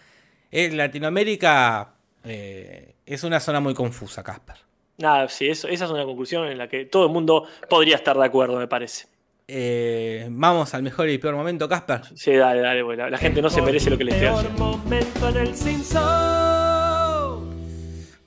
[0.51, 4.57] Eh, Latinoamérica eh, es una zona muy confusa, Casper.
[4.99, 8.15] Nada, sí, eso, esa es una conclusión en la que todo el mundo podría estar
[8.15, 9.07] de acuerdo, me parece.
[9.47, 12.01] Eh, Vamos al mejor y peor momento, Casper.
[12.13, 14.63] Sí, dale, dale, güey, la, la gente no se merece lo que le estoy haciendo.
[14.77, 16.05] momento en el Simpson.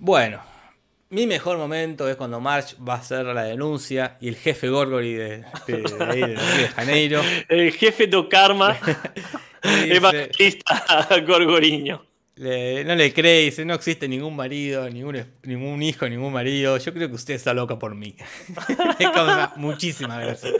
[0.00, 0.40] Bueno,
[1.10, 5.14] mi mejor momento es cuando March va a hacer la denuncia y el jefe Gorgory
[5.14, 8.76] de, de, de ahí, de Río de Janeiro El jefe do Karma,
[9.62, 12.04] dice- evangelista Gorgoriño.
[12.36, 16.76] le- no le cree, dice, no existe ningún marido, ningún, ningún hijo, ningún marido.
[16.78, 18.14] Yo creo que usted está loca por mí.
[18.98, 20.50] Me causa muchísima gracia.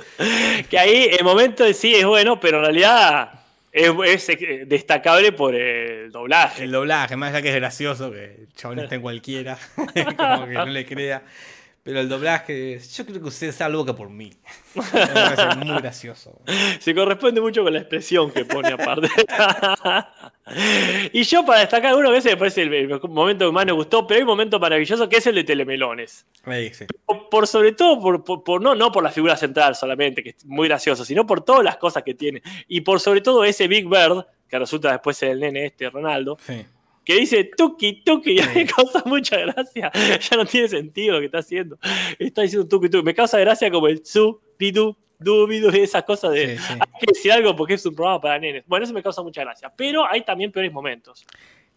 [0.69, 3.33] Que ahí el momento de sí es bueno, pero en realidad
[3.78, 6.64] es, es, eh, destacable por el doblaje.
[6.64, 10.55] El doblaje, más allá que es gracioso, que el chabón está en cualquiera, como que
[10.55, 11.22] no le crea.
[11.82, 14.30] Pero el doblaje, yo creo que usted está loca por mí.
[14.74, 16.40] Me parece muy gracioso.
[16.80, 19.09] Se corresponde mucho con la expresión que pone aparte.
[21.12, 23.73] y yo para destacar uno que ese me parece el, el momento que más me
[23.73, 26.27] gustó, pero hay un momento maravilloso que es el de Telemelones.
[27.07, 30.31] Por, por sobre todo, por, por- por- no, no por la figura central solamente, que
[30.31, 32.43] es muy gracioso, sino por todas las cosas que tiene.
[32.69, 36.39] Y por sobre todo ese Big Bird, que resulta después ser el nene este, Ronaldo,
[36.47, 36.65] Sí.
[37.05, 39.91] que dice tuki tuki y a mí me causa mucha gracia.
[39.95, 41.79] Ya no tiene sentido lo que está haciendo.
[42.19, 43.05] Está diciendo tuki tuki.
[43.05, 46.73] Me causa gracia como el su, pidu, dubidu y esas cosas de Sí, sí.
[46.74, 48.65] hay que decir algo porque es un programa para nenes.
[48.66, 49.73] Bueno, eso me causa mucha gracia.
[49.74, 51.24] Pero hay también peores momentos.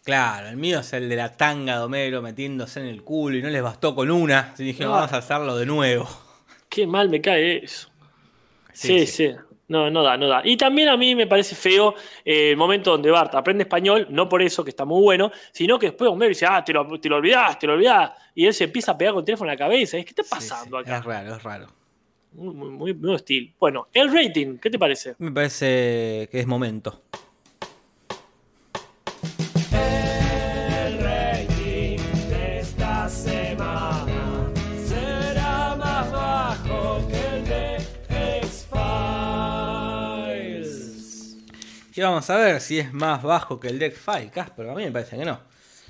[0.04, 3.42] Claro, el mío es el de la tanga de Homero metiéndose en el culo y
[3.42, 4.52] no les bastó con una.
[4.54, 4.92] Así dije, No.
[4.92, 6.08] vamos a hacerlo de nuevo.
[6.70, 7.90] Qué mal me cae eso.
[8.74, 9.36] Sí, Sí, sí.
[9.68, 10.42] No, no da, no da.
[10.44, 11.96] Y también a mí me parece feo
[12.26, 15.80] eh, el momento donde Bart aprende español, no por eso, que está muy bueno, sino
[15.80, 18.12] que después Homero dice, ah, te lo, te lo olvidás, te lo olvidás.
[18.36, 19.96] Y él se empieza a pegar con el teléfono en la cabeza.
[19.98, 20.98] ¿Qué está Sí, pasando sí, acá?
[20.98, 21.68] Es raro, es raro.
[22.34, 23.54] Muy, muy, muy, muy hostil.
[23.60, 25.16] Bueno, el rating, ¿qué te parece?
[25.18, 27.02] Me parece que es momento.
[29.74, 31.98] El rating
[32.30, 34.50] de esta semana
[34.88, 37.76] será más bajo que el de
[38.40, 38.72] X-Files.
[41.94, 44.70] Y vamos a ver si es más bajo que el Deck File, Casper.
[44.70, 45.38] A mí me parece que no.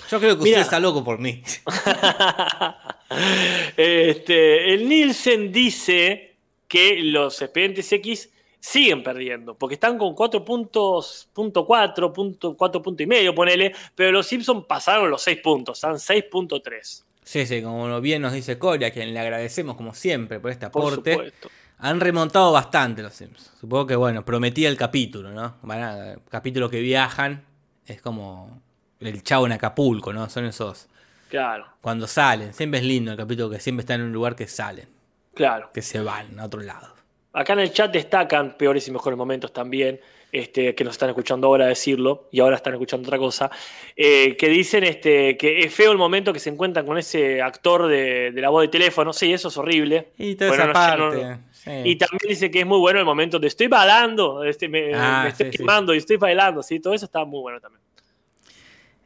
[0.10, 1.44] Yo creo que usted está loco por mí.
[3.78, 6.31] este, el Nielsen dice
[6.72, 12.82] que los expedientes X siguen perdiendo, porque están con 4 puntos, punto 4, punto, 4
[12.82, 17.04] puntos y medio, ponele, pero los Simpsons pasaron los 6 puntos, están 6.3.
[17.26, 20.70] Sí, sí, como bien nos dice Coria, a quien le agradecemos como siempre por este
[20.70, 21.12] Por aporte.
[21.12, 21.50] supuesto.
[21.80, 23.52] Han remontado bastante los Sims.
[23.60, 25.56] Supongo que, bueno, prometía el capítulo, ¿no?
[25.64, 27.44] Van a, capítulo que viajan.
[27.86, 28.62] Es como
[29.02, 30.30] el chavo en Acapulco, ¿no?
[30.30, 30.88] Son esos.
[31.28, 32.54] Claro, Cuando salen.
[32.54, 35.01] Siempre es lindo el capítulo que siempre están en un lugar que salen.
[35.34, 35.70] Claro.
[35.74, 36.94] Que se van a otro lado.
[37.34, 40.02] Acá en el chat destacan peores y mejores momentos también,
[40.34, 43.50] este, que nos están escuchando ahora decirlo, y ahora están escuchando otra cosa,
[43.96, 47.88] eh, que dicen este, que es feo el momento que se encuentran con ese actor
[47.88, 49.14] de, de la voz de teléfono.
[49.14, 50.10] Sí, eso es horrible.
[50.18, 51.24] Y toda Bueno, esa no, ya parte.
[51.26, 51.72] no- sí.
[51.86, 55.22] Y también dice que es muy bueno el momento de estoy bailando, este, me, Ah,
[55.24, 55.58] me estoy sí, sí.
[55.60, 56.80] quemando y estoy bailando, ¿sí?
[56.82, 57.82] todo eso está muy bueno también.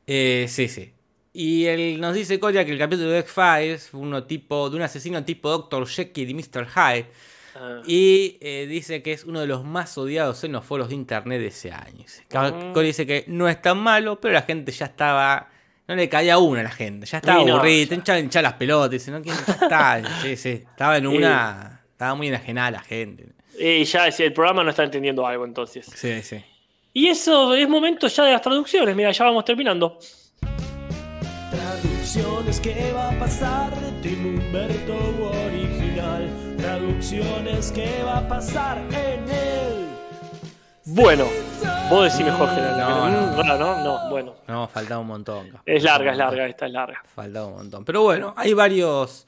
[0.08, 0.92] Eh, sí, sí.
[1.38, 4.84] Y él nos dice Coria que el capítulo de X-Files fue uno tipo, de un
[4.84, 5.86] asesino tipo Dr.
[5.86, 6.66] Jekyll y Mr.
[6.66, 7.08] Hyde.
[7.58, 10.96] Ah, Y eh, dice que es uno de los más odiados en los foros de
[10.96, 12.06] internet de ese año.
[12.32, 12.72] Mm.
[12.72, 15.50] Cory dice que no es tan malo, pero la gente ya estaba.
[15.90, 17.06] No le caía una a la gente.
[17.06, 17.98] Ya estaba no, aburrida.
[18.30, 18.42] ya.
[18.42, 18.92] Las pelotas.
[18.92, 20.02] Dice, no, ¿quién está?
[20.22, 20.50] sí, sí.
[20.50, 21.82] Estaba en una.
[21.92, 23.26] Estaba muy enajenada la gente.
[23.60, 25.86] y ya el programa no está entendiendo algo entonces.
[25.94, 26.42] Sí, sí.
[26.94, 30.00] Y eso es momento ya de las traducciones, mira, ya vamos terminando.
[31.56, 34.98] Traducciones que va a pasar de Tim Humberto
[35.48, 36.30] original.
[36.58, 39.88] Traducciones que va a pasar en él.
[40.84, 41.26] Bueno,
[41.90, 42.78] vos decís mejor general.
[42.78, 43.44] No, no.
[43.44, 44.36] no, no, no, bueno.
[44.50, 45.58] No, faltaba un montón.
[45.66, 47.02] Es larga, es larga, esta es larga.
[47.16, 47.86] Faltaba un montón.
[47.86, 49.26] Pero bueno, hay varios.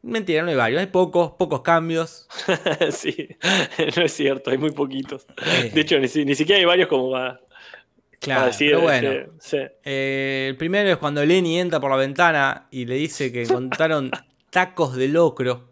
[0.00, 0.80] Mentira, no hay varios.
[0.80, 2.28] Hay pocos, pocos cambios.
[2.92, 3.28] sí,
[3.96, 5.26] no es cierto, hay muy poquitos.
[5.42, 5.68] Sí.
[5.68, 7.40] De hecho, ni, ni siquiera hay varios como para,
[8.20, 8.70] Claro, decir.
[8.70, 9.10] pero bueno.
[9.10, 9.56] este, sí.
[9.84, 14.10] Eh, el primero es cuando Lenny entra por la ventana y le dice que encontraron
[14.50, 15.68] tacos de locro.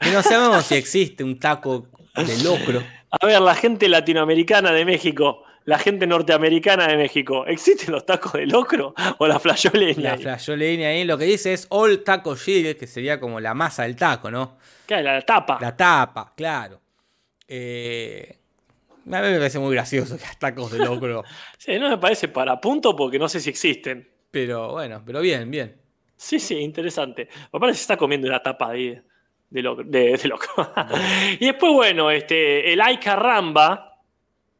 [0.00, 2.82] Que no sabemos si existe un taco de locro.
[3.10, 8.32] A ver, la gente latinoamericana de México, la gente norteamericana de México, ¿existen los tacos
[8.34, 10.16] de locro o la flayoleña?
[10.16, 11.04] La Lenny ahí.
[11.04, 14.58] Lo que dice es All Taco Shield, que sería como la masa del taco, ¿no?
[14.86, 15.58] Claro, la tapa.
[15.60, 16.80] La tapa, claro.
[17.46, 18.38] Eh,
[19.06, 21.22] a mí me parece muy gracioso que tacos de locro.
[21.58, 24.08] Sí, no me parece para punto porque no sé si existen.
[24.30, 25.76] Pero bueno, pero bien, bien.
[26.16, 27.28] Sí, sí, interesante.
[27.50, 29.02] Papá se está comiendo la tapa de,
[29.50, 29.82] de, loco.
[29.84, 30.46] de- de loco.
[31.40, 33.98] y después, bueno, este, el ay caramba,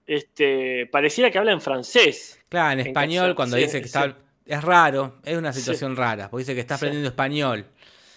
[0.07, 2.41] este, pareciera que habla en francés.
[2.49, 3.99] Claro, en En español, caso- cuando sí, dice que sí.
[3.99, 4.17] está.
[4.45, 7.65] Es raro, es una situación rara, porque dice que está aprendiendo español.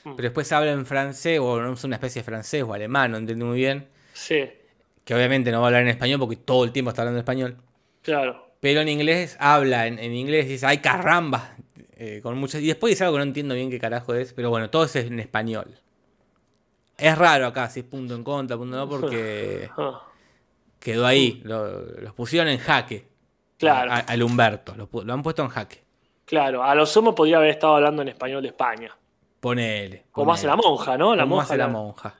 [0.03, 0.15] Mm.
[0.15, 3.17] Pero después habla en francés, o no sé, una especie de francés o alemán, no
[3.17, 3.87] entiendo muy bien.
[4.13, 4.43] Sí,
[5.05, 7.55] Que obviamente no va a hablar en español porque todo el tiempo está hablando español.
[8.01, 8.43] claro.
[8.61, 11.55] Pero en inglés habla, en, en inglés dice, ay caramba.
[11.97, 14.49] eh, con muchas, y después dice algo que no entiendo bien qué carajo es, pero
[14.49, 15.67] bueno, todo eso es en español.
[16.97, 20.01] Es raro acá, si es punto en contra, punto no, porque Ah,
[20.79, 21.41] quedó ahí.
[21.43, 23.07] Lo- los pusieron en jaque.
[23.59, 23.91] Claro.
[23.91, 25.83] a- al Humberto, lo, han puesto en jaque.
[26.25, 28.89] claro, a lo sumo podría haber estado hablando en español de España.
[29.41, 30.05] Ponele.
[30.11, 30.33] Como ponele.
[30.39, 31.15] hace la monja, ¿no?
[31.15, 31.43] La Como monja.
[31.49, 32.15] hace la la- monja.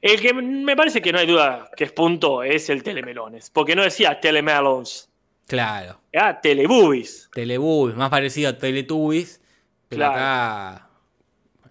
[0.00, 3.50] El que me parece que no hay duda que es punto es el telemelones.
[3.50, 5.10] Porque no decía telemelons,
[5.46, 6.00] Claro.
[6.12, 7.30] era teleboobies.
[7.32, 9.40] Teletubbies, más parecido a Teletubbies.
[9.88, 10.14] Pero Claro.
[10.14, 10.88] acá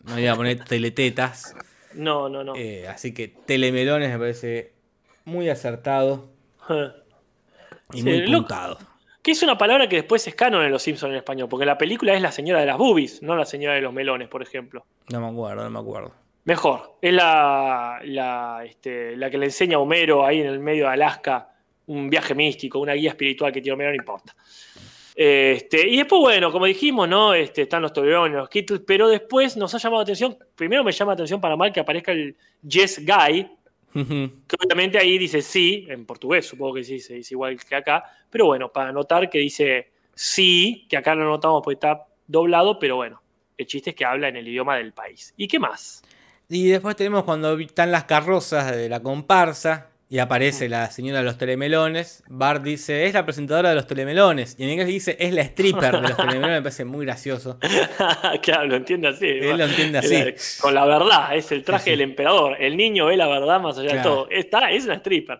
[0.03, 1.55] no iba a poner teletetas.
[1.93, 2.55] No, no, no.
[2.55, 4.73] eh, así que telemelones me parece
[5.25, 6.29] muy acertado
[7.93, 8.77] y Sí, muy lo- puntado.
[9.21, 11.77] Que es una palabra que después es canon en Los Simpsons en español, porque la
[11.77, 14.85] película es la señora de las boobies, no la señora de los melones, por ejemplo.
[15.09, 16.13] No me acuerdo, no me acuerdo.
[16.45, 20.85] Mejor, es la, la, este, la que le enseña a Homero ahí en el medio
[20.85, 21.49] de Alaska
[21.85, 24.35] un viaje místico, una guía espiritual que tiene Homero, no importa.
[25.15, 27.33] Este, y después, bueno, como dijimos, ¿no?
[27.33, 30.91] Este, están los Toblerones, los Kittles, pero después nos ha llamado la atención, primero me
[30.91, 32.35] llama la atención para mal que aparezca el
[32.67, 33.47] Yes Guy,
[33.93, 38.03] que obviamente ahí dice sí, en portugués, supongo que sí, se dice igual que acá,
[38.29, 42.95] pero bueno, para notar que dice sí, que acá lo notamos porque está doblado, pero
[42.95, 43.21] bueno,
[43.55, 45.33] el chiste es que habla en el idioma del país.
[45.37, 46.01] ¿Y qué más?
[46.49, 51.25] Y después tenemos cuando están las carrozas de la comparsa y aparece la señora de
[51.25, 52.23] los telemelones.
[52.27, 54.55] Bart dice, es la presentadora de los telemelones.
[54.59, 56.57] Y en inglés dice, es la stripper de los telemelones.
[56.57, 57.57] Me parece muy gracioso.
[58.43, 59.25] claro, lo entiende así.
[59.25, 60.59] Él lo entiende así.
[60.61, 62.57] Con la verdad, es el traje del emperador.
[62.59, 64.27] El niño ve la verdad más allá de todo.
[64.29, 65.39] Está, es una stripper.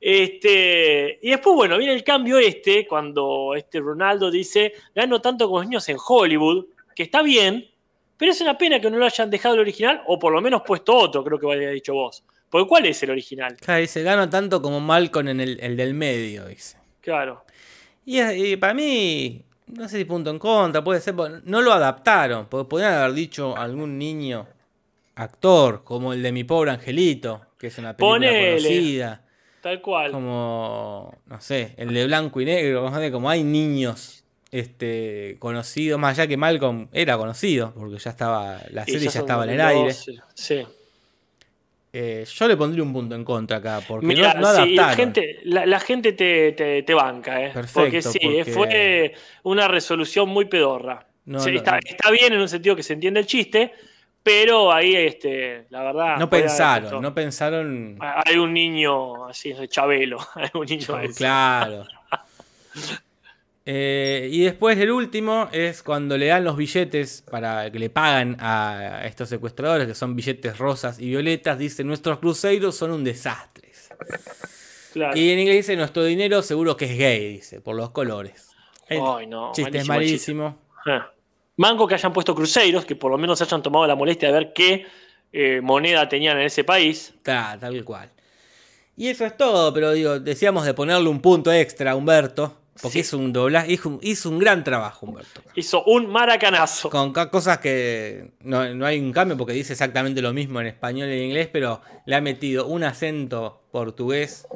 [0.00, 5.60] Este, y después, bueno, viene el cambio este, cuando este Ronaldo dice, gano tanto con
[5.60, 7.70] los niños en Hollywood, que está bien,
[8.16, 10.62] pero es una pena que no lo hayan dejado el original, o por lo menos
[10.62, 12.24] puesto otro, creo que había dicho vos.
[12.48, 13.56] Porque ¿cuál es el original?
[13.56, 16.78] Claro, dice, gano tanto como Malcolm en el, el del medio, dice.
[17.00, 17.44] Claro.
[18.06, 21.14] Y, para mí, no sé si punto en contra, puede ser,
[21.44, 24.46] no lo adaptaron, porque podrían haber dicho algún niño
[25.16, 29.22] actor, como el de Mi Pobre Angelito, que es una película conocida.
[29.62, 30.12] Tal cual.
[30.12, 34.23] Como, no sé, el de blanco y negro, como hay niños
[34.54, 39.42] este, conocido, más allá que Malcolm era conocido, porque ya estaba, la serie ya, estaba
[39.46, 39.92] en el aire.
[40.34, 40.64] Sí.
[41.92, 44.76] Eh, yo le pondría un punto en contra acá, porque no, adaptaron.
[44.76, 47.52] la gente, la, gente te, banca, ¿eh?
[47.72, 49.12] porque sí, fue
[49.42, 51.04] una resolución muy pedorra.
[51.26, 53.72] está, bien en un sentido que se entiende el chiste,
[54.22, 56.16] pero ahí, este, la verdad.
[56.16, 57.98] No pensaron, no pensaron.
[58.00, 60.18] Hay un niño así, Chabelo.
[60.36, 60.86] Hay un niño
[61.16, 61.86] Claro.
[63.66, 68.36] Eh, y después el último es cuando le dan los billetes para que le pagan
[68.38, 73.64] a estos secuestradores, que son billetes rosas y violetas, dice, nuestros cruceros son un desastre.
[75.14, 78.50] Y en inglés dice, nuestro dinero seguro que es gay, dice, por los colores.
[78.88, 80.58] Ay, no, chiste es malísimo.
[80.86, 81.10] Ah.
[81.56, 84.52] Mango que hayan puesto cruceros, que por lo menos hayan tomado la molestia de ver
[84.52, 84.86] qué
[85.32, 87.14] eh, moneda tenían en ese país.
[87.22, 88.10] tal cual.
[88.96, 93.00] Y eso es todo, pero digo, decíamos de ponerle un punto extra a Humberto porque
[93.00, 95.42] hizo un doblaje, hizo, un gran trabajo, Humberto.
[95.54, 96.90] Hizo un maracanazo.
[96.90, 101.18] Con cosas que no, hay un cambio porque dice exactamente lo mismo en español y
[101.18, 104.46] en inglés, pero le ha metido un acento portugués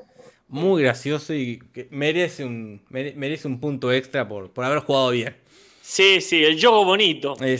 [0.48, 5.36] muy gracioso y que merece un, merece un punto extra por, por haber jugado bien.
[5.80, 7.34] Sí, sí, el yogo bonito.
[7.40, 7.58] Eh,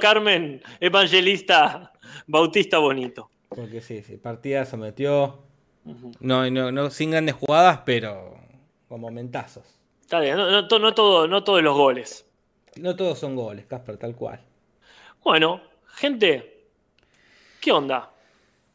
[0.00, 1.92] Carmen, evangelista
[2.26, 3.30] Bautista bonito.
[3.48, 5.42] Porque sí, sí, partida se metió.
[6.20, 8.39] no, no, no, sin grandes jugadas, pero
[8.90, 9.62] con momentazos.
[10.00, 12.26] Está bien, no, no, todo, no todos los goles.
[12.74, 14.40] No todos son goles, Casper, tal cual.
[15.22, 15.60] Bueno,
[15.94, 16.66] gente,
[17.60, 18.10] ¿qué onda?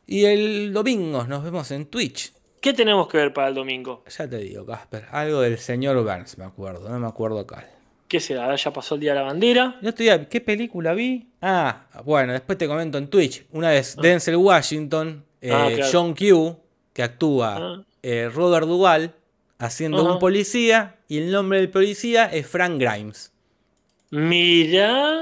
[0.08, 2.32] Y el domingo nos vemos en Twitch.
[2.62, 4.06] ¿Qué tenemos que ver para el domingo?
[4.08, 7.70] Ya te digo, Casper, algo del señor Burns, me acuerdo, no me acuerdo cuál.
[8.08, 8.56] ¿Qué será?
[8.56, 9.78] ¿Ya pasó el día de la bandera?
[9.82, 11.28] Yo estoy ¿qué película vi?
[11.42, 13.48] Ah, bueno, después te comento en Twitch.
[13.52, 14.02] Una vez ah.
[14.02, 16.58] Denzel Washington, ah, eh, John Q,
[16.94, 17.84] que actúa, ah.
[18.02, 19.14] eh, Robert Duvall,
[19.58, 23.34] haciendo un policía y el nombre del policía es Frank Grimes.
[24.12, 25.14] Mira.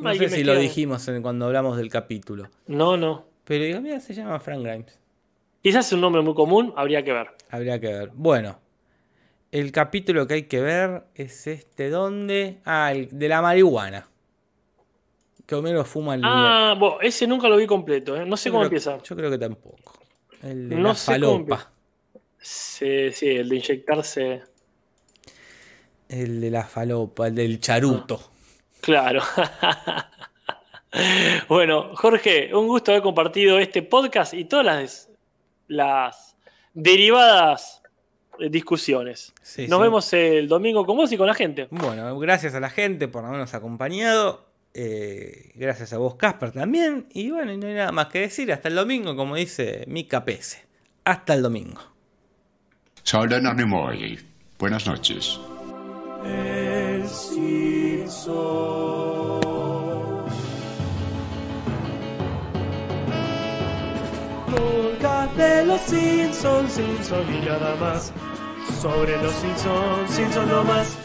[0.00, 2.48] No sé si lo dijimos cuando hablamos del capítulo.
[2.66, 3.26] No, no.
[3.44, 4.98] Pero digo, mira, se llama Frank Grimes.
[5.62, 7.28] Quizás es un nombre muy común, habría que ver.
[7.50, 8.10] Habría que ver.
[8.14, 8.58] Bueno,
[9.50, 12.60] el capítulo que hay que ver es este, ¿dónde?
[12.64, 14.08] Ah, el de la marihuana.
[15.46, 18.24] Que Homero fuma el Ah, bueno, ese nunca lo vi completo, ¿eh?
[18.24, 18.98] no sé cómo empieza.
[19.02, 19.92] Yo creo que tampoco.
[20.42, 21.73] El de no la falopa.
[22.44, 24.42] Sí, sí, el de inyectarse.
[26.10, 28.20] El de la falopa, el del charuto.
[28.82, 29.22] Claro.
[31.48, 35.10] bueno, Jorge, un gusto haber compartido este podcast y todas las,
[35.68, 36.36] las
[36.74, 37.82] derivadas
[38.50, 39.32] discusiones.
[39.66, 41.68] Nos vemos el domingo con vos y con la gente.
[41.70, 44.44] Bueno, gracias a la gente por habernos acompañado.
[44.74, 47.06] Eh, gracias a vos, Casper, también.
[47.14, 48.52] Y bueno, no hay nada más que decir.
[48.52, 50.66] Hasta el domingo, como dice Mika Pese.
[51.04, 51.93] Hasta el domingo.
[53.04, 54.18] Soy Leonardo Moy.
[54.58, 55.38] Buenas noches.
[56.24, 57.04] El
[65.36, 68.10] de los Simpsons, Simpson y nada más.
[68.80, 71.03] Sobre los Simpsons, Simpson no más.